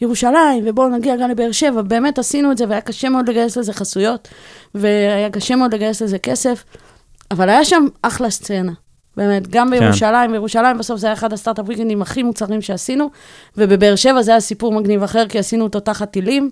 לירושלים, 0.00 0.62
ובואו 0.64 0.88
נגיע 0.88 1.16
גם 1.16 1.30
לבאר 1.30 1.52
שבע. 1.52 1.82
באמת 1.82 2.18
עשינו 2.18 2.52
את 2.52 2.58
זה, 2.58 2.64
והיה 2.68 2.80
קשה 2.80 3.08
מאוד 3.08 3.28
לגייס 3.28 3.56
לזה 3.56 3.72
חסויות, 3.72 4.28
והיה 4.74 5.30
קשה 5.30 5.56
מאוד 5.56 5.74
לגייס 5.74 6.02
לזה 6.02 6.18
כסף, 6.18 6.64
אבל 7.30 7.48
היה 7.48 7.64
שם 7.64 7.86
אחלה 8.02 8.30
סצנה. 8.30 8.72
באמת, 9.16 9.48
גם 9.48 9.70
בירושלים, 9.70 10.32
בירושלים 10.32 10.78
בסוף 10.78 11.00
זה 11.00 11.06
היה 11.06 11.14
אחד 11.14 11.32
הסטארט-אפ 11.32 11.66
וויקנדים 11.66 12.02
הכי 12.02 12.22
מוצלחים 12.22 12.62
שעשינו, 12.62 13.10
ובבאר 13.56 13.96
שבע 13.96 14.22
זה 14.22 14.30
היה 14.30 14.40
סיפור 14.40 14.72
מגניב 14.72 15.02
אחר, 15.02 15.28
כי 15.28 15.38
עשינו 15.38 15.64
אותו 15.64 15.80
תחת 15.80 16.10
טילים, 16.10 16.50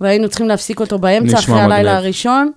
והיינו 0.00 0.28
צריכים 0.28 0.48
להפסיק 0.48 0.80
אותו 0.80 0.98
באמצע, 0.98 1.38
אחרי 1.38 1.60
הלילה 1.60 1.78
מגניב. 1.90 1.96
הראשון. 2.04 2.50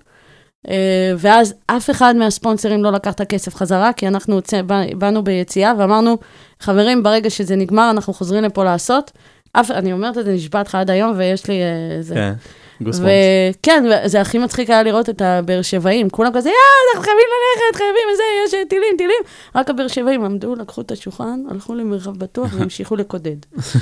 אה, 0.68 0.74
ואז 1.18 1.54
אף 1.66 1.90
אחד 1.90 2.16
מהספונסרים 2.16 2.84
לא 2.84 2.92
לקח 2.92 3.12
את 3.12 3.20
הכסף 3.20 3.54
חזרה, 3.54 3.92
כי 3.92 4.08
אנחנו 4.08 4.40
בא- 4.66 4.94
באנו 4.98 5.24
ביציאה 5.24 5.72
ואמרנו, 5.78 6.16
חברים, 6.60 7.02
ברגע 7.02 7.30
שזה 7.30 7.56
נגמר, 7.56 7.90
אנחנו 7.90 8.12
חוזרים 8.12 8.44
לפה 8.44 8.64
לעשות. 8.64 9.10
אף, 9.52 9.70
אני 9.70 9.92
אומרת 9.92 10.18
את 10.18 10.24
זה, 10.24 10.32
נשבעת 10.32 10.66
לך 10.68 10.74
עד 10.74 10.90
היום, 10.90 11.12
ויש 11.16 11.48
לי... 11.48 11.54
אה, 11.62 12.02
זה. 12.02 12.14
כן. 12.14 12.32
וכן, 12.80 13.84
זה 14.04 14.20
הכי 14.20 14.38
מצחיק 14.38 14.70
היה 14.70 14.82
לראות 14.82 15.08
את 15.08 15.22
הבאר 15.22 15.62
שבעים, 15.62 16.10
כולם 16.10 16.30
כזה, 16.34 16.48
יאה, 16.48 16.56
אנחנו 16.90 17.04
חייבים 17.04 17.24
ללכת, 17.32 17.76
חייבים 17.76 18.02
וזה, 18.12 18.22
יש 18.58 18.68
טילים, 18.68 18.94
טילים. 18.98 19.20
רק 19.54 19.70
הבאר 19.70 19.88
שבעים 19.88 20.24
עמדו, 20.24 20.54
לקחו 20.54 20.80
את 20.80 20.90
השולחן, 20.90 21.40
הלכו 21.50 21.74
למרחב 21.74 22.16
בטוח 22.16 22.50
והמשיכו 22.54 22.96
לקודד. 22.96 23.36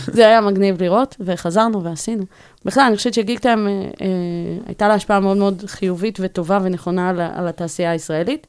זה 0.06 0.26
היה 0.26 0.40
מגניב 0.40 0.82
לראות, 0.82 1.16
וחזרנו 1.20 1.84
ועשינו. 1.84 2.24
בכלל, 2.64 2.82
אני 2.82 2.96
חושבת 2.96 3.14
שגיק 3.14 3.38
טיים 3.38 3.68
אה, 3.68 3.72
אה, 3.72 4.06
הייתה 4.66 4.88
לה 4.88 4.94
השפעה 4.94 5.20
מאוד 5.20 5.36
מאוד 5.36 5.62
חיובית 5.66 6.18
וטובה 6.22 6.58
ונכונה 6.62 7.08
על, 7.08 7.20
על 7.20 7.48
התעשייה 7.48 7.90
הישראלית. 7.90 8.46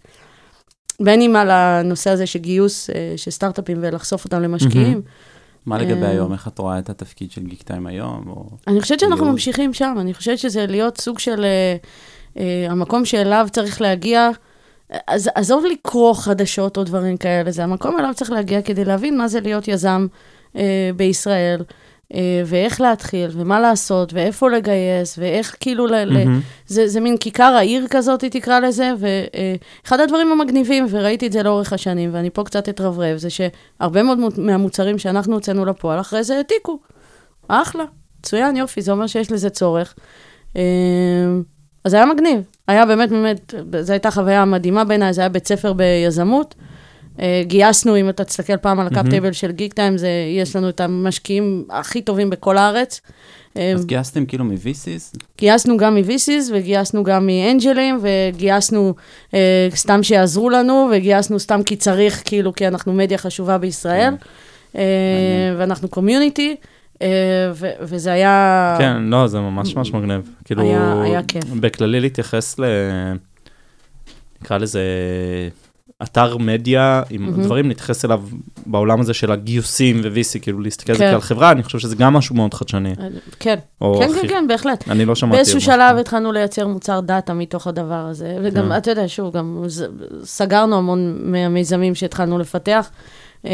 בין 0.99 1.21
אם 1.21 1.35
על 1.35 1.51
הנושא 1.51 2.09
הזה 2.09 2.25
של 2.25 2.39
גיוס 2.39 2.89
אה, 2.89 3.13
של 3.17 3.31
סטארט-אפים 3.31 3.77
ולחשוף 3.81 4.25
אותם 4.25 4.41
למשקיעים. 4.41 5.01
מה 5.65 5.77
לגבי 5.77 6.03
אה, 6.03 6.09
היום? 6.09 6.33
איך 6.33 6.47
את 6.47 6.59
רואה 6.59 6.79
את 6.79 6.89
התפקיד 6.89 7.31
של 7.31 7.43
גיק 7.43 7.63
טיים 7.63 7.87
היום? 7.87 8.23
או... 8.27 8.49
אני 8.67 8.81
חושבת 8.81 8.99
שאנחנו. 8.99 9.31
ממשיכים 9.31 9.73
שם, 9.73 9.95
אני 9.99 10.13
חושבת 10.13 10.37
שזה 10.37 10.65
להיות 10.65 10.97
סוג 10.97 11.19
של 11.19 11.45
אה, 11.45 11.75
אה, 12.37 12.71
המקום 12.71 13.05
שאליו 13.05 13.47
צריך 13.51 13.81
להגיע. 13.81 14.29
אז 15.07 15.29
עזוב 15.35 15.65
לקרוא 15.71 16.13
חדשות 16.13 16.77
או 16.77 16.83
דברים 16.83 17.17
כאלה, 17.17 17.51
זה 17.51 17.63
המקום 17.63 17.99
אליו 17.99 18.11
צריך 18.15 18.31
להגיע 18.31 18.61
כדי 18.61 18.85
להבין 18.85 19.17
מה 19.17 19.27
זה 19.27 19.39
להיות 19.39 19.67
יזם 19.67 20.07
אה, 20.55 20.89
בישראל, 20.95 21.63
ואיך 22.45 22.81
להתחיל, 22.81 23.29
ומה 23.33 23.59
לעשות, 23.59 24.13
ואיפה 24.13 24.49
לגייס, 24.49 25.17
ואיך 25.17 25.55
כאילו, 25.59 25.87
ל, 25.87 25.95
ל, 25.95 26.13
מהמם. 26.13 26.39
זה, 26.67 26.87
זה 26.87 26.99
מין 26.99 27.17
כיכר 27.17 27.43
העיר 27.57 27.85
כזאת, 27.89 28.21
היא 28.21 28.31
תקרא 28.31 28.59
לזה, 28.59 28.91
ואחד 28.99 29.99
הדברים 29.99 30.31
המגניבים, 30.31 30.85
וראיתי 30.89 31.27
את 31.27 31.31
זה 31.31 31.43
לאורך 31.43 31.73
השנים, 31.73 32.09
ואני 32.13 32.29
פה 32.29 32.43
קצת 32.43 32.69
אתרברב, 32.69 33.17
זה 33.17 33.27
שהרבה 33.29 34.03
מאוד 34.03 34.17
מו- 34.19 34.29
מהמוצרים 34.37 34.97
שאנחנו 34.97 35.33
הוצאנו 35.33 35.65
לפועל, 35.65 35.99
אחרי 35.99 36.23
זה 36.23 36.37
העתיקו. 36.37 36.79
אחלה, 37.47 37.83
מצוין, 38.19 38.55
יופי, 38.55 38.81
זה 38.81 38.91
אומר 38.91 39.07
שיש 39.07 39.31
לזה 39.31 39.49
צורך. 39.49 39.95
אה, 40.57 40.61
אז 41.83 41.93
היה 41.93 42.05
מגניב, 42.05 42.41
היה 42.67 42.85
באמת, 42.85 43.09
באמת, 43.09 43.53
זו 43.81 43.93
הייתה 43.93 44.11
חוויה 44.11 44.45
מדהימה 44.45 44.83
בעיניי, 44.83 45.13
זה 45.13 45.21
היה 45.21 45.29
בית 45.29 45.47
ספר 45.47 45.73
ביזמות, 45.73 46.55
אה, 46.59 46.65
גייסנו, 47.43 47.97
אם 47.97 48.09
אתה 48.09 48.23
תסתכל 48.23 48.57
פעם 48.57 48.79
על 48.79 48.87
ה 48.87 48.92
cap. 48.92 49.09
table 49.09 49.31
של 49.31 49.51
גיקטיים, 49.51 49.97
זה, 49.97 50.09
יש 50.41 50.55
לנו 50.55 50.69
את 50.69 50.81
המשקיעים 50.81 51.65
הכי 51.69 52.01
טובים 52.01 52.29
בכל 52.29 52.57
הארץ. 52.57 53.01
אה, 53.57 53.71
אז 53.71 53.85
גייסתם 53.85 54.25
כאילו 54.25 54.45
מ-VCs? 54.45 55.17
גייסנו 55.37 55.77
גם 55.77 55.95
מ-VCs 55.95 56.51
וגייסנו 56.53 57.03
גם 57.03 57.25
מאנג'לים, 57.27 57.99
וגייסנו 58.01 58.93
אה, 59.33 59.67
סתם 59.75 60.03
שיעזרו 60.03 60.49
לנו, 60.49 60.89
וגייסנו 60.93 61.39
סתם 61.39 61.63
כי 61.65 61.75
צריך, 61.75 62.21
כאילו, 62.25 62.53
כי 62.53 62.67
אנחנו 62.67 62.93
מדיה 62.93 63.17
חשובה 63.17 63.57
בישראל, 63.57 64.13
אה, 64.75 64.81
מעניין. 64.81 65.59
ואנחנו 65.59 65.87
קומיוניטי, 65.87 66.55
אה, 67.01 67.07
ו- 67.53 67.71
וזה 67.81 68.11
היה... 68.11 68.75
כן, 68.79 69.03
לא, 69.03 69.27
זה 69.27 69.39
ממש 69.39 69.75
ממש 69.75 69.93
מגניב. 69.93 70.29
כאילו, 70.45 70.61
היה- 70.61 71.01
היה 71.03 71.21
כיף. 71.23 71.43
בכללי 71.59 71.99
להתייחס 71.99 72.59
ל... 72.59 72.63
נקרא 74.41 74.57
לזה 74.57 74.81
אתר 76.03 76.37
מדיה 76.37 77.03
עם 77.09 77.21
מהמם. 77.25 77.43
דברים, 77.43 77.67
להתייחס 77.67 78.05
אליו 78.05 78.21
בעולם 78.65 79.01
הזה 79.01 79.13
של 79.13 79.31
הגיוסים 79.31 80.01
ו-VC, 80.03 80.39
כאילו 80.41 80.59
להסתכל 80.61 80.91
על 80.91 80.97
זה 80.97 81.03
כן. 81.03 81.11
כעל 81.11 81.21
חברה, 81.21 81.51
אני 81.51 81.63
חושב 81.63 81.79
שזה 81.79 81.95
גם 81.95 82.13
משהו 82.13 82.35
מאוד 82.35 82.53
חדשני. 82.53 82.89
אה, 82.89 82.95
כן, 83.39 83.55
כן, 83.79 83.85
הכי- 84.11 84.21
כן, 84.21 84.27
כן, 84.27 84.45
בהחלט. 84.47 84.89
אני 84.89 85.05
לא 85.05 85.15
שמעתי. 85.15 85.35
באיזשהו 85.35 85.61
שלב. 85.61 85.97
התחלנו 85.97 86.31
לייצר 86.31 86.67
מוצר 86.67 86.99
דאטה 86.99 87.33
מתוך 87.33 87.67
הדבר 87.67 87.93
הזה, 88.09 88.37
וגם, 88.43 88.65
כן. 88.69 88.77
אתה 88.77 88.91
יודע, 88.91 89.03
שוב, 89.07 89.37
גם 89.37 89.63
סגרנו 90.23 90.77
המון 90.77 91.17
מהמיזמים 91.31 91.95
שהתחלנו 91.95 92.39
לפתח, 92.39 92.89
אמ, 93.45 93.49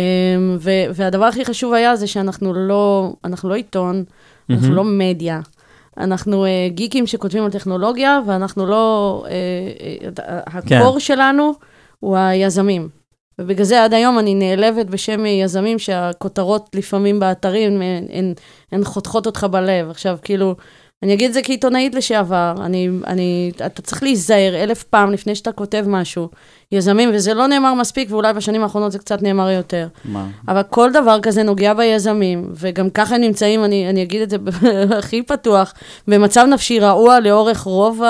ו- 0.60 0.70
והדבר 0.96 1.26
הכי 1.26 1.46
חשוב 1.46 1.74
היה 1.74 1.96
זה 1.96 2.08
שאנחנו 2.08 2.54
לא, 2.54 3.14
אנחנו 3.26 3.50
לא 3.50 3.56
עיתון, 3.56 4.04
אנחנו. 4.50 4.76
לא 4.76 4.84
מדיה. 4.84 5.40
אנחנו 5.98 6.46
אה, 6.46 6.50
גיקים 6.70 7.08
שכותבים 7.08 7.44
על 7.44 7.52
טכנולוגיה, 7.52 8.20
ואנחנו 8.28 8.66
לא... 8.66 9.24
אה, 9.30 10.62
כן. 10.66 10.78
הקור 10.78 11.00
שלנו 11.00 11.54
הוא 12.02 12.18
היזמים. 12.18 12.90
ובגלל 13.40 13.66
זה 13.66 13.84
עד 13.84 13.94
היום 13.94 14.20
אני 14.20 14.36
נעלבת 14.36 14.86
בשם 14.86 15.26
יזמים 15.26 15.80
שהכותרות 15.80 16.70
לפעמים 16.74 17.20
באתרים 17.20 17.82
הן, 17.82 18.04
הן, 18.10 18.34
הן 18.72 18.84
חותכות 18.84 19.26
אותך 19.26 19.44
בלב. 19.52 19.90
עכשיו, 19.90 20.18
כאילו, 20.22 20.56
אני 21.04 21.14
אגיד 21.14 21.28
את 21.28 21.34
זה 21.34 21.42
כעיתונאית 21.42 21.96
לשעבר, 21.96 22.54
אני, 22.66 22.90
אני, 23.08 23.52
אתה 23.66 23.82
צריך 23.82 24.04
להיזהר 24.04 24.64
אלף 24.64 24.84
פעם 24.84 25.12
לפני 25.12 25.36
שאתה 25.36 25.52
כותב 25.52 25.86
משהו. 25.88 26.30
יזמים, 26.72 27.10
וזה 27.14 27.34
לא 27.34 27.48
נאמר 27.48 27.74
מספיק, 27.74 28.12
ואולי 28.12 28.34
בשנים 28.34 28.64
האחרונות 28.64 28.92
זה 28.92 29.00
קצת 29.00 29.22
נאמר 29.22 29.50
יותר. 29.50 29.88
מה? 30.06 30.28
אבל 30.48 30.64
כל 30.64 30.92
דבר 30.92 31.20
כזה 31.22 31.44
נוגע 31.44 31.74
ביזמים, 31.74 32.50
וגם 32.54 32.90
ככה 32.90 33.16
הם 33.16 33.22
נמצאים, 33.22 33.64
אני, 33.64 33.90
אני 33.90 34.04
אגיד 34.04 34.22
את 34.22 34.30
זה 34.30 34.38
הכי 35.00 35.24
פתוח, 35.24 35.74
במצב 36.08 36.46
נפשי 36.50 36.80
רעוע 36.80 37.20
לאורך 37.20 37.62
רוב 37.62 38.04
ה, 38.04 38.08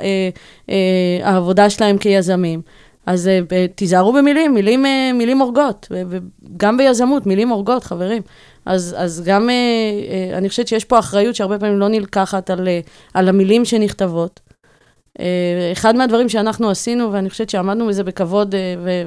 אה, 0.00 0.28
אה, 0.70 1.28
העבודה 1.28 1.70
שלהם 1.70 1.98
כיזמים. 1.98 2.62
אז 3.06 3.28
אה, 3.28 3.66
תיזהרו 3.74 4.12
במילים, 4.12 4.54
מילים, 4.54 4.86
אה, 4.86 5.10
מילים 5.14 5.38
הורגות, 5.38 5.88
וגם 6.08 6.76
ביזמות, 6.76 7.26
מילים 7.26 7.48
הורגות, 7.48 7.84
חברים. 7.84 8.22
אז, 8.66 8.94
אז 8.98 9.22
גם, 9.26 9.50
אה, 9.50 10.38
אני 10.38 10.48
חושבת 10.48 10.68
שיש 10.68 10.84
פה 10.84 10.98
אחריות 10.98 11.34
שהרבה 11.34 11.58
פעמים 11.58 11.78
לא 11.78 11.88
נלקחת 11.88 12.50
על, 12.50 12.68
על 13.14 13.28
המילים 13.28 13.64
שנכתבות. 13.64 14.40
אחד 15.72 15.96
מהדברים 15.96 16.28
שאנחנו 16.28 16.70
עשינו, 16.70 17.12
ואני 17.12 17.30
חושבת 17.30 17.50
שעמדנו 17.50 17.86
בזה 17.86 18.04
בכבוד, 18.04 18.54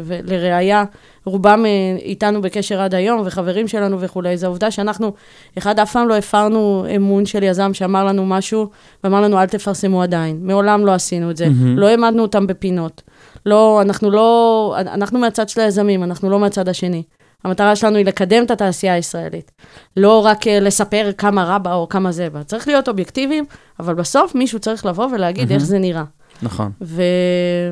ולראיה, 0.05 0.83
רובם 1.25 1.63
איתנו 1.99 2.41
בקשר 2.41 2.81
עד 2.81 2.95
היום, 2.95 3.21
וחברים 3.25 3.67
שלנו 3.67 4.01
וכולי, 4.01 4.37
זה 4.37 4.45
העובדה 4.45 4.71
שאנחנו, 4.71 5.13
אחד, 5.57 5.79
אף 5.79 5.91
פעם 5.91 6.07
לא 6.07 6.15
הפרנו 6.15 6.85
אמון 6.95 7.25
של 7.25 7.43
יזם 7.43 7.73
שאמר 7.73 8.05
לנו 8.05 8.25
משהו, 8.25 8.69
ואמר 9.03 9.21
לנו, 9.21 9.39
אל 9.41 9.45
תפרסמו 9.45 10.01
עדיין. 10.01 10.39
מעולם 10.41 10.85
לא 10.85 10.91
עשינו 10.91 11.31
את 11.31 11.37
זה. 11.37 11.49
מהמם. 11.49 11.77
לא 11.77 11.87
העמדנו 11.87 12.21
אותם 12.21 12.47
בפינות. 12.47 13.01
לא, 13.45 13.81
אנחנו 13.81 14.11
לא, 14.11 14.75
אנחנו 14.77 15.19
מהצד 15.19 15.49
של 15.49 15.61
היזמים, 15.61 16.03
אנחנו 16.03 16.29
לא 16.29 16.39
מהצד 16.39 16.69
השני. 16.69 17.03
המטרה 17.43 17.75
שלנו 17.75 17.97
היא 17.97 18.05
לקדם 18.05 18.43
את 18.43 18.51
התעשייה 18.51 18.93
הישראלית. 18.93 19.51
לא 19.97 20.25
רק 20.25 20.47
אה, 20.47 20.59
לספר 20.59 21.11
כמה 21.17 21.43
רע 21.43 21.57
בה 21.57 21.73
או 21.73 21.89
כמה 21.89 22.11
זה 22.11 22.29
בה. 22.29 22.43
צריך 22.43 22.67
להיות 22.67 22.87
אובייקטיביים, 22.87 23.45
אבל 23.79 23.93
בסוף 23.93 24.35
מישהו 24.35 24.59
צריך 24.59 24.85
לבוא 24.85 25.07
ולהגיד 25.11 25.41
איך 25.41 25.51
מהמם. 25.51 25.65
זה 25.65 25.79
נראה. 25.79 26.03
נכון. 26.41 26.71
ו... 26.81 27.01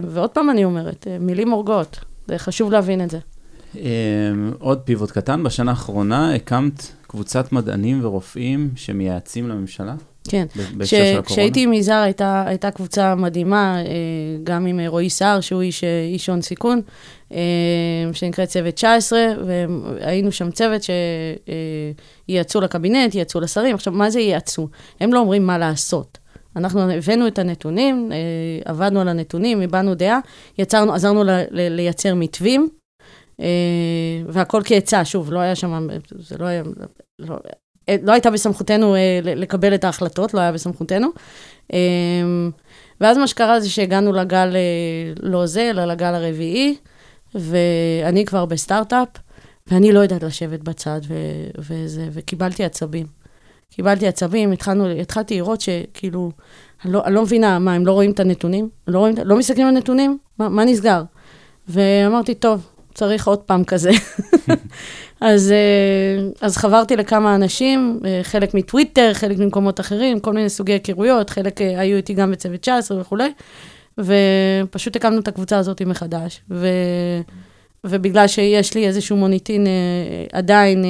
ועוד 0.04 0.30
פעם 0.30 0.50
אני 0.50 0.66
אומרת, 0.66 1.08
אה, 1.10 1.18
מילים 1.20 1.52
הורגות. 1.52 2.00
זה 2.28 2.38
חשוב 2.38 2.72
להבין 2.72 3.04
את 3.04 3.10
זה. 3.10 3.20
אמ, 3.76 4.52
עוד 4.60 4.80
פיבוט 4.80 5.12
קטן, 5.12 5.44
בשנה 5.44 5.72
האחרונה 5.72 6.36
הקמת 6.36 6.88
קבוצת 7.08 7.52
מדענים 7.52 8.06
ורופאים 8.06 8.70
שמייעצים 8.76 9.50
לממשלה? 9.50 9.96
כן. 10.28 10.46
כשהייתי 11.26 11.64
עם 11.64 11.74
יזהר 11.74 12.02
הייתה, 12.02 12.44
הייתה 12.48 12.72
קבוצה 12.72 13.16
מדהימה, 13.16 13.78
אה, 13.78 13.84
גם 14.44 14.66
עם 14.66 14.80
אה, 14.80 14.88
רועי 14.88 15.10
סער, 15.10 15.42
שהוא 15.42 15.62
איש, 15.62 15.84
אה, 15.84 16.08
איש 16.14 16.30
הון 16.30 16.42
סיכון, 16.42 16.82
שנקרא 18.14 18.46
צוות 18.46 18.74
19, 18.74 19.20
והיינו 19.46 20.32
שם 20.32 20.52
צוות 20.52 20.82
שייעצו 22.28 22.62
לקבינט, 22.62 23.16
ייעצו 23.16 23.40
לשרים. 23.40 23.76
עכשיו, 23.76 23.94
מה 23.94 24.10
זה 24.10 24.20
ייעצו? 24.20 24.68
הם 25.00 25.14
לא 25.14 25.20
אומרים 25.20 25.48
מה 25.48 25.58
לעשות. 25.58 26.18
אנחנו 26.56 26.92
הבאנו 26.92 27.28
את 27.28 27.40
הנתונים, 27.40 28.12
עבדנו 28.66 29.02
על 29.02 29.08
הנתונים, 29.08 29.62
הבענו 29.62 29.96
דעה, 29.96 30.20
יצרנו, 30.58 30.94
עזרנו 30.94 31.24
ל, 31.24 31.30
ל, 31.30 31.70
לייצר 31.76 32.16
מתווים, 32.16 32.70
והכל 34.28 34.62
כעצה, 34.66 35.06
שוב, 35.06 35.34
לא 35.34 35.40
היה 35.40 35.56
שם, 35.56 35.88
זה 36.20 36.38
לא 36.38 36.46
היה, 36.46 36.64
לא, 37.20 37.36
לא 38.04 38.12
הייתה 38.12 38.32
בסמכותנו 38.32 38.96
אה, 38.96 39.20
לקבל 39.24 39.76
את 39.76 39.84
ההחלטות, 39.84 40.34
לא 40.34 40.40
היה 40.40 40.52
בסמכותנו. 40.52 41.08
אה, 41.74 41.80
ואז 43.02 43.18
מה 43.18 43.28
שקרה 43.28 43.60
זה 43.60 43.70
שהגענו 43.70 44.14
לגל, 44.14 44.56
אה, 44.56 45.14
לא 45.22 45.46
זה, 45.46 45.70
אלא 45.70 45.86
לגל 45.86 46.16
הרביעי, 46.16 46.76
ואני 47.36 48.26
כבר 48.26 48.46
בסטארט-אפ, 48.46 49.08
ואני 49.68 49.92
לא 49.92 50.00
יודעת 50.00 50.24
לשבת 50.24 50.60
בצד, 50.60 51.02
ו- 51.08 51.50
וזה, 51.58 52.08
וקיבלתי 52.12 52.64
עצבים. 52.64 53.06
קיבלתי 53.76 54.08
עצבים, 54.08 54.52
התחלנו, 54.52 54.88
התחלתי 54.88 55.36
לראות 55.36 55.62
שכאילו, 55.62 56.32
אני 56.86 56.94
לא, 56.94 57.06
אני 57.06 57.16
לא 57.16 57.22
מבינה, 57.22 57.60
מה, 57.60 57.74
הם 57.74 57.86
לא 57.86 57.92
רואים 57.92 58.12
את 58.12 58.20
הנתונים? 58.20 58.70
לא, 58.88 59.00
רואים, 59.00 59.16
לא 59.24 59.38
מסתכלים 59.38 59.68
על 59.68 59.74
נתונים? 59.74 60.18
מה, 60.40 60.50
מה 60.50 60.66
נסגר? 60.66 61.04
ואמרתי, 61.68 62.36
טוב, 62.36 62.68
צריך 62.94 63.28
עוד 63.28 63.40
פעם 63.40 63.64
כזה. 63.64 63.92
אז, 65.26 65.52
אה, 65.52 66.30
אז 66.42 66.58
חברתי 66.58 66.96
לכמה 66.96 67.36
אנשים, 67.36 68.00
אה, 68.06 68.20
חלק 68.24 68.54
מטוויטר, 68.54 69.12
חלק 69.14 69.38
ממקומות 69.38 69.80
אחרים, 69.80 70.20
כל 70.20 70.34
מיני 70.34 70.50
סוגי 70.50 70.72
היכרויות, 70.72 71.30
חלק 71.30 71.62
אה, 71.62 71.80
היו 71.80 71.98
איתי 71.98 72.14
גם 72.14 72.32
בצוות 72.32 72.62
19 72.62 73.02
וכולי, 73.02 73.32
ופשוט 73.98 74.96
הקמנו 74.96 75.20
את 75.20 75.28
הקבוצה 75.28 75.58
הזאת 75.58 75.82
מחדש. 75.82 76.42
ו... 76.52 76.68
ובגלל 77.86 78.28
שיש 78.28 78.74
לי 78.76 78.88
איזשהו 78.88 79.18
מוניטין 79.18 79.68
אה, 79.68 79.72
עדיין 80.32 80.86
אה, 80.86 80.90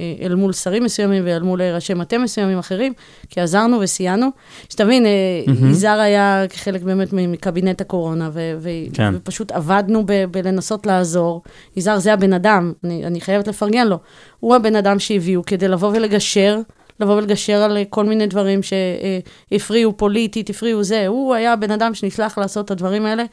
אה, 0.00 0.26
אל 0.26 0.34
מול 0.34 0.52
שרים 0.52 0.84
מסוימים 0.84 1.22
ואל 1.26 1.42
מול 1.42 1.62
אה, 1.62 1.74
ראשי 1.74 1.94
מטה 1.94 2.18
מסוימים 2.18 2.58
אחרים, 2.58 2.92
כי 3.30 3.40
עזרנו 3.40 3.80
וסייענו. 3.80 4.28
שתבין, 4.70 5.06
אה, 5.06 5.10
מהמם. 5.46 5.70
יזהר 5.70 6.00
היה 6.00 6.44
חלק 6.54 6.82
באמת 6.82 7.08
מקבינט 7.12 7.80
הקורונה, 7.80 8.30
ו- 8.32 8.54
ו- 8.58 8.68
כן. 8.92 9.14
ופשוט 9.16 9.52
עבדנו 9.52 10.02
ב- 10.06 10.24
בלנסות 10.30 10.86
לעזור. 10.86 11.42
יזהר 11.76 11.98
זה 11.98 12.12
הבן 12.12 12.32
אדם, 12.32 12.72
אני, 12.84 13.06
אני 13.06 13.20
חייבת 13.20 13.48
לפרגן 13.48 13.86
לו. 13.86 13.98
הוא 14.40 14.54
הבן 14.56 14.76
אדם 14.76 14.98
שהביאו 14.98 15.42
כדי 15.44 15.68
לבוא 15.68 15.88
ולגשר, 15.94 16.58
לבוא 17.00 17.14
ולגשר 17.16 17.56
על 17.62 17.76
אה, 17.76 17.82
כל 17.90 18.04
מיני 18.04 18.26
דברים 18.26 18.60
שהפריעו 18.62 19.96
פוליטית, 19.96 20.50
הפריעו 20.50 20.82
זה. 20.82 21.06
הוא 21.06 21.34
היה 21.34 21.52
הבן 21.52 21.70
אדם 21.70 21.94
שנשלח 21.94 22.38
לעשות 22.38 22.64
את 22.64 22.70
הדברים 22.70 23.06
האלה. 23.06 23.24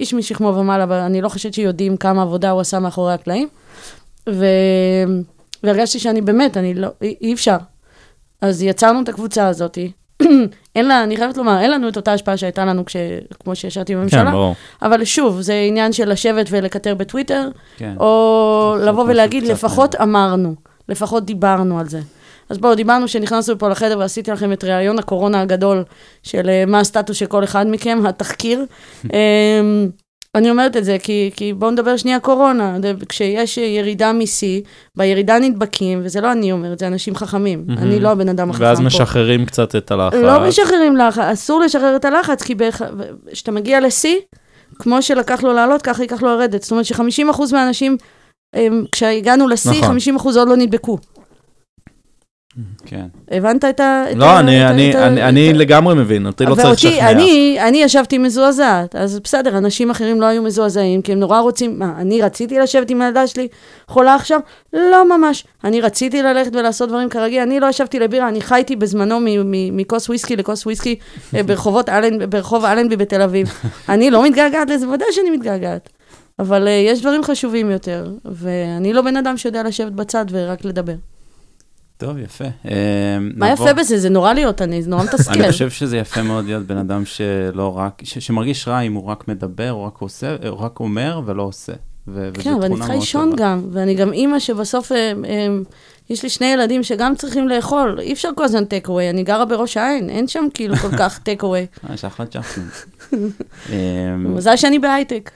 איש 0.00 0.14
משכמו 0.14 0.48
ומעלה, 0.48 0.84
אבל 0.84 0.96
אני 0.96 1.20
לא 1.20 1.28
חושבת 1.28 1.54
שיודעים 1.54 1.96
כמה 1.96 2.22
עבודה 2.22 2.50
הוא 2.50 2.60
עשה 2.60 2.78
מאחורי 2.78 3.14
הקלעים. 3.14 3.48
ו... 4.28 4.46
והרגשתי 5.62 5.98
שאני 5.98 6.20
באמת, 6.20 6.56
אני 6.56 6.74
לא, 6.74 6.88
אי, 7.02 7.32
אפשר. 7.32 7.56
אז 8.40 8.62
יצרנו 8.62 9.02
את 9.02 9.08
הקבוצה 9.08 9.48
הזאת. 9.48 9.78
אין 10.76 10.88
לה, 10.88 11.02
אני 11.02 11.16
חייבת 11.16 11.36
לומר, 11.36 11.60
אין 11.60 11.70
לנו 11.70 11.88
את 11.88 11.96
אותה 11.96 12.12
השפעה 12.12 12.36
שהייתה 12.36 12.64
לנו 12.64 12.84
כש, 12.84 12.96
כמו 13.40 13.56
שישבתי 13.56 13.96
בממשלה, 13.96 14.24
כן, 14.24 14.30
ברור. 14.32 14.54
אבל 14.82 15.04
שוב, 15.04 15.40
זה 15.40 15.64
עניין 15.68 15.92
של 15.92 16.12
לשבת 16.12 16.46
ולקטר 16.50 16.94
בטוויטר, 16.94 17.48
כן. 17.76 17.94
או 18.00 18.76
לבוא 18.80 19.04
ולהגיד, 19.04 19.42
לפחות 19.44 19.94
אמרנו, 19.94 20.54
לפחות 20.88 21.24
דיברנו 21.24 21.80
על 21.80 21.88
זה. 21.88 22.00
אז 22.50 22.58
בואו, 22.58 22.74
דיברנו 22.74 23.08
שנכנסנו 23.08 23.58
פה 23.58 23.68
לחדר 23.68 23.98
ועשיתי 23.98 24.30
לכם 24.30 24.52
את 24.52 24.64
ראיון 24.64 24.98
הקורונה 24.98 25.40
הגדול 25.40 25.84
של 26.22 26.48
אה, 26.48 26.64
מה 26.66 26.80
הסטטוס 26.80 27.16
של 27.16 27.26
כל 27.26 27.44
אחד 27.44 27.66
מכם, 27.68 28.06
התחקיר. 28.06 28.64
אמ, 29.04 29.88
אני 30.34 30.50
אומרת 30.50 30.76
את 30.76 30.84
זה 30.84 30.96
כי, 31.02 31.30
כי 31.36 31.52
בואו 31.52 31.70
נדבר 31.70 31.96
שנייה 31.96 32.20
קורונה. 32.20 32.76
כשיש 33.08 33.58
ירידה 33.58 34.12
משיא, 34.12 34.60
בירידה 34.96 35.38
נדבקים, 35.38 36.00
וזה 36.04 36.20
לא 36.20 36.32
אני 36.32 36.52
אומרת, 36.52 36.78
זה 36.78 36.86
אנשים 36.86 37.14
חכמים. 37.14 37.64
מהמם. 37.66 37.82
אני 37.82 38.00
לא 38.00 38.08
הבן 38.08 38.28
אדם 38.28 38.50
החכם 38.50 38.64
ואז 38.64 38.78
פה. 38.78 38.84
משחררים 38.84 39.46
קצת 39.46 39.76
את 39.76 39.90
הלחץ. 39.90 40.16
לא 40.22 40.48
משחררים 40.48 40.96
לחץ, 40.96 41.18
אסור 41.18 41.60
לשחרר 41.60 41.96
את 41.96 42.04
הלחץ, 42.04 42.42
כי 42.42 42.54
כשאתה 43.32 43.52
מגיע 43.52 43.80
לשיא, 43.80 44.16
כמו 44.78 45.02
שלקח 45.02 45.42
לו 45.42 45.52
לעלות, 45.52 45.82
ככה 45.82 46.02
ייקח 46.02 46.22
לו 46.22 46.28
לרדת. 46.28 46.62
זאת 46.62 46.70
אומרת 46.70 46.84
ש-50% 46.84 47.42
מהאנשים, 47.52 47.96
הם, 48.54 48.84
כשהגענו 48.92 49.48
לשיא, 49.48 49.82
נכון. 49.82 49.96
50% 50.16 50.24
עוד 50.24 50.48
לא 50.48 50.56
נדבקו. 50.56 50.98
כן. 52.86 53.06
הבנת 53.30 53.64
את 53.64 53.80
ה... 53.80 54.04
לא, 54.14 54.38
אני- 54.38 55.52
לגמרי 55.52 55.94
מבין, 55.94 56.26
אותי 56.26 56.44
לא 56.44 56.54
צריך 56.54 56.70
לשכנע. 56.70 57.10
אני, 57.68 57.82
ישבתי 57.82 58.18
מזועזעת, 58.18 58.96
אז 58.96 59.20
בסדר, 59.20 59.58
אנשים 59.58 59.90
אחרים 59.90 60.20
לא 60.20 60.26
היו 60.26 60.42
מזועזעים, 60.42 61.02
כי 61.02 61.12
הם 61.12 61.18
נורא 61.18 61.40
רוצים, 61.40 61.78
מה, 61.78 61.92
אני 61.98 62.22
רציתי 62.22 62.58
לשבת 62.58 62.90
עם 62.90 63.02
הילדה 63.02 63.26
שלי 63.26 63.48
חולה 63.88 64.14
עכשיו? 64.14 64.40
לא 64.72 65.18
ממש. 65.18 65.44
אני 65.64 65.80
רציתי 65.80 66.22
ללכת 66.22 66.56
ולעשות 66.56 66.88
דברים 66.88 67.08
כרגיל, 67.08 67.40
אני 67.40 67.60
לא 67.60 67.66
ישבתי 67.66 67.98
לבירה, 67.98 68.28
אני 68.28 68.40
חייתי 68.40 68.76
בזמנו 68.76 69.18
מכוס 69.72 70.08
וויסקי 70.08 70.36
לכוס 70.36 70.66
וויסקי 70.66 70.96
אה, 71.34 71.40
ברחוב 72.28 72.64
אלנבי 72.64 72.96
בתל 72.96 73.22
אביב. 73.22 73.52
אני 73.88 74.10
לא 74.10 74.24
מתגעגעת 74.24 74.70
לזה, 74.70 74.88
ודאי 74.88 75.08
שאני 75.12 75.30
מתגעגעת. 75.30 75.88
אבל 76.38 76.66
uh, 76.66 76.70
יש 76.70 77.00
דברים 77.00 77.22
חשובים 77.22 77.70
יותר, 77.70 78.10
ואני 78.24 78.92
לא 78.92 79.02
בן 79.02 79.16
אדם 79.16 79.36
שיודע 79.36 79.62
לשבת 79.62 79.92
בצד 79.92 80.24
ורק 80.30 80.64
לדבר. 80.64 80.94
טוב, 81.98 82.18
יפה. 82.18 82.44
אה, 82.44 83.18
מה 83.20 83.50
יפה 83.50 83.72
בזה? 83.72 83.98
זה 83.98 84.08
נורא 84.08 84.32
להיות 84.32 84.62
אני, 84.62 84.82
זה 84.82 84.90
נורא 84.90 85.02
מתסכל. 85.12 85.42
אני 85.42 85.52
חושב 85.52 85.70
שזה 85.70 85.96
יפה 85.96 86.22
מאוד 86.22 86.44
להיות 86.44 86.66
בן 86.66 86.76
אדם 86.76 87.04
שלא 87.04 87.78
רק, 87.78 88.02
שמרגיש 88.04 88.68
רע 88.68 88.80
אם 88.80 88.94
הוא 88.94 89.04
רק 89.04 89.28
מדבר, 89.28 89.72
או 89.72 89.84
רק 89.84 89.98
עושה, 89.98 90.36
או 90.48 90.60
רק 90.60 90.80
אומר 90.80 91.20
ולא 91.26 91.42
עושה. 91.42 91.72
כן, 92.14 92.14
ואני 92.14 92.34
תכונה 92.34 92.76
צריכה 92.76 92.94
לישון. 92.94 93.32
גם, 93.36 93.62
ואני 93.72 93.94
גם 93.94 94.12
אימא 94.12 94.38
שבסוף, 94.38 94.92
הם, 95.24 95.64
יש 96.10 96.22
לי 96.22 96.28
שני 96.28 96.46
ילדים 96.46 96.82
שגם 96.82 97.14
צריכים 97.14 97.48
לאכול, 97.48 98.00
אי 98.00 98.12
אפשר 98.12 98.28
כל 98.34 98.44
הזמן 98.44 98.64
טק 98.64 98.88
אווי, 98.88 99.10
אני 99.10 99.22
גרה 99.22 99.44
בראש 99.44 99.76
העין, 99.76 100.10
אין 100.10 100.28
שם 100.28 100.44
כאילו 100.54 100.76
כל 100.76 100.96
כך 100.98 101.18
טק 101.24 101.42
אווי. 101.42 101.66
אה, 101.88 101.94
יש 101.94 102.04
אחלה 102.04 102.26
צ'פסים. 102.26 102.68
אמ, 103.70 104.34
מזל 104.36 104.56
שאני 104.56 104.78
בהייטק. 104.78 105.30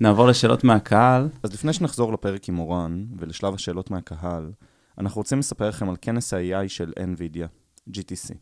נעבור 0.00 0.26
לשאלות 0.26 0.64
מהקהל. 0.64 1.28
אז 1.42 1.54
לפני 1.54 1.72
שנחזור 1.72 2.12
לפרק 2.12 2.48
עם 2.48 2.54
מורן 2.54 3.04
ולשלב 3.18 3.54
השאלות 3.54 3.90
מהקהל, 3.90 4.50
אנחנו 4.98 5.18
רוצים 5.20 5.38
לספר 5.38 5.68
לכם 5.68 5.88
על 5.88 5.96
כנס 6.00 6.32
ה-AI 6.32 6.68
של 6.68 6.92
NVIDIA, 6.98 7.46
GTC. 7.90 8.34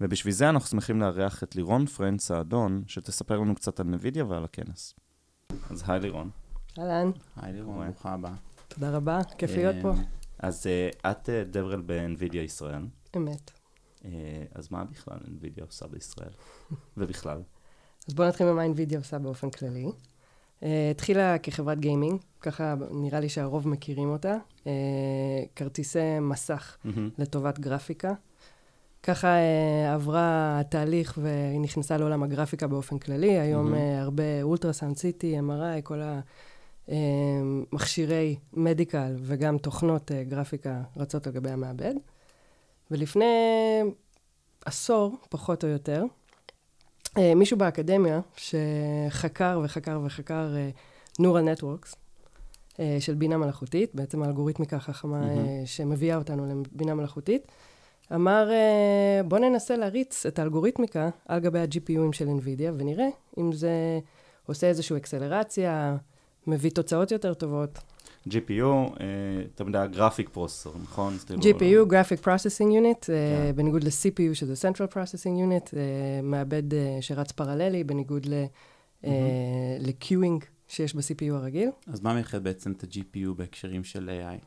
ובשביל 0.00 0.34
זה 0.34 0.48
אנחנו 0.48 0.68
שמחים 0.68 1.00
לארח 1.00 1.42
את 1.42 1.56
לירון 1.56 1.86
פרנד 1.86 2.20
סעדון, 2.20 2.82
שתספר 2.86 3.38
לנו 3.38 3.54
קצת 3.54 3.80
על 3.80 3.86
NVIDIA 3.86 4.24
ועל 4.24 4.44
הכנס. 4.44 4.94
אז 5.70 5.84
היי 5.86 6.00
לירון. 6.00 6.30
אהלן, 6.78 7.10
היי 7.36 7.52
לירון, 7.52 7.86
ברוכה 7.86 8.12
הבאה. 8.12 8.34
תודה 8.68 8.90
רבה, 8.90 9.20
כיף 9.38 9.50
להיות 9.50 9.76
פה. 9.82 9.92
אמ, 9.92 10.02
אז 10.38 10.66
uh, 10.66 11.10
את 11.10 11.28
uh, 11.28 11.32
דברל 11.50 11.82
ב-NVIDIA 11.86 12.36
ישראל, 12.36 12.86
אמת. 13.16 13.50
אז 14.54 14.70
מה 14.70 14.84
בכלל 14.84 15.18
NVIDIA 15.18 15.64
עושה 15.66 15.86
בישראל? 15.86 16.32
ובכלל. 16.96 17.42
אז 18.08 18.14
בואו 18.14 18.28
נתחיל 18.28 18.52
ממה 18.52 18.66
NVIDIA 18.66 18.96
עושה 18.96 19.18
באופן 19.18 19.50
כללי. 19.50 19.86
Uh, 20.62 20.64
התחילה 20.90 21.38
כחברת 21.38 21.80
גיימינג, 21.80 22.20
ככה 22.40 22.74
נראה 22.90 23.20
לי 23.20 23.28
שהרוב 23.28 23.68
מכירים 23.68 24.08
אותה. 24.08 24.36
Uh, 24.58 24.66
כרטיסי 25.56 26.18
מסך 26.20 26.76
לטובת 27.18 27.58
גרפיקה. 27.58 28.12
ככה 29.02 29.36
uh, 29.36 29.94
עברה 29.94 30.56
התהליך 30.60 31.18
והיא 31.22 31.60
נכנסה 31.60 31.96
לעולם 31.96 32.22
הגרפיקה 32.22 32.66
באופן 32.66 32.98
כללי. 32.98 33.38
היום 33.38 33.74
uh, 33.74 33.76
הרבה 33.98 34.42
אולטרסאונד 34.42 34.96
סיטי, 34.96 35.36
MRI, 35.38 35.82
כל 35.82 36.00
המכשירי 36.88 38.36
מדיקל 38.52 39.16
וגם 39.18 39.58
תוכנות 39.58 40.10
גרפיקה 40.28 40.82
רצות 40.96 41.26
על 41.26 41.32
גבי 41.32 41.50
המעבד. 41.50 41.94
ולפני 42.90 43.24
עשור, 44.64 45.16
פחות 45.28 45.64
או 45.64 45.68
יותר, 45.68 46.02
אה, 46.02 46.06
מישהו 47.18 47.56
באקדמיה 47.56 48.20
שחקר 48.36 49.60
וחקר 49.64 50.00
וחקר 50.04 50.54
אה, 50.56 50.70
Neural 51.20 51.60
Networks 51.60 51.96
אה, 52.80 52.96
של 53.00 53.14
בינה 53.14 53.36
מלאכותית, 53.36 53.94
בעצם 53.94 54.22
האלגוריתמיקה 54.22 54.76
החכמה 54.76 55.16
אה, 55.16 55.34
מהמם. 55.34 55.66
שמביאה 55.66 56.16
אותנו 56.16 56.46
לבינה 56.46 56.94
מלאכותית, 56.94 57.46
אמר, 58.14 58.50
אה, 58.50 59.22
בוא 59.22 59.38
ננסה 59.38 59.76
להריץ 59.76 60.26
את 60.26 60.38
האלגוריתמיקה 60.38 61.08
על 61.28 61.40
גבי 61.40 61.58
ה-GPUים 61.58 62.12
של 62.12 62.26
NVIDIA, 62.28 62.72
ונראה 62.78 63.08
אם 63.38 63.52
זה 63.52 63.70
עושה 64.46 64.66
איזושהי 64.66 64.96
אקסלרציה, 64.96 65.96
מביא 66.46 66.70
תוצאות 66.70 67.12
יותר 67.12 67.34
טובות. 67.34 67.78
GPU, 68.28 68.90
uh, 68.94 68.98
תמיד 69.54 69.76
היה 69.76 69.86
גרפיק 69.86 70.28
פרוססור, 70.28 70.74
נכון? 70.82 71.16
GPU, 71.30 71.90
Graphic 71.90 72.24
Processing 72.24 72.70
Unit, 72.70 73.10
אה, 73.12 73.46
כן. 73.50 73.52
בניגוד 73.56 73.84
ל-CPU, 73.84 74.34
שזה 74.34 74.68
Central 74.68 74.92
Processing 74.92 75.36
Unit, 75.36 75.76
אה, 75.76 75.80
מעבד 76.22 76.74
אה, 76.74 76.98
שרץ 77.00 77.32
פרללי, 77.32 77.84
בניגוד 77.84 78.26
ל- 78.26 78.44
אה, 79.04 79.10
ל-Queuing 79.80 80.44
שיש 80.68 80.94
ב-CPU 80.94 81.32
הרגיל. 81.34 81.70
אז 81.92 82.00
מה 82.00 82.14
מייחד 82.14 82.44
בעצם 82.44 82.72
את 82.72 82.84
ה-GPU 82.84 83.34
בהקשרים 83.36 83.84
של 83.84 84.10
AI? 84.10 84.44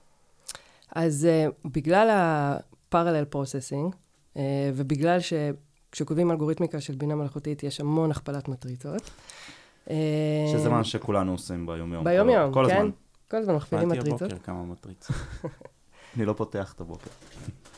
אז 0.95 1.27
uh, 1.27 1.69
בגלל 1.71 2.09
ה-Parallel 2.09 3.35
Processing, 3.35 3.93
uh, 4.33 4.37
ובגלל 4.75 5.17
שכשכותבים 5.19 6.31
אלגוריתמיקה 6.31 6.81
של 6.81 6.95
בינה 6.95 7.15
מלאכותית, 7.15 7.63
יש 7.63 7.79
המון 7.81 8.11
הכפלת 8.11 8.47
מטריצות. 8.47 9.01
אה, 9.89 9.95
שזה 10.53 10.69
מה 10.69 10.83
שכולנו 10.83 11.31
עושים 11.31 11.65
ביום-יום. 11.65 12.03
ביום-יום, 12.03 12.53
כל 12.53 12.65
כן? 12.69 12.75
הזמן. 12.77 12.89
כל 13.31 13.37
הזמן 13.37 13.55
מכפילים 13.55 13.89
באתי 13.89 13.99
מטריצות. 13.99 14.21
הבוקר 14.21 14.43
כמה 14.43 14.63
מטריצות. 14.63 15.15
אני 16.17 16.25
לא 16.25 16.33
פותח 16.33 16.73
את 16.73 16.81
הבוקר. 16.81 17.09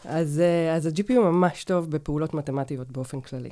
אז, 0.06 0.40
אה, 0.40 0.76
אז 0.76 0.86
ה-GPU 0.86 1.20
ממש 1.20 1.64
טוב 1.64 1.92
בפעולות 1.92 2.34
מתמטיות 2.34 2.92
באופן 2.92 3.22
כללי. 3.22 3.50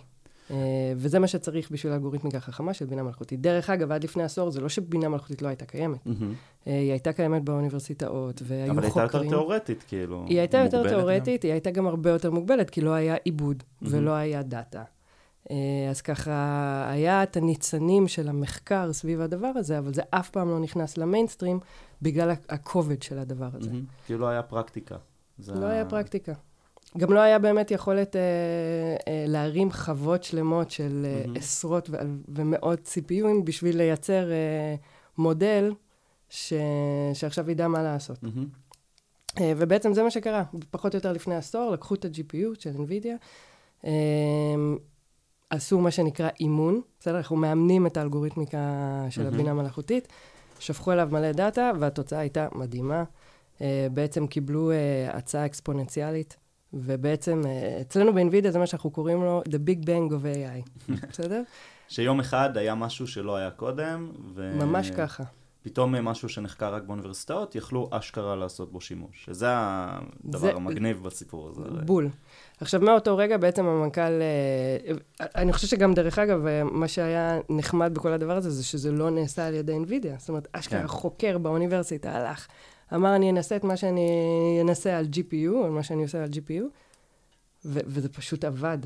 אה, 0.51 0.55
וזה 0.95 1.19
מה 1.19 1.27
שצריך 1.27 1.71
בשביל 1.71 1.91
האלגוריתמיקה 1.93 2.37
החכמה 2.37 2.73
של 2.73 2.85
בינה 2.85 3.03
מלאכותית. 3.03 3.41
דרך 3.41 3.69
אגב, 3.69 3.91
עד 3.91 4.03
לפני 4.03 4.23
עשור 4.23 4.51
זה 4.51 4.61
לא 4.61 4.69
שבינה 4.69 5.09
מלאכותית 5.09 5.41
לא 5.41 5.47
הייתה 5.47 5.65
קיימת. 5.65 6.07
אה, 6.07 6.79
היא 6.79 6.91
הייתה 6.91 7.13
קיימת 7.13 7.43
באוניברסיטאות, 7.43 8.41
והיו 8.45 8.71
אבל 8.71 8.83
הייתה 8.83 9.01
חוקרים. 9.01 9.23
יותר 9.23 9.37
תיאורטית, 9.37 9.83
כאילו. 9.87 10.25
היא 10.27 10.39
הייתה 10.39 10.57
יותר. 10.57 10.89
תיאורטית, 10.89 11.43
היא 11.43 11.51
הייתה 11.51 11.71
גם 11.71 11.87
הרבה 11.87 12.09
יותר 12.09 12.31
מוגבלת, 12.31 12.69
כי 12.69 12.81
לא 12.81 12.93
היה 12.93 13.15
עיבוד. 13.23 13.63
ולא 13.81 14.11
היה 14.11 14.43
דאטה. 14.43 14.83
אה, 15.51 15.89
אז 15.89 16.01
ככה, 16.01 16.87
היה 16.89 17.23
את 17.23 17.37
הניצנים 17.37 18.07
של 18.07 18.29
המחקר 18.29 18.93
סביב 18.93 19.21
הדבר 19.21 19.51
הזה, 19.55 19.77
אבל 19.77 19.93
זה 19.93 20.01
אף 20.09 20.29
פעם 20.29 20.49
לא 20.49 20.59
נכנס 20.59 20.97
למיינסטרים 20.97 21.59
בגלל 22.01 22.31
הכובד 22.49 23.01
של 23.01 23.19
הדבר 23.19 23.49
הזה. 23.53 23.69
מהמם. 23.69 23.85
כאילו 24.05 24.19
לא 24.19 24.27
היה 24.27 24.43
פרקטיקה. 24.43 24.95
זה 25.37 25.53
לא 25.53 25.65
היה 25.65 25.85
פרקטיקה. 25.85 26.33
גם 26.97 27.13
לא 27.13 27.19
היה 27.19 27.39
באמת 27.39 27.71
יכולת 27.71 28.15
אה, 28.15 28.21
אה, 29.07 29.25
להרים 29.27 29.71
חוות 29.71 30.23
שלמות 30.23 30.71
של 30.71 31.05
אה, 31.05 31.21
מהמם. 31.25 31.37
עשרות 31.37 31.89
ו- 31.89 31.97
ומאות 32.27 32.79
CPUים 32.79 33.43
בשביל 33.43 33.77
לייצר 33.77 34.31
אה, 34.31 34.75
מודל 35.17 35.73
ש... 36.29 36.53
שעכשיו 37.13 37.51
ידע 37.51 37.67
מה 37.67 37.83
לעשות. 37.83 38.23
מהמם. 38.23 38.47
אה, 39.39 39.53
ובעצם 39.57 39.93
זה 39.93 40.03
מה 40.03 40.11
שקרה, 40.11 40.43
פחות 40.71 40.93
או 40.93 40.97
יותר 40.97 41.11
לפני 41.11 41.35
עשור, 41.35 41.71
לקחו 41.71 41.95
את 41.95 42.05
ה-GPU 42.05 42.59
של 42.59 42.71
NVIDIA, 42.75 43.25
אה, 43.85 43.91
עשו 45.49 45.79
מה 45.79 45.91
שנקרא 45.91 46.29
אימון, 46.39 46.81
בסדר? 46.99 47.17
אנחנו 47.17 47.35
מאמנים 47.35 47.87
את 47.87 47.97
האלגוריתמיקה 47.97 48.57
של. 49.09 49.27
הבינה 49.27 49.51
המלאכותית, 49.51 50.07
שפכו 50.59 50.91
אליו 50.91 51.09
מלא 51.11 51.31
דאטה, 51.31 51.71
והתוצאה 51.79 52.19
הייתה 52.19 52.47
מדהימה. 52.55 53.03
אה, 53.61 53.87
בעצם 53.93 54.27
קיבלו 54.27 54.71
אה, 54.71 55.09
הצעה 55.13 55.45
אקספוננציאלית, 55.45 56.37
ובעצם 56.73 57.41
אה, 57.45 57.81
אצלנו 57.81 58.13
ב-NVIDIA 58.13 58.51
זה 58.51 58.59
מה 58.59 58.67
שאנחנו 58.67 58.89
קוראים 58.89 59.23
לו 59.23 59.43
The 59.45 59.57
Big 59.69 59.85
Bang 59.85 60.11
of 60.11 60.23
AI, 60.23 60.69
בסדר? 61.09 61.43
שיום 61.87 62.19
אחד 62.19 62.57
היה 62.57 62.75
משהו 62.75 63.07
שלא 63.07 63.35
היה 63.35 63.51
קודם, 63.51 64.11
ו... 64.35 64.55
ממש 64.59 64.91
ככה. 64.91 65.23
פתאום 65.65 65.95
משהו 65.95 66.29
שנחקר 66.29 66.73
רק 66.73 66.83
באוניברסיטאות, 66.83 67.55
יכלו 67.55 67.89
אשכרה 67.91 68.35
לעשות 68.35 68.71
בו 68.71 68.81
שימוש. 68.81 69.25
שזה 69.25 69.45
הדבר 69.49 70.39
זה- 70.39 70.51
המגניב 70.53 71.03
בסיפור 71.03 71.49
הזה. 71.49 71.61
בול. 71.85 72.09
עכשיו, 72.61 72.81
מאותו 72.81 73.17
רגע 73.17 73.37
בעצם 73.37 73.65
המנכ"ל, 73.65 74.01
אה, 74.01 74.95
אני 75.35 75.53
חושב 75.53 75.67
שגם 75.67 75.93
דרך 75.93 76.19
אגב, 76.19 76.45
אה, 76.45 76.63
מה 76.63 76.87
שהיה 76.87 77.39
נחמד 77.49 77.91
בכל 77.93 78.11
הדבר 78.13 78.37
הזה, 78.37 78.49
זה 78.49 78.63
שזה 78.63 78.91
לא 78.91 79.09
נעשה 79.09 79.47
על 79.47 79.53
ידי 79.53 79.77
NVIDIA. 79.87 80.19
זאת 80.19 80.29
אומרת, 80.29 80.47
אשכרה 80.51 80.81
כן. 80.81 80.87
חוקר 80.87 81.37
באוניברסיטה 81.37 82.11
הלך, 82.11 82.47
אמר, 82.95 83.15
אני 83.15 83.31
אנסה 83.31 83.55
את 83.55 83.63
מה 83.63 83.77
שאני 83.77 84.09
אנסה 84.61 84.97
על 84.97 85.05
GPU, 85.05 85.65
על 85.65 85.71
מה 85.71 85.83
שאני 85.83 86.03
עושה 86.03 86.23
על 86.23 86.29
GPU, 86.29 86.63
ו- 87.65 87.79
וזה 87.85 88.09
פשוט 88.09 88.43
עבד. 88.45 88.77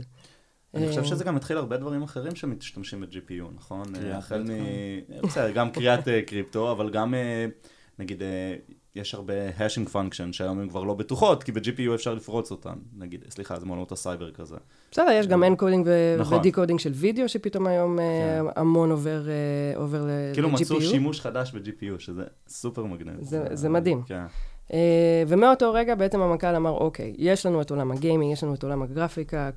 אני 0.74 0.88
חושב 0.88 1.00
אה, 1.02 1.06
שזה 1.06 1.24
גם 1.24 1.36
התחיל 1.36 1.58
הרבה 1.58 1.78
דברים 1.78 2.04
אחרים 2.04 2.36
שמשתמשים 2.36 3.02
ב-GPU, 3.02 3.44
נכון? 3.56 3.84
כריית 3.94 4.18
החל 4.18 4.44
מ... 4.44 4.46
ביטקוין. 4.48 5.22
בסדר, 5.24 5.52
גם 5.52 5.72
כריית 5.76 6.08
אה, 6.08 6.22
קריפטו, 6.22 6.72
אבל 6.72 6.90
גם, 6.90 7.14
אה, 7.14 7.46
נגיד, 8.00 8.22
אה, 8.24 8.56
יש 8.96 9.14
הרבה 9.14 9.34
hashing 9.60 9.90
function 9.90 10.34
שהיום 10.34 10.60
הן 10.60 10.70
כבר 10.70 10.84
לא 10.84 10.94
בטוחות, 10.94 11.44
כי 11.44 11.52
ב-GPU 11.52 11.96
אפשר 11.96 12.14
לפרוץ 12.14 12.52
אותן. 12.52 12.74
נגיד, 12.98 13.26
סליחה, 13.30 13.60
זה 13.60 13.66
מעולמות 13.66 13.92
הסייבר 13.92 14.32
כזה. 14.32 14.56
בסדר, 14.92 15.12
יש 15.12 15.28
גם 15.28 15.44
encoding 15.44 15.90
נכון. 16.20 16.38
ו 16.38 16.43
decoding 16.43 16.80
של 16.80 16.92
וידאו, 16.94 17.30
שפתאום 17.30 17.68
היום 17.68 18.00
אה, 18.00 18.04
כן. 18.54 18.60
המון 18.62 18.92
עובר 18.92 19.22
אה, 19.30 19.84
ל-GPU. 19.86 20.34
כאילו 20.34 20.50
מצאו 20.50 20.82
שימוש 20.82 21.22
חדש 21.22 21.52
ב-GPU, 21.52 22.00
שזה 22.00 22.24
סופר 22.48 22.84
מגניב. 22.86 23.16
זה- 23.54 23.70
מדהים. 23.70 24.02
כן. 24.04 24.26
ומאותו 25.28 25.74
רגע 25.74 25.96
בעצם 25.96 26.22
המנכ"ל 26.22 26.56
אמר, 26.56 26.72
אוקיי, 26.72 27.14
יש 27.18 27.46
לנו 27.46 27.62
את 27.62 27.70
עולם 27.72 27.92
הגיימינג, 27.92 28.34
יש 28.34 28.44
לנו 28.44 28.54
את 28.54 28.64
עולם 28.64 28.82
הגרפיקה, 28.82 29.50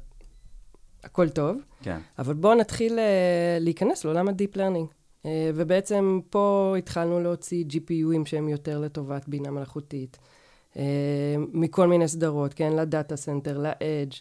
הכל 1.05 1.29
טוב, 1.29 1.57
כן. 1.83 1.99
אבל 2.19 2.35
בואו 2.35 2.55
נתחיל 2.55 2.93
uh, 2.93 3.01
להיכנס 3.61 4.05
לעולם 4.05 4.29
ה-Deep 4.29 4.57
Learning. 4.57 4.93
Uh, 5.23 5.27
ובעצם 5.55 6.21
פה 6.31 6.75
התחלנו 6.79 7.21
להוציא 7.21 7.65
GPUים 7.71 8.27
שהם 8.27 8.49
יותר 8.49 8.79
לטובת 8.81 9.29
בינה 9.29 9.51
מלאכותית. 9.51 10.19
אה, 10.77 11.35
מכל 11.53 11.87
מיני 11.87 12.09
סדרות, 12.09 12.55
כן? 12.55 12.73
ל 12.73 12.82
data 12.82 13.17
center, 13.17 13.59
ל 13.59 13.68
edge. 13.68 14.13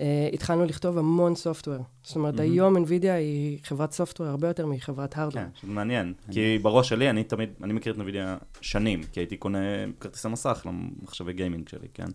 אה, 0.00 0.28
התחלנו 0.32 0.64
לכתוב 0.64 0.98
המון 0.98 1.34
software. 1.34 1.78
זאת 2.02 2.16
אומרת, 2.16 2.34
מהמם. 2.34 2.52
היום 2.52 2.76
NVIDIA 2.76 3.10
היא 3.10 3.58
חברת 3.62 3.92
software 3.92 4.28
הרבה 4.28 4.48
יותר 4.48 4.66
מחברת 4.66 5.18
hardware. 5.18 5.44
כן, 5.44 5.48
שזה 5.54 5.72
מעניין. 5.72 6.12
כי 6.30 6.58
בראש 6.62 6.88
שלי, 6.88 7.10
אני 7.10 7.24
תמיד, 7.24 7.50
אני 7.62 7.72
מכיר 7.72 7.92
את 7.92 7.98
NVIDIA 7.98 8.44
שנים, 8.60 9.02
כי 9.12 9.20
הייתי 9.20 9.36
קונה 9.36 9.58
כרטיסי 10.00 10.28
מסך 10.28 10.66
למחשבי 10.66 11.32
גיימינג 11.32 11.68
שלי, 11.68 11.88
כן? 11.94 12.06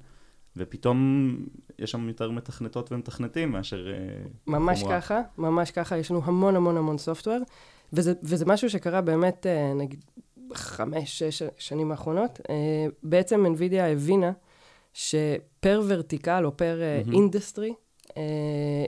ופתאום 0.60 1.38
יש 1.80 1.92
שם 1.92 2.08
יותר 2.08 2.32
מתכנתות 2.32 2.92
ומתכנתים 2.92 3.52
מאשר... 3.52 3.88
אה, 3.88 3.94
ממש 4.48 4.82
חומרה. 4.82 5.02
ככה, 5.02 5.22
ממש 5.38 5.72
ככה, 5.72 5.98
יש 5.98 6.12
לנו 6.12 6.22
המון 6.24 6.56
המון 6.56 6.78
המון 6.78 6.98
software, 6.98 7.40
וזה, 7.94 8.14
וזה 8.24 8.46
משהו 8.46 8.70
שקרה 8.70 9.02
באמת, 9.02 9.46
אה, 9.46 9.74
נגיד, 9.74 10.04
חמש, 10.54 11.24
שש 11.24 11.44
שנים 11.58 11.92
האחרונות. 11.92 12.40
אה, 12.50 12.56
בעצם 13.04 13.46
NVIDIA 13.46 13.82
הבינה 13.82 14.32
ש 14.94 15.29
per 15.29 15.82
vertical 15.88 16.46
או 16.46 16.58
per 16.58 16.80
מהמם. 17.04 17.14
industry, 17.14 17.74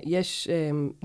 יש 0.04 0.48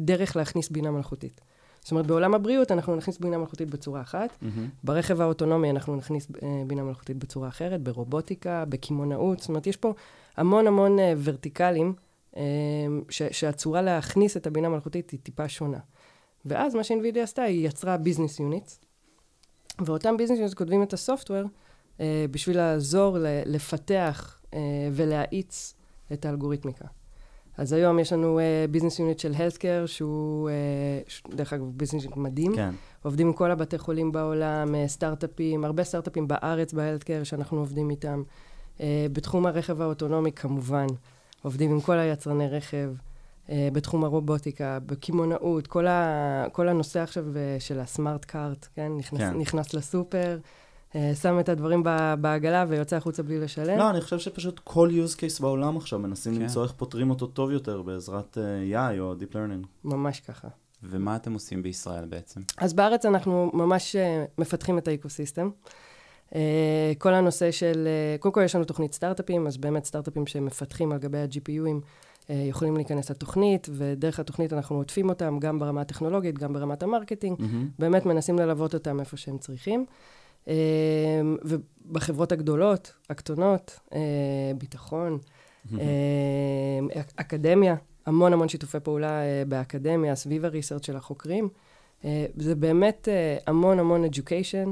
דרך 0.00 0.36
להכניס 0.36 0.68
בינה 0.68 0.90
מלאכותית. 0.90 1.40
זאת 1.80 1.90
אומרת, 1.90 2.06
בעולם 2.06 2.34
הבריאות 2.34 2.72
אנחנו 2.72 2.96
נכניס 2.96 3.18
בינה 3.18 3.38
מלאכותית 3.38 3.70
בצורה 3.70 4.00
אחת, 4.00 4.38
מהמם. 4.42 4.68
ברכב 4.84 5.20
האוטונומי 5.20 5.70
אנחנו 5.70 5.96
נכניס 5.96 6.28
בינה 6.66 6.82
מלאכותית 6.82 7.16
בצורה 7.16 7.48
אחרת, 7.48 7.82
ברובוטיקה, 7.82 8.64
בקמעונאות, 8.68 9.40
זאת 9.40 9.48
אומרת, 9.48 9.66
יש 9.66 9.76
פה 9.76 9.94
המון 10.36 10.66
המון 10.66 10.98
אה, 10.98 11.12
ורטיקלים, 11.24 11.94
אה, 12.36 12.42
ש, 13.08 13.22
שהצורה 13.22 13.82
להכניס 13.82 14.36
את 14.36 14.46
הבינה 14.46 14.66
המלאכותית 14.66 15.10
היא 15.10 15.20
טיפה 15.22 15.48
שונה. 15.48 15.78
ואז 16.44 16.74
מה 16.74 16.84
ש 16.84 16.94
NVIDIA 16.94 17.22
עשתה, 17.22 17.42
היא 17.42 17.68
יצרה 17.68 17.96
business 17.96 18.40
units, 18.40 18.80
ואותם 19.86 20.16
business 20.16 20.36
units 20.38 20.54
כותבים 20.54 20.82
את 20.82 20.92
ה 20.92 20.98
software 20.98 21.42
אה, 22.00 22.24
בשביל 22.30 22.56
לעזור 22.56 23.16
לפתח 23.46 24.40
ולהאיץ 24.92 25.74
את 26.12 26.24
האלגוריתמיקה. 26.24 26.84
אז 27.56 27.72
היום 27.72 27.98
יש 27.98 28.12
לנו 28.12 28.40
business 28.70 28.98
unit 28.98 29.18
של 29.18 29.32
healthcare, 29.36 29.86
שהוא, 29.86 30.50
ש- 31.08 31.22
דרך 31.34 31.52
אגב, 31.52 31.64
business 31.64 32.04
unit 32.04 32.16
מדהים. 32.16 32.56
כן. 32.56 32.70
עובדים 33.02 33.26
עם 33.26 33.32
כל 33.32 33.50
הבתי 33.50 33.78
חולים 33.78 34.12
בעולם, 34.12 34.74
סטארט-אפים, 34.86 35.64
הרבה 35.64 35.84
סטארט-אפים 35.84 36.28
בארץ 36.28 36.72
ב 36.72 36.77
healthcare 36.77 37.24
שאנחנו 37.24 37.58
עובדים 37.58 37.90
איתם. 37.90 38.22
אה, 38.80 39.06
בתחום 39.12 39.46
הרכב 39.46 39.80
האוטונומי 39.80 40.32
כמובן, 40.32 40.86
עובדים 41.42 41.70
עם 41.70 41.80
כל 41.80 41.98
היצרני 41.98 42.48
רכב. 42.48 42.90
אה, 43.50 43.68
בתחום 43.72 44.04
הרובוטיקה, 44.04 44.78
בקמעונאות, 44.86 45.66
כל, 45.66 45.86
ה, 45.86 46.44
כל 46.52 46.68
הנושא 46.68 47.00
עכשיו 47.00 47.24
אה, 47.36 47.56
של 47.58 47.80
הסמארט 47.80 48.24
קארט, 48.24 48.66
כן? 48.74 48.92
נכנס, 48.98 49.20
כן. 49.20 49.38
נכנס 49.38 49.74
לסופר, 49.74 50.38
שם 51.22 51.40
את 51.40 51.48
הדברים 51.48 51.82
ב- 51.84 52.14
בעגלה 52.20 52.64
ויוצא 52.68 52.96
החוצה 52.96 53.22
בלי 53.22 53.40
לשלם. 53.40 53.78
לא, 53.78 53.90
אני 53.90 54.00
חושב 54.00 54.18
שפשוט 54.18 54.60
כל 54.64 54.90
use 54.90 55.16
case 55.16 55.42
בעולם 55.42 55.76
עכשיו 55.76 55.98
מנסים 55.98 56.34
כן. 56.34 56.42
למצוא 56.42 56.62
איך 56.62 56.72
פותרים 56.72 57.10
אותו 57.10 57.26
טוב 57.26 57.50
יותר 57.50 57.82
בעזרת 57.82 58.38
AI 58.72 58.98
או 59.00 59.14
Deep 59.14 59.32
Learning. 59.32 59.66
ממש 59.84 60.20
ככה. 60.20 60.48
ומה 60.82 61.16
אתם 61.16 61.32
עושים 61.32 61.62
בישראל 61.62 62.04
בעצם? 62.04 62.40
אז 62.58 62.74
בארץ 62.74 63.04
אנחנו 63.06 63.50
ממש 63.54 63.96
אה, 63.96 64.24
מפתחים 64.38 64.78
את 64.78 64.88
האקוסיסטם. 64.88 65.50
אה, 66.34 66.92
כל 66.98 67.14
הנושא 67.14 67.50
של, 67.50 67.88
אה, 67.88 68.18
קודם 68.18 68.34
כל 68.34 68.42
יש 68.44 68.54
לנו 68.54 68.64
תוכנית 68.64 68.94
סטארט-אפים, 68.94 69.46
אז 69.46 69.56
באמת 69.56 69.84
סטארט-אפים 69.84 70.26
שמפתחים 70.26 70.92
על 70.92 70.98
גבי 70.98 71.18
ה-GPUים 71.18 71.80
אה, 72.30 72.34
יכולים 72.34 72.76
להיכנס 72.76 73.10
לתוכנית, 73.10 73.68
ודרך 73.72 74.20
התוכנית 74.20 74.52
אנחנו 74.52 74.76
עוטפים 74.76 75.08
אותם 75.08 75.38
גם 75.38 75.58
ברמה 75.58 75.80
הטכנולוגית, 75.80 76.38
גם 76.38 76.52
ברמת 76.52 76.82
ה 76.82 76.88
marketing, 76.88 77.40
מהמם. 77.40 77.68
באמת 77.78 78.06
מנסים 78.06 78.38
ללוות 78.38 78.74
אותם 78.74 79.00
איפה 79.00 79.16
שהם 79.16 79.38
צריכים. 79.38 79.86
ובחברות 81.44 82.32
הגדולות, 82.32 82.92
הקטנות, 83.10 83.80
ביטחון, 84.58 85.18
אה, 85.78 85.80
אקדמיה, 87.16 87.74
המון 88.06 88.32
המון 88.32 88.48
שיתופי 88.48 88.80
פעולה 88.80 89.20
באקדמיה, 89.48 90.14
סביב 90.14 90.44
ה 90.44 90.49
research 90.49 90.86
של 90.86 90.96
החוקרים. 90.96 91.48
זה 92.36 92.54
באמת 92.54 93.08
המון 93.46 93.78
המון 93.78 94.04
education, 94.04 94.68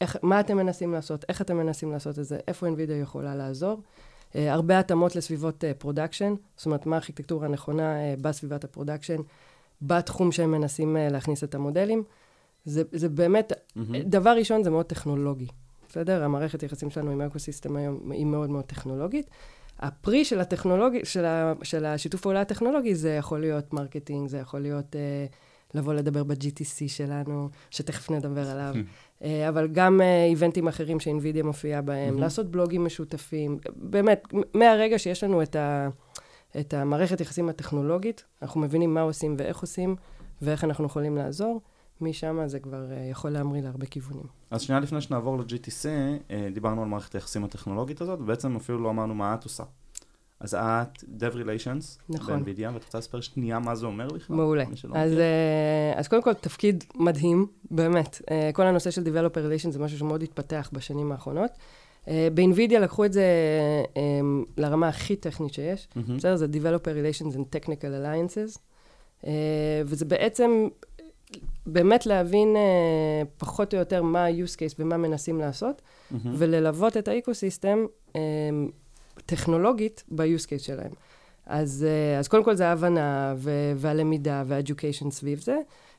איך, 0.00 0.16
מה 0.22 0.40
אתם 0.40 0.56
מנסים 0.56 0.92
לעשות, 0.92 1.24
איך 1.28 1.42
אתם 1.42 1.56
מנסים 1.56 1.92
לעשות 1.92 2.18
את 2.18 2.24
זה, 2.24 2.38
איפה 2.48 2.66
NVIDIA 2.66 3.02
יכולה 3.02 3.34
לעזור. 3.34 3.82
אה, 4.36 4.52
הרבה 4.52 4.78
התאמות 4.78 5.16
לסביבות 5.16 5.64
production, 5.78 6.34
זאת 6.56 6.66
אומרת, 6.66 6.86
מה 6.86 6.96
הארכיטקטורה 6.96 7.46
הנכונה 7.46 7.96
אה, 7.96 8.14
בסביבת 8.20 8.64
ה 8.64 8.69
production, 8.69 9.20
בתחום 9.82 10.32
שהם 10.32 10.50
מנסים 10.50 10.96
אה, 10.96 11.08
להכניס 11.08 11.44
את 11.44 11.54
המודלים. 11.54 12.04
זה, 12.64 12.82
זה 12.92 13.08
באמת, 13.08 13.52
מהמם. 13.76 13.98
דבר 13.98 14.30
ראשון, 14.30 14.62
זה 14.64 14.70
מאוד 14.70 14.86
טכנולוגי, 14.86 15.46
בסדר? 15.88 16.24
המערכת 16.24 16.62
יחסים 16.62 16.90
שלנו 16.90 17.10
עם 17.10 17.20
האקוסיסטם 17.20 17.76
היום 17.76 18.12
היא 18.12 18.26
מאוד 18.26 18.50
מאוד 18.50 18.64
טכנולוגית. 18.64 19.30
הפרי 19.78 20.24
של 20.24 20.40
הטכנולוגי, 20.40 21.04
של, 21.04 21.24
ה, 21.24 21.52
של 21.62 21.84
השיתוף 21.84 22.20
פעולה 22.20 22.40
הטכנולוגי, 22.40 22.94
זה 22.94 23.10
יכול 23.10 23.40
להיות 23.40 23.72
marketing, 23.72 24.28
זה 24.28 24.38
יכול 24.38 24.60
להיות 24.60 24.96
אה, 24.96 25.26
לבוא 25.74 25.94
לדבר 25.94 26.24
ב-GTC 26.24 26.88
שלנו, 26.88 27.48
שתכף 27.70 28.10
נדבר 28.10 28.50
עליו, 28.50 28.74
אה, 28.76 28.80
אבל 29.48 29.68
גם 29.72 30.00
אה, 30.00 30.24
איבנטים 30.24 30.68
אחרים 30.68 31.00
שאינווידיה 31.00 31.44
מופיעה 31.44 31.82
בהם, 31.82 32.06
מהמם. 32.06 32.20
לעשות 32.20 32.50
בלוגים 32.50 32.84
משותפים. 32.84 33.58
באמת, 33.76 34.28
מהרגע 34.54 34.98
שיש 34.98 35.24
לנו 35.24 35.42
את, 35.42 35.56
ה, 35.56 35.88
את 36.60 36.74
המערכת 36.74 37.20
יחסים 37.20 37.48
הטכנולוגית, 37.48 38.24
אנחנו 38.42 38.60
מבינים 38.60 38.94
מה 38.94 39.00
עושים 39.00 39.34
ואיך 39.38 39.58
עושים, 39.58 39.96
ואיך 40.42 40.64
אנחנו 40.64 40.86
יכולים 40.86 41.16
לעזור. 41.16 41.60
משם 42.00 42.38
זה 42.46 42.60
כבר 42.60 42.92
אה, 42.92 43.08
יכול 43.10 43.30
להמריא 43.30 43.62
להרבה 43.62 43.86
כיוונים. 43.86 44.26
אז 44.50 44.62
שנייה 44.62 44.80
לפני 44.80 45.00
שנעבור 45.00 45.38
ל-GTC, 45.38 45.86
אה, 46.30 46.48
דיברנו 46.54 46.82
על 46.82 46.88
מערכת 46.88 47.14
היחסים 47.14 47.44
הטכנולוגית 47.44 48.00
הזאת, 48.00 48.20
ובעצם 48.20 48.56
אפילו 48.56 48.78
לא 48.78 48.90
אמרנו 48.90 49.14
מה 49.14 49.34
את 49.34 49.44
עושה. 49.44 49.64
אז 50.40 50.54
את 50.54 50.98
Dev 51.02 51.34
Relations, 51.34 52.02
נכון. 52.08 52.44
ב-NVIDIA, 52.44 52.70
ואת 52.74 52.84
רוצה 52.84 52.98
לספר 52.98 53.20
שנייה 53.20 53.58
מה 53.58 53.74
זה 53.74 53.86
אומר 53.86 54.08
בכלל? 54.08 54.36
מעולה. 54.36 54.64
אז? 54.94 55.12
אה, 55.12 55.92
אז 55.96 56.08
קודם 56.08 56.22
כל, 56.22 56.34
תפקיד 56.34 56.84
מדהים, 56.94 57.46
באמת. 57.70 58.22
אה, 58.30 58.50
כל 58.52 58.62
הנושא 58.62 58.90
של 58.90 59.02
Developer 59.02 59.36
Relation 59.36 59.70
זה 59.70 59.78
משהו 59.78 59.98
שמאוד 59.98 60.22
התפתח 60.22 60.70
בשנים 60.72 61.12
האחרונות. 61.12 61.50
אה, 62.08 62.28
ב-NVIDIA 62.34 62.78
לקחו 62.78 63.04
את 63.04 63.12
זה 63.12 63.24
לרמה 64.56 64.88
הכי 64.88 65.16
טכנית 65.16 65.54
שיש. 65.54 65.88
מהמם. 65.96 66.16
בסדר? 66.16 66.36
זה 66.36 66.46
Developer 66.52 66.88
Relations 66.88 67.34
and 67.34 67.56
Technical 67.56 68.04
Alliances. 68.04 68.58
וזה 69.84 70.04
בעצם 70.04 70.68
באמת 71.66 72.06
להבין 72.06 72.56
אה, 72.56 73.22
פחות 73.38 73.74
או 73.74 73.78
יותר 73.78 74.02
מה 74.02 74.24
ה-use 74.24 74.56
case 74.56 74.74
ומה 74.78 74.96
מנסים 74.96 75.38
לעשות, 75.38 75.82
מהמם. 76.10 76.34
וללוות 76.38 76.96
את 76.96 77.08
האקוסיסטם 77.08 77.78
אה, 78.16 78.20
טכנולוגית 79.26 80.04
ב-use 80.08 80.46
case 80.46 80.58
שלהם. 80.62 80.90
אז, 81.46 81.86
אה, 81.88 82.18
אז 82.18 82.28
קודם 82.28 82.44
כל 82.44 82.54
זה 82.54 82.68
ההבנה 82.68 83.34
והלמידה 83.76 84.42
וה-education 84.46 85.10
סביב 85.10 85.40
זה, 85.40 85.58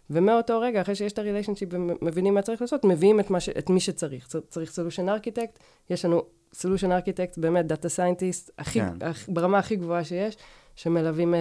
ומאותו 0.09 0.59
רגע, 0.59 0.81
אחרי 0.81 0.95
שיש 0.95 1.13
את 1.13 1.19
ה 1.19 1.23
relationship 1.23 1.69
ומבינים 1.71 2.33
מה 2.33 2.41
צריך 2.41 2.61
לעשות, 2.61 2.85
מביאים 2.85 3.19
את, 3.19 3.29
מה 3.29 3.39
ש- 3.39 3.49
את 3.49 3.69
מי 3.69 3.79
שצריך. 3.79 4.27
צר- 4.27 4.39
צריך 4.49 4.71
solution 4.71 5.07
architect, 5.07 5.59
יש 5.89 6.05
לנו 6.05 6.21
solution 6.55 6.87
architect, 6.87 7.33
באמת 7.41 7.67
data 7.67 7.89
scientist, 7.89 8.51
הכי, 8.57 8.79
כן. 8.79 8.93
ברמה 9.27 9.59
הכי 9.59 9.75
גבוהה 9.75 10.03
שיש, 10.03 10.37
שמלווים 10.75 11.33
אה, 11.33 11.39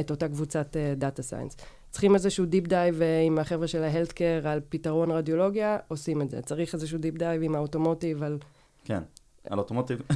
את 0.00 0.10
אותה 0.10 0.28
קבוצת 0.28 0.76
data 0.96 1.22
science. 1.22 1.56
צריכים 1.90 2.14
איזשהו 2.14 2.44
deep 2.46 2.66
dive 2.66 3.00
עם 3.26 3.38
החבר'ה 3.38 3.66
של 3.68 3.82
ה 3.82 3.87
healthcare 3.87 4.40
על 4.44 4.60
פתרון 4.68 5.10
רדיולוגיה, 5.10 5.78
עושים 5.88 6.22
את 6.22 6.30
זה. 6.30 6.42
צריך 6.42 6.74
איזשהו 6.74 6.98
deep 6.98 7.14
dive 7.18 7.42
עם 7.42 7.54
ה 7.54 7.60
automotive 7.60 8.22
על... 8.22 8.38
כן, 8.84 9.02
על 9.50 9.58
אוטומוטיב. 9.58 10.00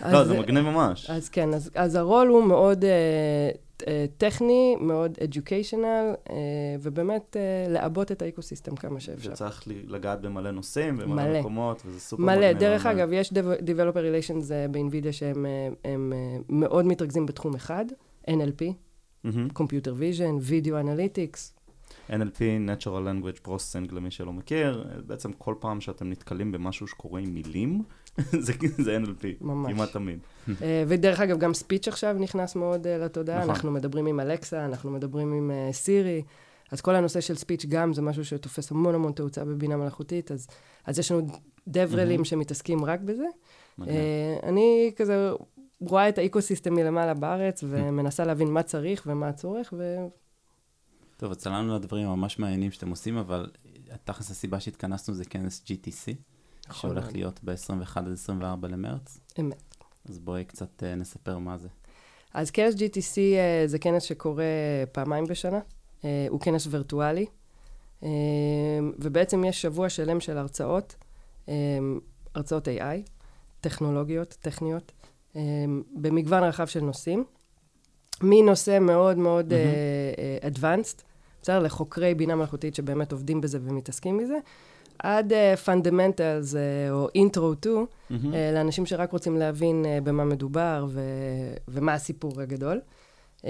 אז- 0.00 0.12
לא, 0.12 0.24
זה 0.24 0.38
מגניב 0.38 0.64
ממש. 0.64 1.10
אז 1.10 1.28
כן, 1.28 1.54
אז, 1.54 1.70
אז 1.74 1.94
הרול 1.94 2.28
הוא 2.28 2.44
מאוד 2.44 2.84
אה, 2.84 2.90
אה, 3.88 4.04
טכני, 4.18 4.76
מאוד 4.80 5.18
educational, 5.18 5.76
אה, 6.30 6.36
ובאמת 6.82 7.36
אה, 7.36 7.72
לעבות 7.72 8.12
את 8.12 8.22
האקוסיסטם 8.22 8.76
כמה 8.76 9.00
שאפשר. 9.00 9.30
וצריך 9.32 9.62
ל- 9.68 9.94
לגעת 9.94 10.20
במלא 10.20 10.50
נושאים, 10.50 10.96
במלא 10.96 11.14
מלא. 11.28 11.40
מקומות, 11.40 11.82
וזה 11.86 12.00
סופר 12.00 12.22
מלא, 12.22 12.36
מגניב. 12.36 12.58
דרך 12.58 12.86
באמת. 12.86 12.96
אגב, 12.98 13.12
יש 13.12 13.32
Dev- 13.32 13.62
Developer 13.62 13.96
Relations 13.96 14.52
אה, 14.52 14.66
ב-NVIDIA 14.70 15.12
שהם 15.12 15.46
הם, 15.84 16.12
אה, 16.16 16.38
מאוד 16.48 16.86
מתרכזים 16.86 17.26
בתחום 17.26 17.54
אחד, 17.54 17.84
NLP, 18.30 18.64
מהמם. 19.24 19.48
Computer 19.58 19.92
Vision, 20.00 20.50
Video 20.50 20.72
Analytics, 20.84 21.60
NLP, 22.10 22.38
Natural 22.68 22.84
Language 23.08 23.46
Processing, 23.48 23.94
למי 23.94 24.10
שלא 24.10 24.32
מכיר, 24.32 24.84
בעצם 25.06 25.32
כל 25.32 25.54
פעם 25.60 25.80
שאתם 25.80 26.10
נתקלים 26.10 26.52
במשהו 26.52 26.86
שקורה 26.86 27.20
עם 27.20 27.34
מילים, 27.34 27.82
זה, 28.44 28.52
זה 28.78 28.98
NLP, 29.04 29.26
ממש. 29.40 29.72
כמעט 29.72 29.92
תמיד. 29.92 30.18
אה, 30.62 30.84
ודרך 30.88 31.20
אגב, 31.20 31.38
גם 31.38 31.54
ספיץ' 31.54 31.88
עכשיו 31.88 32.16
נכנס 32.18 32.56
מאוד 32.56 32.86
אה, 32.86 32.98
לתודעה. 32.98 33.38
נכון. 33.38 33.50
אנחנו 33.50 33.70
מדברים 33.70 34.06
עם 34.06 34.20
אלקסה, 34.20 34.64
אנחנו 34.64 34.90
מדברים 34.90 35.32
עם 35.32 35.50
אה, 35.50 35.72
סירי. 35.72 36.22
אז 36.70 36.80
כל 36.80 36.94
הנושא 36.94 37.20
של 37.20 37.34
ספיץ' 37.34 37.66
גם 37.68 37.92
זה 37.92 38.02
משהו 38.02 38.24
שתופס 38.24 38.70
המון 38.70 38.94
המון 38.94 39.12
תאוצה 39.12 39.44
בבינה 39.44 39.76
מלאכותית. 39.76 40.32
אז, 40.32 40.48
אז 40.86 40.98
יש 40.98 41.12
לנו 41.12 41.26
דברלים. 41.68 42.24
שמתעסקים 42.24 42.84
רק 42.84 43.00
בזה. 43.00 43.26
אה, 43.88 44.36
אני 44.42 44.92
כזה 44.96 45.30
רואה 45.80 46.08
את 46.08 46.18
האקוסיסטם 46.18 46.74
מלמעלה 46.74 47.14
בארץ, 47.14 47.64
ומנסה 47.68 48.24
להבין 48.24 48.48
מה 48.48 48.62
צריך 48.62 49.02
ומה 49.06 49.28
הצורך, 49.28 49.74
ו... 49.78 49.96
טוב, 51.16 51.30
אז 51.30 51.36
צללנו 51.36 51.76
לדברים 51.76 52.08
הממש 52.08 52.38
מעניינים 52.38 52.70
שאתם 52.70 52.90
עושים, 52.90 53.16
אבל 53.16 53.50
תכלס 54.04 54.30
הסיבה 54.30 54.60
שהתכנסנו 54.60 55.14
זה 55.14 55.24
כנס 55.24 55.64
GTC. 55.66 56.14
שהולך 56.72 57.04
מאוד. 57.04 57.16
להיות 57.16 57.40
ב-21 57.44 57.92
עד 57.94 58.12
24 58.12 58.68
למרץ. 58.68 59.20
אמת. 59.40 59.62
אז 60.08 60.18
בואי 60.18 60.44
קצת 60.44 60.82
אה, 60.82 60.94
נספר 60.94 61.38
מה 61.38 61.58
זה. 61.58 61.68
אז 62.34 62.50
כנס 62.50 62.74
GTC 62.74 63.16
אה, 63.18 63.62
זה 63.66 63.78
כנס 63.78 64.02
שקורה 64.02 64.44
פעמיים 64.92 65.24
בשנה. 65.24 65.60
אה, 66.04 66.26
הוא 66.28 66.40
כנס 66.40 66.66
וירטואלי, 66.70 67.26
אה, 68.02 68.08
ובעצם 68.98 69.44
יש 69.44 69.62
שבוע 69.62 69.88
שלם 69.88 70.20
של 70.20 70.38
הרצאות, 70.38 70.96
אה, 71.48 71.54
הרצאות 72.34 72.68
AI, 72.68 73.10
טכנולוגיות, 73.60 74.36
טכניות, 74.40 74.92
אה, 75.36 75.42
במגוון 75.96 76.42
רחב 76.42 76.66
של 76.66 76.80
נושאים. 76.80 77.24
מנושא 78.22 78.78
מאוד 78.80 79.18
מאוד 79.18 79.52
אה, 79.52 79.58
uh, 80.40 80.54
advanced, 80.54 81.02
בסדר? 81.42 81.58
לחוקרי 81.58 82.14
בינה 82.14 82.34
מלאכותית 82.34 82.74
שבאמת 82.74 83.12
עובדים 83.12 83.40
בזה 83.40 83.58
ומתעסקים 83.62 84.18
בזה, 84.18 84.38
עד 85.02 85.32
uh, 85.32 85.36
fundamentals 85.66 86.52
uh, 86.52 86.56
או 86.90 87.08
intro 87.08 87.66
to, 87.66 87.68
מהמם. 88.10 88.32
uh, 88.32 88.36
לאנשים 88.54 88.86
שרק 88.86 89.12
רוצים 89.12 89.36
להבין 89.36 89.84
uh, 89.84 90.04
במה 90.04 90.24
מדובר 90.24 90.86
ו- 90.88 91.00
ומה 91.68 91.94
הסיפור 91.94 92.40
הגדול. 92.40 92.80
Uh, 93.38 93.44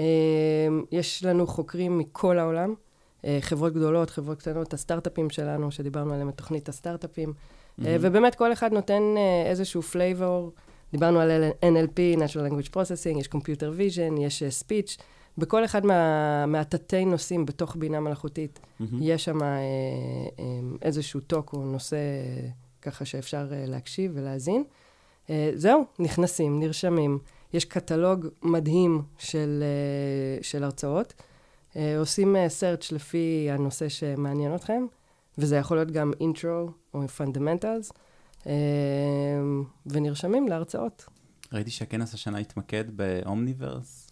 יש 0.91 1.23
לנו 1.23 1.47
חוקרים 1.47 1.97
מכל 1.97 2.39
העולם, 2.39 2.73
uh, 3.21 3.25
חברות 3.41 3.73
גדולות, 3.73 4.09
חברות 4.09 4.39
קטנות, 4.39 4.73
הסטארט-אפים 4.73 5.29
שלנו, 5.29 5.71
שדיברנו 5.71 6.13
עליהם, 6.13 6.29
את 6.29 6.37
תוכנית 6.37 6.69
הסטארט-אפים, 6.69 7.29
uh, 7.29 7.83
ובאמת 8.01 8.35
כל 8.35 8.53
אחד 8.53 8.73
נותן 8.73 9.01
uh, 9.15 9.49
איזשהו 9.49 9.81
flavor. 9.81 10.59
דיברנו 10.91 11.19
על 11.19 11.31
NLP, 11.61 12.17
Natural 12.19 12.51
Language 12.51 12.69
Processing, 12.69 13.19
יש 13.19 13.27
Computer 13.27 13.77
Vision, 13.79 14.19
יש 14.21 14.43
uh, 14.43 14.63
Speech. 14.63 15.01
בכל 15.37 15.65
אחד 15.65 15.85
מה, 15.85 16.45
מהתתי 16.45 17.05
נושאים 17.05 17.45
בתוך 17.45 17.75
בינה 17.75 17.99
מלאכותית, 17.99 18.59
מהמם. 18.79 18.99
יש 19.01 19.25
שם 19.25 19.43
אה, 19.43 19.47
אה, 19.47 20.43
איזשהו 20.81 21.19
טוק 21.19 21.53
או 21.53 21.65
נושא 21.65 21.95
אה, 21.95 22.49
ככה 22.81 23.05
שאפשר 23.05 23.47
אה, 23.53 23.65
להקשיב 23.67 24.11
ולהאזין. 24.15 24.63
אה, 25.29 25.51
זהו, 25.55 25.85
נכנסים, 25.99 26.59
נרשמים. 26.59 27.19
יש 27.53 27.65
קטלוג 27.65 28.27
מדהים 28.43 29.01
של, 29.17 29.63
אה, 29.63 30.43
של 30.43 30.63
הרצאות. 30.63 31.13
אה, 31.75 31.99
עושים 31.99 32.35
אה, 32.35 32.47
search 32.47 32.95
לפי 32.95 33.47
הנושא 33.51 33.89
שמעניין 33.89 34.55
אתכם, 34.55 34.85
וזה 35.37 35.55
יכול 35.55 35.77
להיות 35.77 35.91
גם 35.91 36.11
intro 36.19 36.71
או 36.93 37.03
fundamentals, 37.17 37.91
אה, 38.47 38.51
ונרשמים 39.85 40.47
להרצאות. 40.47 41.05
ראיתי 41.53 41.71
שהכנס 41.71 42.13
השנה 42.13 42.37
התמקד 42.37 42.83
באומניברס. 42.97 44.09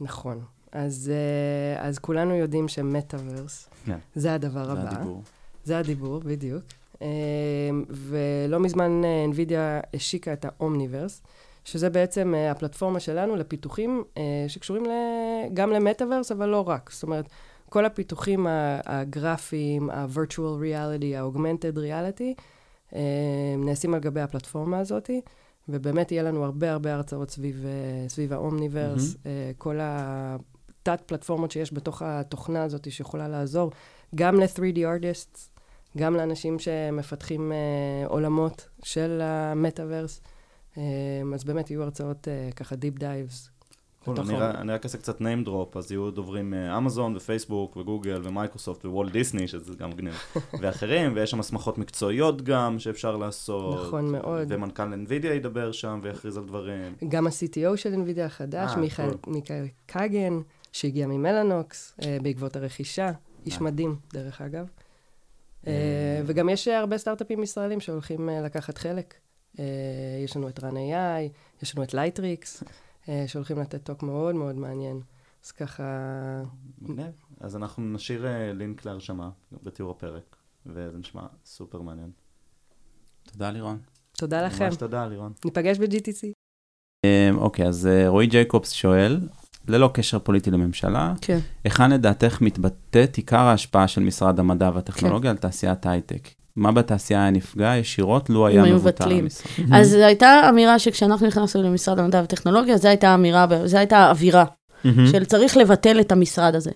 נכון. 0.00 0.44
אז, 0.76 1.12
אה, 1.14 1.88
אז 1.88 1.98
כולנו 1.98 2.34
יודעים 2.34 2.68
שמטאוורס 2.68 3.68
כן. 3.86 3.98
זה 4.14 4.34
הדבר 4.34 4.64
זה 4.64 4.72
הבא. 4.72 4.88
הדיבור. 4.90 5.22
זה 5.64 5.78
הדיבור, 5.78 6.20
בדיוק. 6.20 6.62
אה, 7.02 7.06
ולא 7.90 8.60
מזמן 8.60 9.02
אה, 9.04 9.26
NVIDIA 9.32 9.86
השיקה 9.94 10.32
את 10.32 10.44
האומניברס, 10.44 11.22
שזה 11.64 11.90
בעצם 11.90 12.34
הפלטפורמה 12.50 13.00
שלנו 13.00 13.36
לפיתוחים 13.36 14.04
שקשורים 14.48 14.84
גם 15.54 15.70
למטאוורס, 15.70 16.32
אבל 16.32 16.48
לא 16.48 16.68
רק. 16.68 16.90
זאת 16.92 17.02
אומרת, 17.02 17.28
כל 17.68 17.84
הפיתוחים 17.84 18.46
ה- 18.46 18.80
הגרפיים, 18.86 19.90
ה-virtual 19.90 20.38
reality, 20.62 21.16
ה-augmented 21.16 21.76
reality, 21.76 22.42
נעשים 23.58 23.94
על 23.94 24.00
גבי 24.00 24.20
הפלטפורמה 24.20 24.78
הזאת, 24.78 25.10
ובאמת 25.68 26.12
יהיה 26.12 26.22
לנו 26.22 26.44
הרבה 26.44 26.72
הרבה 26.72 26.94
הרצאות 26.94 27.30
סביב, 27.30 27.64
סביב 28.08 28.32
ה 28.32 28.40
Omniverse. 28.40 29.16
אה, 29.26 29.50
כל 29.58 29.78
התת-פלטפורמות 30.88 31.50
שיש 31.50 31.72
בתוך 31.74 32.02
התוכנה 32.02 32.62
הזאת 32.62 32.90
שיכולה 32.92 33.28
לעזור 33.28 33.70
גם 34.14 34.40
ל-3D 34.40 34.76
artists, 34.78 35.38
גם 35.98 36.14
לאנשים 36.16 36.58
שמפתחים 36.58 37.52
אה, 37.52 38.06
עולמות 38.06 38.68
של 38.84 39.20
המטאוורס. 39.22 40.20
אה, 40.78 40.82
אז 41.34 41.44
באמת 41.44 41.70
יהיו 41.70 41.82
הרצאות 41.82 42.28
אה, 42.28 42.48
ככה 42.56 42.74
Deep 42.74 43.00
Dives. 43.00 43.48
cool, 44.04 44.14
בתוך 44.14 44.30
אני 44.30 44.38
רק- 44.38 44.54
אני 44.54 44.72
רק 44.72 44.84
אעשה 44.84 44.98
קצת 44.98 45.20
name 45.20 45.46
drop, 45.46 45.78
אז 45.78 45.92
יהיו 45.92 46.10
דוברים 46.10 46.54
אמזון 46.54 47.16
ופייסבוק 47.16 47.76
וגוגל 47.76 48.20
ומייקרוסופט 48.24 48.84
ו 48.84 48.90
Walt 48.90 49.12
Disney, 49.12 49.48
שזה 49.48 49.74
גם 49.74 49.90
מגניב, 49.90 50.14
ואחרים, 50.60 51.12
ויש 51.14 51.30
שם 51.30 51.40
הסמכות 51.40 51.78
מקצועיות 51.78 52.42
גם 52.42 52.78
שאפשר 52.78 53.16
לעשות. 53.16 53.86
נכון 53.86 54.12
מאוד. 54.12 54.46
ומנכ"ל 54.50 54.82
NVIDIA 54.94 55.26
ידבר 55.26 55.72
שם 55.72 56.00
ויכריז 56.02 56.36
על 56.36 56.44
דברים. 56.44 56.94
גם 57.08 57.26
ה-CTO 57.26 57.76
של 57.76 57.94
NVIDIA 57.94 58.20
החדש, 58.20 58.70
אה, 58.70 58.76
מיכאל. 58.76 59.10
מיכאל 59.26 59.66
קגן, 59.86 60.38
שהגיע 60.76 61.06
ממלאנוקס 61.06 61.94
אה, 62.02 62.18
בעקבות 62.22 62.56
הרכישה. 62.56 63.12
איש. 63.46 63.60
מדהים, 63.60 63.96
דרך 64.12 64.40
אגב. 64.40 64.66
אה. 65.66 66.22
וגם 66.26 66.48
יש 66.48 66.68
הרבה 66.68 66.98
סטארט-אפים 66.98 67.42
ישראלים 67.42 67.80
שהולכים 67.80 68.28
אה, 68.28 68.40
לקחת 68.40 68.78
חלק. 68.78 69.14
אה, 69.58 69.64
יש 70.24 70.36
לנו 70.36 70.48
את 70.48 70.64
Run:AI, 70.64 71.32
יש 71.62 71.76
לנו 71.76 71.84
את 71.84 71.94
לייטריקס, 71.94 72.62
אה, 73.08 73.24
שהולכים 73.26 73.58
לתת 73.58 73.84
talk 73.84 74.02
מאוד 74.02 74.34
מאוד 74.34 74.56
מעניין. 74.56 75.00
אז 75.44 75.52
ככה, 75.52 75.84
מגניב. 76.78 77.12
אז 77.40 77.56
אנחנו 77.56 77.82
נשאיר 77.82 78.26
אה, 78.26 78.52
לינק 78.52 78.84
להרשמה 78.84 79.30
בתיאור 79.62 79.90
הפרק, 79.90 80.36
וזה 80.66 80.98
נשמע 80.98 81.26
סופר 81.44 81.80
מעניין. 81.80 82.10
תודה, 83.32 83.50
לירון. 83.50 83.78
תודה 84.12 84.46
לכם. 84.46 84.64
ממש 84.64 84.76
תודה, 84.76 85.06
לירון. 85.06 85.32
ניפגש 85.44 85.78
ב-GTC. 85.78 86.32
אמ, 87.04 87.38
אוקיי, 87.38 87.68
אז 87.68 87.86
אה, 87.86 88.08
רועי 88.08 88.26
ג'ייקובס 88.26 88.70
שואל, 88.72 89.20
ללא 89.68 89.90
קשר 89.92 90.18
פוליטי 90.18 90.50
לממשלה, 90.50 91.14
כן. 91.20 91.38
היכן 91.64 91.90
לדעתך 91.90 92.40
מתבטאת 92.40 93.16
עיקר 93.16 93.40
ההשפעה 93.40 93.88
של 93.88 94.00
משרד 94.00 94.40
המדע 94.40 94.70
כן. 94.70 94.76
והטכנולוגיה 94.76 95.30
על 95.30 95.36
תעשיית 95.36 95.86
ההייטק? 95.86 96.28
מה 96.56 96.72
בתעשייה 96.72 97.20
היה 97.20 97.30
נפגע 97.30 97.76
ישירות 97.76 98.30
לו 98.30 98.46
היה 98.46 98.62
מבוטל. 98.62 99.12
המשרד? 99.12 99.66
אז 99.72 99.90
זו 99.90 100.04
הייתה 100.04 100.48
אמירה 100.48 100.78
שכשאנחנו 100.78 101.26
נכנסנו 101.26 101.62
למשרד 101.62 101.98
המדע 101.98 102.20
והטכנולוגיה, 102.20 102.76
זו 102.76 102.88
הייתה 102.88 103.14
אמירה, 103.14 103.46
זו 103.64 103.78
הייתה 103.78 103.98
האווירה 103.98 104.44
מהמם. 104.86 105.06
של 105.06 105.24
צריך 105.24 105.56
לבטל 105.56 106.00
את 106.00 106.12
המשרד 106.12 106.54
הזה. 106.54 106.70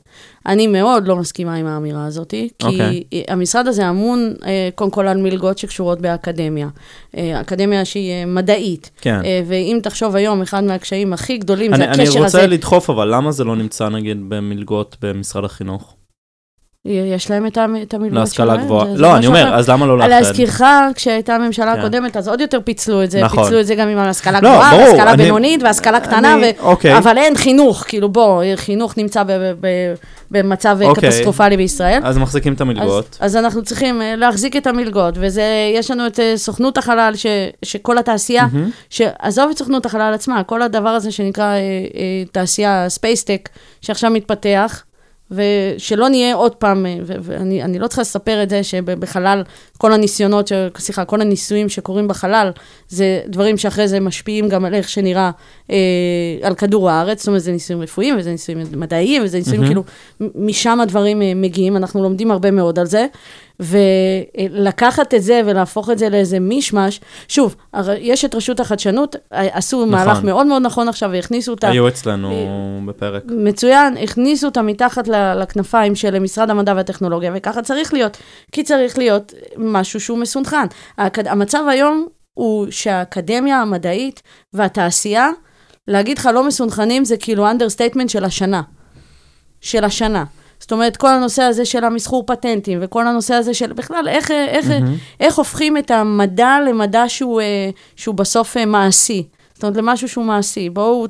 אני 0.47 0.67
מאוד 0.67 1.09
לא 1.09 1.17
מסכימה 1.17 1.55
עם 1.55 1.67
האמירה 1.67 2.07
הזאת, 2.07 2.31
כי 2.31 2.49
אוקיי. 2.63 3.03
המשרד 3.29 3.67
הזה 3.67 3.91
אמון 3.91 4.35
אה, 4.45 4.69
קודם 4.75 4.91
כל 4.91 5.09
על 5.09 5.17
מלגות 5.17 5.59
שקשורות 5.59 6.01
באקדמיה. 6.01 6.69
אה, 7.17 7.41
אקדמיה 7.41 7.85
שהיא 7.85 8.13
אה, 8.13 8.27
מדעית. 8.27 8.91
כן. 9.01 9.21
ואם 9.47 9.79
תחשוב 9.83 10.17
היום, 10.17 10.43
אחד 10.43 10.65
מהקשיים 10.65 11.13
הכי 11.13 11.39
גדולים 11.39 11.77
זה 11.77 11.85
אני, 11.85 11.93
אני 11.93 12.03
הקשר 12.03 12.19
רוצה 12.23 12.39
הזה. 12.39 12.47
לדחוף, 12.47 12.91
אבל 12.91 13.15
למה 13.15 13.33
זה 13.33 13.45
לא 13.45 13.57
נמצא 13.57 13.89
נגיד 13.89 14.19
במלגות 14.29 14.97
במשרד 15.03 15.45
החינוך? 15.45 15.95
יש 16.85 17.31
להם 17.31 17.47
את 17.47 17.59
המ- 17.59 17.77
את 17.83 17.95
המלגות 17.95 18.19
להשכלה 18.19 18.55
שלהם, 18.55 18.65
גבוהה. 18.67 18.87
זה- 18.87 18.97
זה 18.97 19.03
לא, 19.03 19.17
אני 19.17 19.27
אומר. 19.27 19.55
אז 19.55 19.71
למה 19.71 19.87
לא 19.87 19.99
לאחד? 19.99 20.09
להזכירך, 20.11 20.63
כשהייתה 20.95 21.35
הממשלה 21.35 21.75
כן. 21.75 21.81
הקודמת, 21.81 22.17
אז 22.17 22.29
עוד 22.29 22.41
יותר 22.41 22.59
פיצלו 22.65 23.03
את 23.03 23.11
זה. 23.11 23.21
נכון. 23.23 23.45
פיצלו 23.45 23.61
את 23.61 23.67
זה 23.67 23.75
גם 23.75 23.89
עם 23.89 23.99
השכלה 23.99 24.41
לא, 24.41 24.51
גבוהה, 24.51 24.77
והשכלה 24.77 25.17
בינונית, 25.17 25.63
והשכלה 25.63 26.01
קטנה, 26.01 26.37
אוקיי. 26.61 26.99
אבל 26.99 27.19
אין 27.19 27.35
חינוך, 27.37 27.85
כאילו 27.89 28.09
בוא, 28.09 28.43
חינוך 28.57 28.99
נמצא 28.99 29.23
במצב 30.31 30.79
אוקיי. 30.85 31.09
קטסטרופלי 31.11 31.57
בישראל. 31.57 32.01
אז 32.05 32.19
מחזיקים 32.19 32.53
את 32.53 32.61
המלגות. 32.61 33.17
אז, 33.21 33.37
אנחנו 33.37 33.63
צריכים 33.63 34.03
אה, 34.03 34.17
להחזיק 34.17 34.57
את 34.57 34.67
המלגות, 34.67 35.15
ויש 35.19 35.91
לנו 35.91 36.07
את 36.07 36.21
אה, 36.21 36.33
סוכנות 36.37 36.79
החלל, 36.79 37.13
שכל 37.65 37.99
התעשייה. 37.99 38.47
שעזוב 38.91 39.51
את 39.51 39.59
סוכנות 39.59 39.87
החלל 39.87 40.13
עצמה, 40.15 40.43
כל 40.43 40.63
הדבר 40.63 40.89
הזה 40.89 41.13
שנקרא 41.13 41.45
אה, 41.45 41.59
תעשייה 42.33 42.85
space 42.89 43.19
tech, 43.19 43.49
שעכשיו 43.81 44.11
מתפתח, 44.11 44.83
ושלא 45.31 46.09
נהיה 46.09 46.35
עוד 46.35 46.55
פעם, 46.55 46.87
אה, 46.87 46.99
ואני 47.05 47.63
אני 47.63 47.79
לא 47.79 47.87
צריכה 47.87 48.03
לספר 48.03 48.43
את 48.43 48.51
זה 48.51 48.63
שבחלל, 48.63 49.43
כל 49.79 49.93
הניסיונות, 49.93 50.53
סליחה, 50.79 51.05
כל 51.05 51.21
הניסויים 51.21 51.69
שקורים 51.69 52.09
בחלל, 52.09 52.51
זה 52.89 53.21
דברים 53.27 53.57
שאחרי 53.57 53.89
זה 53.89 54.01
משפיעים 54.01 54.49
גם 54.49 54.65
על 54.65 54.75
איך 54.75 54.89
שנראה 54.89 55.31
אה, 55.71 55.77
על 56.43 56.55
כדור 56.55 56.91
הארץ, 56.91 57.19
זאת 57.19 57.29
אומרת, 57.29 57.43
זה 57.43 57.53
ניסויים 57.53 57.83
רפואיים, 57.83 58.17
וזה 58.19 58.31
ניסויים 58.31 58.63
מדעיים, 58.77 59.23
וזה 59.25 59.39
ניסויים 59.39 59.61
מהמם. 59.61 59.83
כאילו, 60.21 60.33
משם 60.35 60.81
הדברים 60.81 61.23
אה, 61.23 61.33
מגיעים, 61.35 61.77
אנחנו 61.77 62.03
לומדים 62.03 62.31
הרבה 62.31 62.51
מאוד 62.51 62.79
על 62.79 62.87
זה. 62.87 63.07
ולקחת 63.61 65.15
את 65.15 65.23
זה 65.23 65.41
ולהפוך 65.47 65.91
את 65.91 65.99
זה 65.99 66.09
לאיזה 66.09 66.41
מישמש, 66.41 67.01
שוב, 67.29 67.57
יש 67.99 68.25
את 68.25 68.35
רשות 68.35 68.61
החדשנות, 68.61 69.17
עשו 69.31 69.87
מהלך 69.87 70.23
מאוד 70.25 70.47
מאוד 70.47 70.63
נכון 70.63 70.89
עכשיו 70.89 71.11
והכניסו 71.13 71.53
אותה, 71.53 71.69
היו 71.69 71.89
אצלנו 71.89 72.31
אה, 72.31 72.87
בפרק. 72.87 73.23
מצוין, 73.27 73.97
הכניסו 73.97 74.47
אותה 74.47 74.63
מתחת 74.63 75.09
לכנפיים 75.09 75.95
של 75.95 76.19
משרד 76.19 76.51
המדע 76.51 76.73
והטכנולוגיה, 76.77 77.33
וככה 77.35 77.63
צריך 77.63 77.93
להיות, 77.93 78.17
כי 78.53 78.63
צריך 78.63 78.99
להיות 78.99 79.35
משהו 79.57 80.01
שהוא 80.01 80.19
מסונכרן. 80.19 80.67
האקד... 80.99 81.29
המצב 81.29 81.65
היום 81.69 82.07
הוא 82.35 82.67
שהאקדמיה 82.71 83.61
המדעית 83.61 84.23
והתעשייה, 84.53 85.31
להגיד 85.89 86.19
לך 86.19 86.29
לא 86.35 86.47
מסונכרנים 86.47 87.05
זה 87.05 87.17
כאילו 87.17 87.51
understatement 87.51 88.11
של 88.11 88.25
השנה. 88.25 88.63
של 89.61 89.85
השנה. 89.85 90.25
זאת 90.61 90.73
אומרת, 90.73 90.97
כל 90.97 91.09
הנושא 91.09 91.43
הזה 91.43 91.65
של 91.65 91.85
המסחור 91.85 92.25
פטנטים, 92.27 92.79
וכל 92.83 93.07
הנושא 93.07 93.35
הזה 93.35 93.55
של 93.55 93.73
בכלל, 93.73 94.09
איך, 94.09 94.31
איך, 94.31 94.69
מהמם. 94.69 94.95
איך 95.21 95.39
הופכים 95.39 95.77
את 95.77 95.91
המדע 95.91 96.59
למדע 96.69 97.05
שהוא, 97.09 97.41
אה, 97.41 97.71
שהוא 97.97 98.15
בסוף 98.15 98.57
אה, 98.57 98.67
מעשי. 98.67 99.27
זאת 99.55 99.65
אומרת, 99.65 99.77
למשהו 99.77 100.09
שהוא 100.09 100.25
מעשי. 100.25 100.71
בואו, 100.71 101.07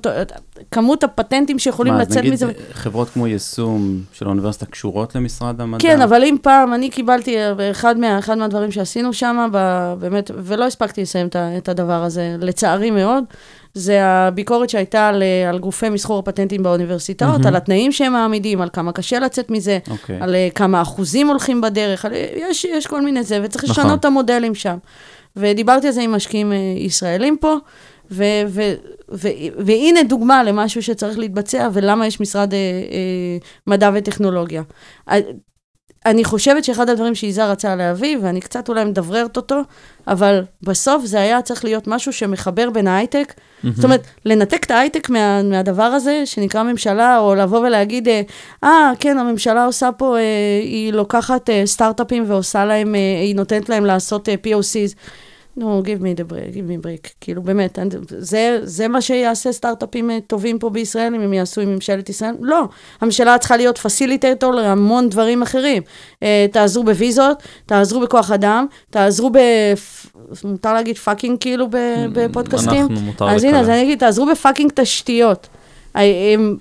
כמות 0.71 1.05
הפטנטים 1.05 1.59
שיכולים 1.59 1.95
מה, 1.95 2.01
לצאת 2.01 2.17
נגיד 2.17 2.33
מזה... 2.33 2.53
חברות 2.73 3.09
כמו 3.09 3.27
יישום 3.27 4.01
של 4.13 4.27
האוניברסיטה 4.27 4.67
קשורות 4.67 5.15
למשרד 5.15 5.61
המדע? 5.61 5.83
כן, 5.83 6.03
אבל 6.03 6.25
אם 6.25 6.37
פעם, 6.43 6.75
אני 6.75 6.91
קיבלתי, 6.91 7.37
אה, 7.39 7.71
אחד, 7.71 7.99
מה, 7.99 8.19
אחד 8.19 8.39
מהדברים 8.39 8.73
שעשינו 8.73 9.13
שם, 9.13 9.51
באמת, 9.99 10.31
ולא 10.35 10.65
הספקתי 10.65 11.03
לסיים 11.03 11.29
את 11.59 11.69
הדבר 11.69 12.05
הזה, 12.05 12.37
לצערי 12.41 12.91
מאוד, 12.91 13.25
זה 13.75 14.05
הביקורת 14.05 14.71
שהייתה 14.71 15.09
על, 15.09 15.23
אה, 15.23 15.49
על 15.49 15.59
גופי 15.59 15.89
מסחור 15.89 16.19
הפטנטים 16.19 16.63
באוניברסיטאות, 16.63 17.31
מהמם. 17.31 17.47
על 17.47 17.57
התנאים 17.57 17.93
שהם 17.93 18.13
מעמידים, 18.13 18.61
על 18.61 18.69
כמה 18.73 18.93
קשה 18.93 19.19
לצאת 19.19 19.51
מזה, 19.51 19.79
אוקיי. 19.91 20.19
על 20.21 20.35
אה, 20.35 20.49
כמה 20.55 20.83
אחוזים 20.83 21.29
הולכים 21.29 21.61
בדרך, 21.61 22.05
על, 22.05 22.13
יש, 22.37 22.65
יש 22.65 22.87
כל 22.87 23.03
מיני 23.03 23.23
זה, 23.23 23.41
וצריך 23.43 23.65
נכון. 23.65 23.85
לשנות 23.85 24.01
את 24.01 24.05
המודלים 24.05 24.55
שם. 24.55 24.77
ודיברתי 25.37 25.87
על 25.87 25.93
זה 25.93 26.03
עם 26.03 26.13
משקיעים 26.13 26.53
אה, 26.53 26.57
ישראלים 26.77 27.37
פה, 27.41 27.57
ו, 28.11 28.25
ו, 28.49 28.61
ו, 29.13 29.29
והנה 29.59 30.03
דוגמה 30.03 30.43
למשהו 30.43 30.83
שצריך 30.83 31.19
להתבצע, 31.19 31.69
ולמה 31.73 32.07
יש 32.07 32.21
משרד 32.21 32.55
אה, 32.55 32.59
אה, 32.59 33.39
מדע 33.67 33.91
וטכנולוגיה. 33.95 34.63
אני 36.07 36.25
חושבת 36.25 36.65
שאחד 36.65 36.89
הדברים 36.89 37.15
שיזהר 37.15 37.51
רצה 37.51 37.77
להביא, 37.77 38.19
ואני 38.23 38.41
קצת 38.41 38.69
אולי 38.69 38.85
מדבררת 38.85 39.37
אותו, 39.37 39.61
אבל 40.09 40.45
בסוף 40.63 41.05
זה 41.05 41.21
היה 41.21 41.43
צריך 41.43 41.65
להיות 41.65 41.87
משהו 41.87 42.13
שמחבר 42.13 42.71
בין 42.71 42.87
ההייטק. 42.87 43.35
זאת 43.75 43.85
אומרת, 43.85 44.07
לנתק 44.25 44.65
את 44.65 44.71
ההייטק 44.71 45.11
מה, 45.11 45.43
מהדבר 45.43 45.83
הזה, 45.83 46.23
שנקרא 46.27 46.63
ממשלה, 46.63 47.19
או 47.19 47.35
לבוא 47.35 47.59
ולהגיד, 47.59 48.09
אה, 48.09 48.21
אה, 48.65 48.93
כן, 49.01 49.19
הממשלה 49.19 49.65
עושה 49.65 49.91
פה, 49.93 50.17
אה, 50.17 50.23
היא 50.63 50.93
לוקחת 50.93 51.51
אה, 51.51 51.63
סטארט-אפים 51.67 52.25
ועושה 52.27 52.65
להם, 52.65 52.95
אה, 52.95 53.01
היא 53.23 53.37
נותנת 53.37 53.69
להם 53.69 53.85
לעשות 53.85 54.29
אה, 54.29 54.35
POCs. 54.45 54.95
נו, 55.61 55.83
give 55.85 56.03
me 56.03 56.21
the 56.21 56.33
break, 56.33 56.55
give 56.55 56.71
me 56.71 56.87
break. 56.87 57.11
כאילו, 57.21 57.43
באמת, 57.43 57.79
זה, 58.19 58.61
זה 58.63 58.89
מה 58.89 59.01
שיעשה 59.01 59.53
סטארט-אפים 59.53 60.11
אה, 60.11 60.19
טובים 60.27 60.59
פה 60.59 60.71
בישראל, 60.71 61.15
אם 61.15 61.21
הם 61.21 61.33
יעשו 61.33 61.61
עם 61.61 61.75
ממשלת 61.75 62.09
ישראל? 62.09 62.35
לא. 62.41 62.65
הממשלה 63.01 63.39
צריכה 63.39 63.57
להיות 63.57 63.79
facilitator 63.79 64.53
להמון 64.53 65.09
דברים 65.09 65.43
אחרים. 65.43 65.83
אה, 66.23 66.47
תעזרו 66.53 66.85
בוויזות, 66.85 67.43
תעזרו 67.67 68.01
בכוח 68.01 68.31
אדם, 68.31 68.67
תעזרו 68.91 69.31
ב... 69.31 69.39
מותר 70.45 70.75
להגיד 70.75 70.99
fucking 70.99 71.39
כאילו 71.41 71.67
בפודקאסטים? 72.13 72.87
אנחנו 72.87 73.01
מותר 73.01 73.31
אז 73.31 73.45
הנה. 73.45 73.61
אז 73.61 73.69
אני 73.69 73.83
אגיד, 73.83 73.99
תעזרו 73.99 74.27
ב 74.27 74.32
fucking 74.32 74.71
תשתיות. 74.75 75.49
אה, 75.97 76.03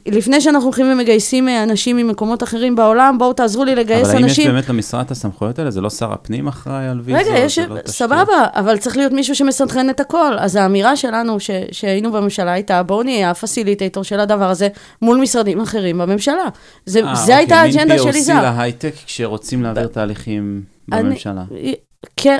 לפני 0.05 0.41
שאנחנו 0.41 0.65
הולכים 0.65 0.91
ומגייסים 0.91 1.49
אה, 1.49 1.63
אנשים 1.63 1.97
ממקומות 1.97 2.43
אחרים 2.43 2.75
בעולם, 2.75 3.15
בואו 3.17 3.33
תעזרו 3.33 3.63
לי 3.63 3.75
לגייס 3.75 4.07
אבל 4.07 4.15
האם 4.17 4.25
יש 4.25 4.31
אנשים. 4.31 4.51
באמת 4.51 4.69
למשרד 4.69 5.05
את 5.05 5.11
הסמכויות 5.11 5.59
האלה? 5.59 5.71
זה 5.71 5.81
לא 5.81 5.89
שר 5.89 6.13
הפנים 6.13 6.47
אחראי 6.47 6.87
על 6.87 7.01
ויזות? 7.03 7.21
רגע, 7.27 7.37
יש, 7.39 7.59
לא? 7.59 7.75
סבבה, 7.85 8.23
אבל 8.53 8.77
צריך 8.77 8.97
להיות 8.97 9.11
מישהו 9.11 9.35
שמסנכרן 9.35 9.89
את 9.89 9.99
הכל. 9.99 10.33
אז 10.39 10.55
האמירה 10.55 10.95
שלנו, 10.95 11.39
ש, 11.39 11.49
שהיינו 11.71 12.11
בממשלה, 12.11 12.51
הייתה, 12.51 12.83
בואו 12.83 13.03
נהיה 13.03 13.29
ה 13.31 13.37
facilitator 13.37 14.03
של 14.03 14.19
הדבר 14.19 14.49
הזה 14.49 14.67
מול 15.01 15.17
משרדים 15.17 15.61
אחרים 15.61 15.97
בממשלה. 15.97 16.43
זה, 16.85 16.99
אה, 17.03 17.15
זה 17.15 17.21
אוקיי, 17.21 17.35
הייתה 17.35 17.55
האג'נדה 17.55 17.97
של 17.97 18.05
מין 18.05 18.15
יזהר. 18.15 18.39
POC 18.39 18.57
להייטק 18.57 18.93
כשרוצים 19.05 19.63
להעביר 19.63 19.87
תהליכים 19.87 20.61
אני- 20.91 21.03
בממשלה. 21.03 21.43
כן, 22.17 22.37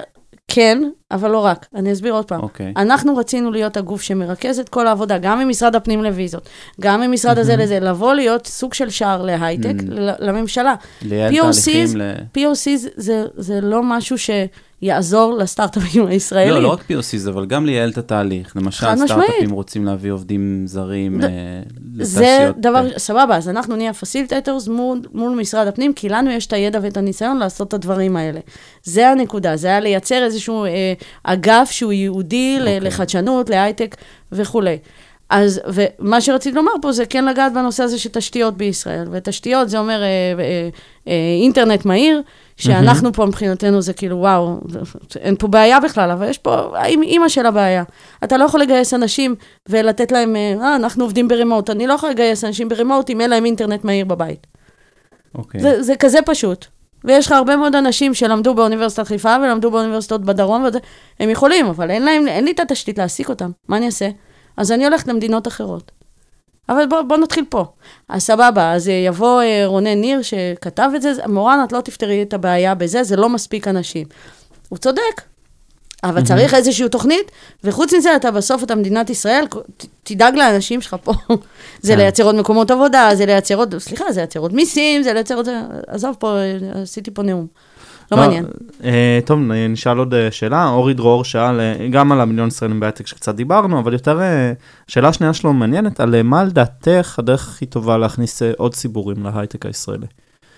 כן, 0.50 0.82
אבל 1.12 1.32
לא 1.32 1.38
רק. 1.46 1.66
אני 1.76 1.94
אסביר 1.94 2.14
עוד 2.14 2.26
פעם. 2.26 2.42
אוקיי. 2.42 2.74
אנחנו 2.78 3.18
רצינו 3.18 3.52
להיות 3.52 3.78
הגוף 3.78 4.02
שמרכז 4.02 4.60
את 4.60 4.70
כל 4.70 4.88
העבודה, 4.88 5.18
גם 5.18 5.40
ממשרד 5.40 5.76
הפנים 5.76 6.04
לוויזות, 6.04 6.50
גם 6.82 7.02
ממשרד 7.02 7.38
הזה 7.38 7.56
לזה, 7.56 7.80
לבוא 7.80 8.14
להיות 8.14 8.48
סוג 8.48 8.74
של 8.74 8.90
שער 8.90 9.22
להייטק, 9.22 9.74
Mhm. 9.80 9.84
ל- 9.90 10.12
לממשלה. 10.30 10.76
לייעל 11.02 11.34
POCs 11.34 11.64
תהליכים 11.66 11.98
ל... 11.98 12.14
POC 12.38 12.70
זה, 12.96 13.26
זה, 13.38 13.62
לא 13.62 13.82
משהו 13.84 14.18
שיעזור 14.80 15.38
לסטארט-אפים 15.38 16.06
הישראלים. 16.08 16.54
לא, 16.54 16.62
לא 16.62 16.68
רק 16.68 16.80
POCs, 16.92 17.30
אבל 17.30 17.46
גם 17.46 17.66
לייעל 17.66 17.90
את 17.90 17.98
התהליך. 17.98 18.56
למשל. 18.56 18.88
סטארט-אפים 19.06 19.52
רוצים 19.52 19.86
להביא 19.86 20.12
עובדים 20.12 20.64
זרים 20.68 21.22
ד- 21.22 21.24
אה, 21.24 21.30
זה 22.02 22.22
לתעשיות. 22.22 22.56
דבר, 22.60 22.88
סבבה, 22.98 23.38
אז 23.38 23.50
אנחנו 23.50 23.76
נהיה 23.76 23.94
facilitators 23.94 24.68
מול, 24.68 25.00
מול 25.14 25.32
משרד 25.40 25.68
הפנים, 25.68 25.94
כי 25.94 26.10
לנו 26.10 26.32
יש 26.32 26.46
את 26.48 26.54
הידע 26.54 26.80
ואת 26.82 26.98
הניסיון 26.98 27.38
לעשות 27.38 27.68
את 27.68 27.74
הדברים 27.74 28.18
האלה. 28.18 28.40
זה 28.84 29.10
הנקודה, 29.10 29.56
זה 29.56 29.68
היה 29.68 29.80
לייצר 29.80 30.24
איזשהו 30.24 30.66
אה, 30.66 30.94
אגף 31.24 31.72
שהוא 31.72 31.94
ייעודי. 31.94 32.58
אוקיי. 32.60 32.80
לחדשנות, 32.80 33.50
להייטק 33.50 33.96
וכולי. 34.32 34.78
אז, 35.30 35.62
ומה 35.68 36.22
שרציתי 36.22 36.56
לומר 36.56 36.72
פה 36.82 36.92
זה 36.92 37.06
כן 37.06 37.26
לגעת 37.26 37.54
בנושא 37.54 37.84
הזה 37.84 38.00
של 38.00 38.10
תשתיות 38.10 38.58
בישראל, 38.58 39.08
ותשתיות 39.12 39.70
זה 39.70 39.80
אומר 39.80 40.02
אה, 40.02 40.08
אה, 40.40 40.70
אה, 41.08 41.14
אינטרנט 41.42 41.86
מהיר, 41.86 42.22
שאנחנו 42.60 43.14
פה 43.14 43.26
מבחינתנו 43.26 43.82
זה 43.82 43.94
כאילו, 43.94 44.18
וואו, 44.18 44.60
אין 45.16 45.36
פה 45.40 45.48
בעיה 45.48 45.80
בכלל, 45.80 46.12
אבל 46.12 46.30
יש 46.30 46.38
פה 46.38 46.74
אימא 46.86 47.30
של 47.30 47.46
הבעיה. 47.46 47.84
אתה 48.24 48.38
לא 48.38 48.44
יכול 48.44 48.60
לגייס 48.60 48.94
אנשים 48.94 49.36
ולתת 49.70 50.12
להם, 50.12 50.36
אה, 50.36 50.54
אה, 50.62 50.76
אנחנו 50.76 51.04
עובדים 51.04 51.28
ברימוט, 51.28 51.70
אני 51.70 51.88
לא 51.88 51.94
יכול 51.94 52.10
לגייס 52.10 52.44
אנשים 52.44 52.70
ברימוט 52.70 53.10
אם 53.10 53.22
אין 53.22 53.30
להם 53.30 53.46
אינטרנט 53.46 53.84
מהיר 53.84 54.06
בבית. 54.06 54.48
אוקיי. 55.36 55.62
זה, 55.62 55.84
זה 55.84 55.96
כזה 55.96 56.20
פשוט. 56.26 56.66
ויש 57.04 57.26
לך 57.26 57.32
הרבה 57.32 57.56
מאוד 57.56 57.76
אנשים 57.76 58.14
שלמדו 58.14 58.56
באוניברסיטת 58.56 59.08
חיפה 59.08 59.36
ולמדו 59.44 59.72
באוניברסיטות 59.72 60.22
בדרום, 60.22 60.64
וזה, 60.64 60.80
הם 61.20 61.30
יכולים, 61.30 61.66
אבל 61.66 61.92
אין, 61.92 62.04
להם, 62.04 62.28
אין 62.28 62.46
לי 62.46 62.52
את 62.52 62.60
התשתית 62.60 62.98
להעסיק 62.98 63.30
אותם. 63.30 63.52
מה 63.68 63.78
אני 63.78 63.86
אעשה? 63.86 64.10
אז 64.58 64.72
אני 64.72 64.86
הולכת 64.86 65.08
למדינות 65.08 65.48
אחרות. 65.48 65.92
אבל 66.70 66.86
בוא, 66.90 67.02
בוא 67.02 67.18
נתחיל 67.18 67.46
פה. 67.50 67.66
אז 68.10 68.22
סבבה, 68.24 68.74
אז 68.74 68.90
אה, 68.90 68.94
יבוא 68.94 69.42
אה, 69.42 69.64
רונן 69.66 70.02
ניר 70.02 70.22
שכתב 70.22 70.90
את 70.96 71.02
זה, 71.02 71.14
מורן, 71.28 71.60
את 71.68 71.72
לא 71.72 71.82
תפתרי 71.82 72.22
את 72.22 72.34
הבעיה 72.34 72.76
בזה, 72.76 73.04
זה 73.04 73.16
לא 73.16 73.30
מספיק 73.30 73.68
אנשים. 73.68 74.08
הוא 74.70 74.78
צודק, 74.78 75.22
אבל 76.04 76.24
צריך 76.26 76.54
איזושהי 76.54 76.90
תוכנית, 76.90 77.32
וחוץ 77.64 77.94
מזה, 77.94 78.16
אתה 78.16 78.32
בסוף, 78.32 78.64
אתה 78.64 78.76
מדינת 78.76 79.10
ישראל, 79.10 79.46
ת- 79.48 79.86
תדאג 80.04 80.36
לאנשים 80.36 80.82
שלך 80.82 80.96
פה. 81.04 81.14
זה 81.82 81.94
כן. 81.94 81.98
לייצר 82.00 82.24
עוד 82.24 82.36
מקומות 82.36 82.72
עבודה, 82.72 83.10
זה 83.14 83.26
לייצר 83.26 83.56
עוד, 83.56 83.78
סליחה, 83.78 84.12
זה 84.12 84.20
לייצר 84.20 84.40
עוד 84.40 84.54
מיסים, 84.56 85.04
זה 85.04 85.14
לייצר 85.14 85.36
עוד, 85.36 85.48
עזוב 85.88 86.16
פה, 86.20 86.38
אה, 86.38 86.58
עשיתי 86.82 87.12
פה 87.12 87.24
נאום. 87.24 87.48
לא 88.12 88.18
מעניין. 88.18 88.46
אה, 88.84 89.20
טוב, 89.26 89.40
נשאל 89.70 89.98
עוד 89.98 90.14
אה, 90.14 90.32
שאלה. 90.32 90.70
אורי 90.70 90.94
דרור 90.94 91.24
שאל 91.24 91.60
אה, 91.60 91.88
גם 91.92 92.12
על 92.12 92.22
המיליון 92.22 92.48
ישראלים 92.48 92.80
בהייטק 92.80 93.08
שקצת 93.08 93.36
דיברנו, 93.36 93.80
אבל 93.80 93.94
יותר, 93.94 94.20
שאלה 94.88 95.14
שנייה 95.14 95.34
שלו 95.34 95.54
מעניינת, 95.54 96.00
על 96.00 96.22
מה 96.24 96.44
לדעתך 96.44 97.16
הדרך 97.20 97.48
הכי 97.48 97.66
טובה 97.66 97.98
להכניס 97.98 98.42
עוד 98.58 98.74
ציבורים 98.74 99.24
להייטק 99.24 99.66
הישראלי. 99.66 100.06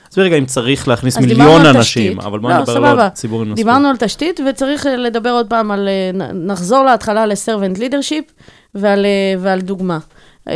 עזבי 0.09 0.23
רגע 0.23 0.37
אם 0.37 0.45
צריך 0.45 0.87
להכניס 0.87 1.17
מיליון 1.17 1.61
על 1.61 1.75
אנשים, 1.77 2.11
תשתית. 2.11 2.25
אבל 2.25 2.39
בוא 2.39 2.49
לא, 2.49 2.57
נדבר 2.57 2.71
על 2.71 2.77
סבבה. 2.77 3.03
עוד 3.03 3.11
ציבורים 3.11 3.49
נוספים. 3.49 3.65
דיברנו 3.65 3.87
על 3.87 3.97
תשתית, 3.97 4.39
וצריך 4.49 4.85
לדבר 4.97 5.29
עוד 5.29 5.47
פעם 5.47 5.71
על, 5.71 5.89
נחזור 6.33 6.83
להתחלה 6.83 7.25
ל-servant 7.25 7.77
leadership 7.77 8.43
ועל, 8.75 9.05
ועל 9.39 9.61
דוגמה. 9.61 9.99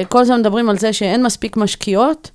כל 0.09 0.19
הזמן 0.19 0.39
מדברים 0.39 0.69
על 0.69 0.77
זה 0.77 0.93
שאין 0.93 1.23
מספיק 1.23 1.57
משקיעות, 1.57 2.31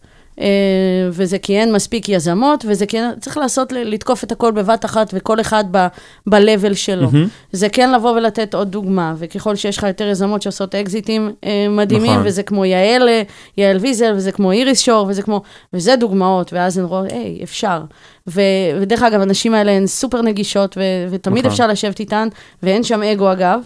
וזה 1.13 1.39
כי 1.39 1.59
אין 1.59 1.73
מספיק 1.73 2.09
יזמות, 2.09 2.65
וזה 2.69 2.87
כי 2.87 2.99
אין, 2.99 3.11
צריך 3.21 3.39
לעשות, 3.39 3.73
לתקוף 3.73 4.25
את 4.25 4.33
הכל 4.33 4.53
בבת 4.53 4.85
אחת, 4.85 5.11
וכל 5.13 5.41
אחד 5.41 5.65
ב-level 5.71 6.75
שלו. 6.75 7.11
מהמם. 7.11 7.29
זה 7.53 7.69
כן 7.69 7.93
לבוא 7.93 8.11
ולתת 8.11 8.55
עוד 8.55 8.71
דוגמה, 8.71 9.15
וככל 9.19 9.57
שיש 9.57 9.79
לך 9.79 9.83
יותר 9.83 10.09
יזמות 10.09 10.43
שעושות 10.43 10.75
אקזיטים 10.75 11.33
אה, 11.45 11.67
מדהימים, 11.71 12.13
נכון. 12.13 12.27
וזה 12.27 12.43
כמו 12.43 12.65
יעל, 12.65 13.09
אה, 13.09 13.23
יעל 13.57 13.77
ויזל, 13.77 14.13
וזה 14.17 14.33
כמו 14.33 14.53
איריס 14.53 14.81
שור, 14.81 15.07
וזה 15.09 15.23
כמו, 15.23 15.43
וזה 15.73 15.97
דוגמאות, 15.97 16.53
ואז 16.53 16.79
הן 16.79 16.85
רואות, 16.85 17.13
היי, 17.13 17.41
אפשר. 17.43 17.81
ו, 18.27 18.41
ודרך 18.81 19.03
אגב, 19.03 19.21
הנשים 19.21 19.55
האלה 19.55 19.73
הן 19.73 19.87
סופר 19.87 20.23
נגישות, 20.23 20.77
ו, 20.77 20.83
ותמיד 21.11 21.39
נכון. 21.39 21.51
אפשר 21.51 21.67
לשבת 21.67 22.01
איתן, 22.01 22.29
ואין 22.63 22.83
שם 22.83 23.03
אגו 23.03 23.33
אגב. 23.33 23.61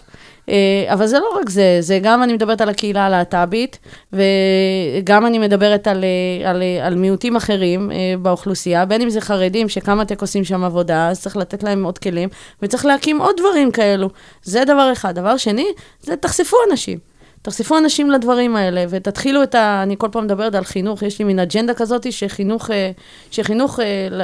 אה, 0.49 0.93
אבל 0.93 1.07
זה 1.07 1.19
לא 1.19 1.39
רק 1.41 1.49
זה, 1.49 1.77
זה 1.79 1.99
גם 2.01 2.23
אני 2.23 2.33
מדברת 2.33 2.61
על 2.61 2.69
הקהילה 2.69 3.05
הלהט"בית, 3.05 3.79
וגם 4.13 5.25
אני 5.25 5.39
מדברת 5.39 5.87
על, 5.87 6.03
אה, 6.03 6.49
על, 6.49 6.61
אה, 6.61 6.87
על 6.87 6.95
מיעוטים 6.95 7.35
אחרים 7.35 7.91
באוכלוסייה, 8.21 8.85
בין 8.85 9.01
אם 9.01 9.09
זה 9.09 9.21
חרדים, 9.21 9.69
שכמה 9.69 10.05
טק 10.05 10.21
עושים 10.21 10.43
שם 10.43 10.63
עבודה, 10.63 11.09
אז 11.09 11.21
צריך 11.21 11.37
לתת 11.37 11.63
להם 11.63 11.83
עוד 11.83 11.97
כלים, 11.97 12.29
וצריך 12.61 12.85
להקים 12.85 13.21
עוד 13.21 13.35
דברים 13.37 13.71
כאלו. 13.71 14.09
זה 14.43 14.63
דבר 14.65 14.89
אחד. 14.93 15.15
דבר 15.15 15.37
שני, 15.37 15.65
זה 16.01 16.15
תחשפו 16.15 16.57
אנשים. 16.71 16.99
תחשפו 17.41 17.77
אנשים 17.77 18.11
לדברים 18.11 18.55
האלה, 18.55 18.85
ותתחילו 18.89 19.43
את 19.43 19.55
ה... 19.55 19.83
אני 19.83 19.95
כל 19.97 20.07
פעם 20.11 20.23
מדברת 20.23 20.55
על 20.55 20.63
חינוך, 20.63 21.01
יש 21.01 21.19
לי 21.19 21.25
מין 21.25 21.39
אג'נדה 21.39 21.73
כזאת, 21.73 22.11
שחינוך, 22.11 22.69
שחינוך 23.31 23.79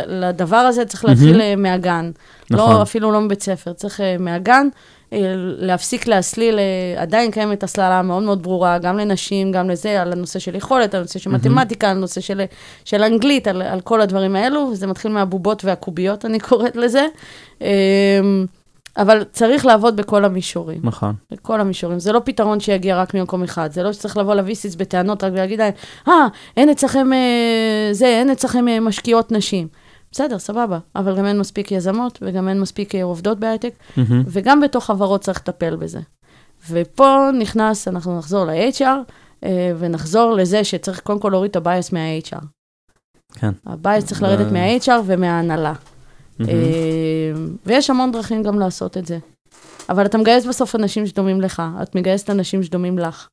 לדבר 0.07 0.55
הזה 0.57 0.85
צריך 0.85 1.05
להתחיל 1.05 1.41
אה, 1.41 1.55
מהגן. 1.55 2.11
נכון. 2.51 2.75
לא, 2.75 2.81
אפילו 2.81 3.11
לא 3.11 3.21
מבית 3.21 3.43
ספר, 3.43 3.73
צריך 3.73 3.99
מהגן. 4.19 4.67
אה, 5.13 5.33
להפסיק 5.35 6.07
להסליל, 6.07 6.59
אה, 6.59 7.01
עדיין 7.01 7.31
קיימת 7.31 7.63
הסללה 7.63 8.01
מאוד 8.01 8.23
מאוד 8.23 8.43
ברורה, 8.43 8.77
גם 8.77 8.97
לנשים, 8.97 9.51
גם 9.51 9.69
לזה, 9.69 10.01
על 10.01 10.11
הנושא 10.11 10.39
של 10.39 10.55
יכולת, 10.55 10.93
על 10.93 10.99
הנושא 10.99 11.19
של 11.19 11.29
מתמטיקה, 11.29 11.89
על 11.89 11.97
הנושא 11.97 12.21
של, 12.21 12.41
של 12.85 13.03
אנגלית, 13.03 13.47
על, 13.47 13.61
על 13.61 13.81
כל 13.81 14.01
הדברים 14.01 14.35
האלו, 14.35 14.75
זה 14.75 14.87
מתחיל 14.87 15.11
מהבובות 15.11 15.65
והקוביות, 15.65 16.25
אני 16.25 16.39
קוראת 16.39 16.75
לזה. 16.75 17.05
אה, 17.61 17.67
אבל 18.97 19.23
צריך 19.31 19.65
לעבוד 19.65 19.95
בכל 19.95 20.25
המישורים. 20.25 20.79
נכון. 20.83 21.13
בכל 21.31 21.61
המישורים. 21.61 21.99
זה 21.99 22.11
לא 22.11 22.21
פתרון 22.25 22.59
שיגיע 22.59 23.01
רק 23.01 23.13
ממקום 23.13 23.43
אחד. 23.43 23.71
זה 23.71 23.83
לא 23.83 23.93
שצריך 23.93 24.17
לבוא 24.17 24.35
ל 24.35 24.45
VCs 24.45 24.75
בטענות 24.75 25.23
רק 25.23 25.31
ולהגיד 25.33 25.59
להם, 25.59 25.73
אה, 26.07 26.27
אין 26.57 26.69
אצלכם 26.69 27.13
אה, 27.13 27.89
זה, 27.91 28.05
אין 28.05 28.29
אצלכם 28.29 28.67
אה, 28.67 28.79
משקיעות 28.79 29.31
נשים. 29.31 29.67
בסדר, 30.11 30.39
סבבה, 30.39 30.79
אבל 30.95 31.17
גם 31.17 31.25
אין 31.25 31.39
מספיק 31.39 31.71
יזמות, 31.71 32.19
וגם 32.21 32.49
אין 32.49 32.59
מספיק 32.59 32.95
אה, 32.95 33.03
עובדות 33.03 33.39
בהייטק, 33.39 33.73
מהמם. 33.97 34.23
וגם 34.27 34.61
בתוך 34.61 34.85
חברות 34.85 35.21
צריך 35.21 35.37
לטפל 35.37 35.75
בזה. 35.75 35.99
ופה 36.69 37.29
נכנס, 37.39 37.87
אנחנו 37.87 38.17
נחזור 38.17 38.45
ל-HR, 38.45 38.83
אה, 39.43 39.71
ונחזור 39.79 40.31
לזה 40.31 40.63
שצריך 40.63 40.99
קודם 40.99 41.19
כל 41.19 41.29
להוריד 41.29 41.49
את 41.49 41.55
ה 41.55 41.62
bias 41.62 41.91
מה-HR. 41.91 42.45
כן. 43.33 43.51
הבייס 43.65 44.05
צריך 44.05 44.23
לרדת 44.23 44.51
מה-HR 44.51 45.01
ומההנהלה. 45.05 45.73
אה, 46.41 46.45
ויש 47.65 47.89
המון 47.89 48.11
דרכים 48.11 48.43
גם 48.43 48.59
לעשות 48.59 48.97
את 48.97 49.05
זה. 49.05 49.17
אבל 49.91 50.05
אתה 50.05 50.17
מגייס 50.17 50.45
בסוף 50.45 50.75
אנשים 50.75 51.07
שדומים 51.07 51.41
לך, 51.41 51.61
את 51.81 51.95
מגייסת 51.95 52.29
אנשים 52.29 52.63
שדומים 52.63 52.99
לך. 52.99 53.27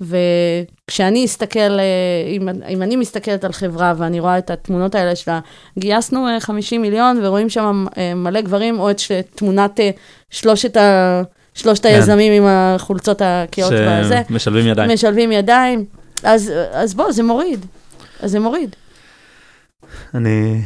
וכשאני 0.00 1.24
אסתכל, 1.24 1.58
אה, 1.58 1.84
אם, 2.28 2.48
אם 2.68 2.82
אני 2.82 2.96
מסתכלת 2.96 3.44
על 3.44 3.52
חברה 3.52 3.92
ואני 3.96 4.20
רואה 4.20 4.38
את 4.38 4.50
התמונות 4.50 4.94
האלה 4.94 5.16
שלה, 5.16 5.40
גייסנו 5.78 6.28
אה, 6.28 6.40
50 6.40 6.82
מיליון 6.82 7.20
ורואים 7.22 7.48
שם 7.48 7.86
אה, 7.98 8.14
מלא 8.14 8.40
גברים, 8.40 8.80
או 8.80 8.90
את 8.90 8.98
ש- 8.98 9.12
תמונת 9.34 9.80
אה, 9.80 9.90
שלושת, 10.30 10.76
ה, 10.76 11.22
שלושת 11.54 11.82
כן. 11.82 11.88
היזמים 11.88 12.32
עם 12.32 12.44
החולצות 12.46 13.22
הקאות 13.24 13.72
והזה, 13.72 14.22
שמשלבים 14.28 14.66
ידיים. 14.66 14.90
משלבים 14.90 15.32
ידיים, 15.32 15.84
אז, 16.22 16.52
אז 16.72 16.94
בוא, 16.94 17.12
זה 17.12 17.22
מוריד. 17.22 17.66
אז 18.20 18.30
זה 18.30 18.40
מוריד. 18.40 18.76
אני... 20.14 20.62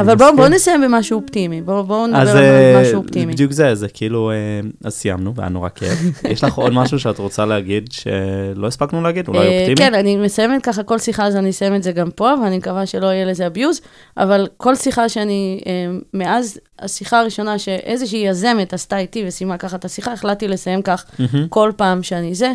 אבל 0.00 0.14
בואו 0.14 0.36
בוא. 0.36 0.48
נסיים 0.48 0.80
במשהו 0.80 1.20
אופטימי. 1.20 1.62
בואו 1.62 1.84
בוא 1.84 2.06
אז 2.06 2.28
נדבר 2.28 2.42
אה, 2.42 2.70
על 2.70 2.80
משהו 2.80 2.90
זה 2.90 2.96
אופטימי. 2.96 3.32
בדיוק 3.32 3.52
זה, 3.52 3.74
זה 3.74 3.88
כאילו, 3.88 4.30
אה, 4.30 4.36
אז 4.84 4.94
סיימנו, 4.94 5.34
והיה 5.34 5.48
נורא 5.48 5.68
כיף. 5.68 5.98
יש 6.32 6.44
לך 6.44 6.54
עוד 6.54 6.72
משהו 6.72 6.98
שאת 6.98 7.18
רוצה 7.18 7.46
להגיד 7.46 7.92
שלא 7.92 8.66
הספקנו 8.66 9.02
להגיד? 9.02 9.28
אולי 9.28 9.38
אה, 9.38 9.58
אופטימי? 9.58 9.76
כן, 9.76 9.94
אני 9.94 10.16
מסיימת 10.16 10.62
ככה 10.62 10.82
כל 10.82 10.98
שיחה, 10.98 11.26
אז 11.26 11.36
אני 11.36 11.50
אסיים 11.50 11.74
את 11.74 11.82
זה 11.82 11.92
גם 11.92 12.10
פה, 12.10 12.34
ואני 12.42 12.58
מקווה 12.58 12.86
שלא 12.86 13.06
יהיה 13.06 13.24
לזה 13.24 13.48
abuse, 13.54 13.80
אבל 14.16 14.48
כל 14.56 14.74
שיחה 14.74 15.08
שאני, 15.08 15.60
אה, 15.66 15.72
מאז 16.14 16.60
השיחה 16.78 17.20
הראשונה 17.20 17.58
שאיזושהי 17.58 18.18
יזמת 18.18 18.72
עשתה 18.72 18.98
איתי 18.98 19.24
וסיימה 19.26 19.56
ככה 19.56 19.76
את 19.76 19.84
השיחה, 19.84 20.12
החלטתי 20.12 20.48
לסיים 20.48 20.82
כך. 20.82 21.04
כל 21.48 21.72
פעם 21.76 22.02
שאני 22.02 22.34
זה. 22.34 22.52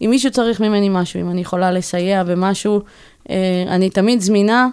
אם 0.00 0.10
מישהו 0.10 0.30
צריך 0.30 0.60
ממני 0.60 0.88
משהו, 0.88 1.20
אם 1.20 1.30
אני 1.30 1.40
יכולה 1.40 1.70
לסייע 1.70 2.24
במשהו, 2.24 2.80
אה, 3.30 3.64
אני 3.68 3.90
תמיד 3.90 4.20
זמינה, 4.20 4.68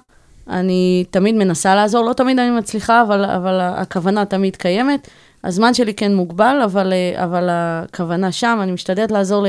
אני 0.50 1.06
תמיד 1.12 1.36
מנסה 1.36 1.76
לעזור, 1.76 2.06
לא 2.06 2.14
תמיד 2.14 2.40
אני 2.40 2.52
מצליחה, 2.52 3.02
אבל, 3.02 3.26
אבל 3.26 3.60
הכוונה 3.62 4.26
תמיד 4.26 4.56
קיימת. 4.56 5.08
הזמן 5.46 5.74
שלי 5.74 5.94
כן 5.94 6.16
מוגבל, 6.16 6.62
אבל, 6.64 6.94
אה, 6.94 7.24
אבל 7.24 7.48
הכוונה 7.50 8.32
שם, 8.32 8.60
אני 8.62 8.72
משתדלת 8.72 9.12
לעזור 9.12 9.46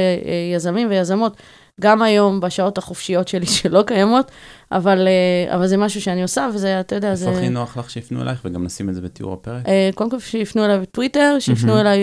ליזמים 0.52 0.88
ויזמות, 0.90 1.36
גם 1.80 2.02
היום 2.02 2.40
בשעות 2.40 2.78
החופשיות 2.78 3.28
שלי 3.28 3.46
שלא 3.56 3.82
קיימות, 3.86 4.30
אבל, 4.72 5.08
אה, 5.08 5.54
אבל 5.54 5.66
זה 5.66 5.76
משהו 5.76 6.00
שאני 6.00 6.22
עושה, 6.22 6.48
וזה, 6.54 6.80
אתה 6.80 6.94
יודע, 6.94 7.14
זה... 7.14 7.28
איפה 7.28 7.38
הכי 7.38 7.48
נוח 7.48 7.76
לך 7.76 7.90
שיפנו 7.90 8.22
אלייך, 8.22 8.40
וגם 8.44 8.64
נשים 8.64 8.88
את 8.88 8.94
זה 8.94 9.00
בתיאור 9.00 9.32
הפרק? 9.32 9.68
אה, 9.68 9.90
קודם 9.94 10.10
כל 10.10 10.18
שיפנו 10.18 10.64
אליי 10.64 10.78
בטוויטר, 10.78 11.36
שיפנו. 11.38 11.80
אליי 11.80 11.98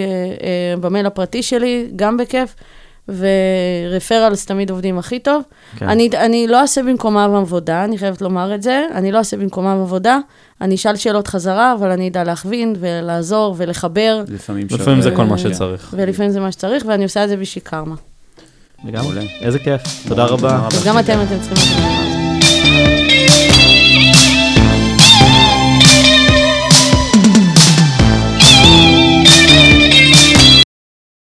במייל 0.82 1.06
הפרטי 1.06 1.44
שלי, 1.44 1.88
גם 1.96 2.18
בכיף, 2.18 2.56
ורפרלס 3.08 4.46
תמיד 4.46 4.70
עובדים 4.70 4.98
הכי 4.98 5.20
טוב. 5.20 5.44
כן. 5.78 5.90
אני, 5.90 6.10
אני 6.14 6.48
לא 6.48 6.62
אעשה 6.62 6.84
במקומם 6.84 7.36
עבודה, 7.42 7.84
אני 7.84 7.98
חייבת 7.98 8.22
לומר 8.22 8.56
את 8.56 8.64
זה, 8.64 8.86
אני 8.94 9.12
לא 9.12 9.18
אעשה 9.18 9.38
במקומם 9.38 9.82
עבודה, 9.82 10.20
אני 10.62 10.76
אשאל 10.76 10.96
שאלות 10.96 11.28
חזרה, 11.28 11.74
אבל 11.74 11.92
אני 11.92 12.10
אדע 12.10 12.24
להכווין 12.24 12.76
ולעזור 12.80 13.56
ולחבר, 13.58 14.24
לפעמים 14.28 14.68
לפעמים 14.72 15.02
זה 15.02 15.12
כל 15.16 15.24
מה 15.26 15.38
כן. 15.38 15.54
שצריך. 15.54 15.94
ולפעמים 15.98 16.32
זה 16.32 16.40
מה 16.40 16.52
שצריך, 16.52 16.84
ואני 16.88 17.04
עושה 17.04 17.24
את 17.24 17.30
זה 17.30 17.38
בשביל 17.38 17.64
קרמה. 17.64 17.96
לגמרי. 18.86 19.28
איזה 19.42 19.60
כיף. 19.60 19.82
תודה 20.08 20.26
רבה. 20.26 20.36
תודה 20.38 20.58
רבה. 20.58 20.68
אז 20.68 20.84
גם 20.86 21.00
אתם, 21.00 21.20
אתם 21.22 21.40
צריכים... 21.42 23.13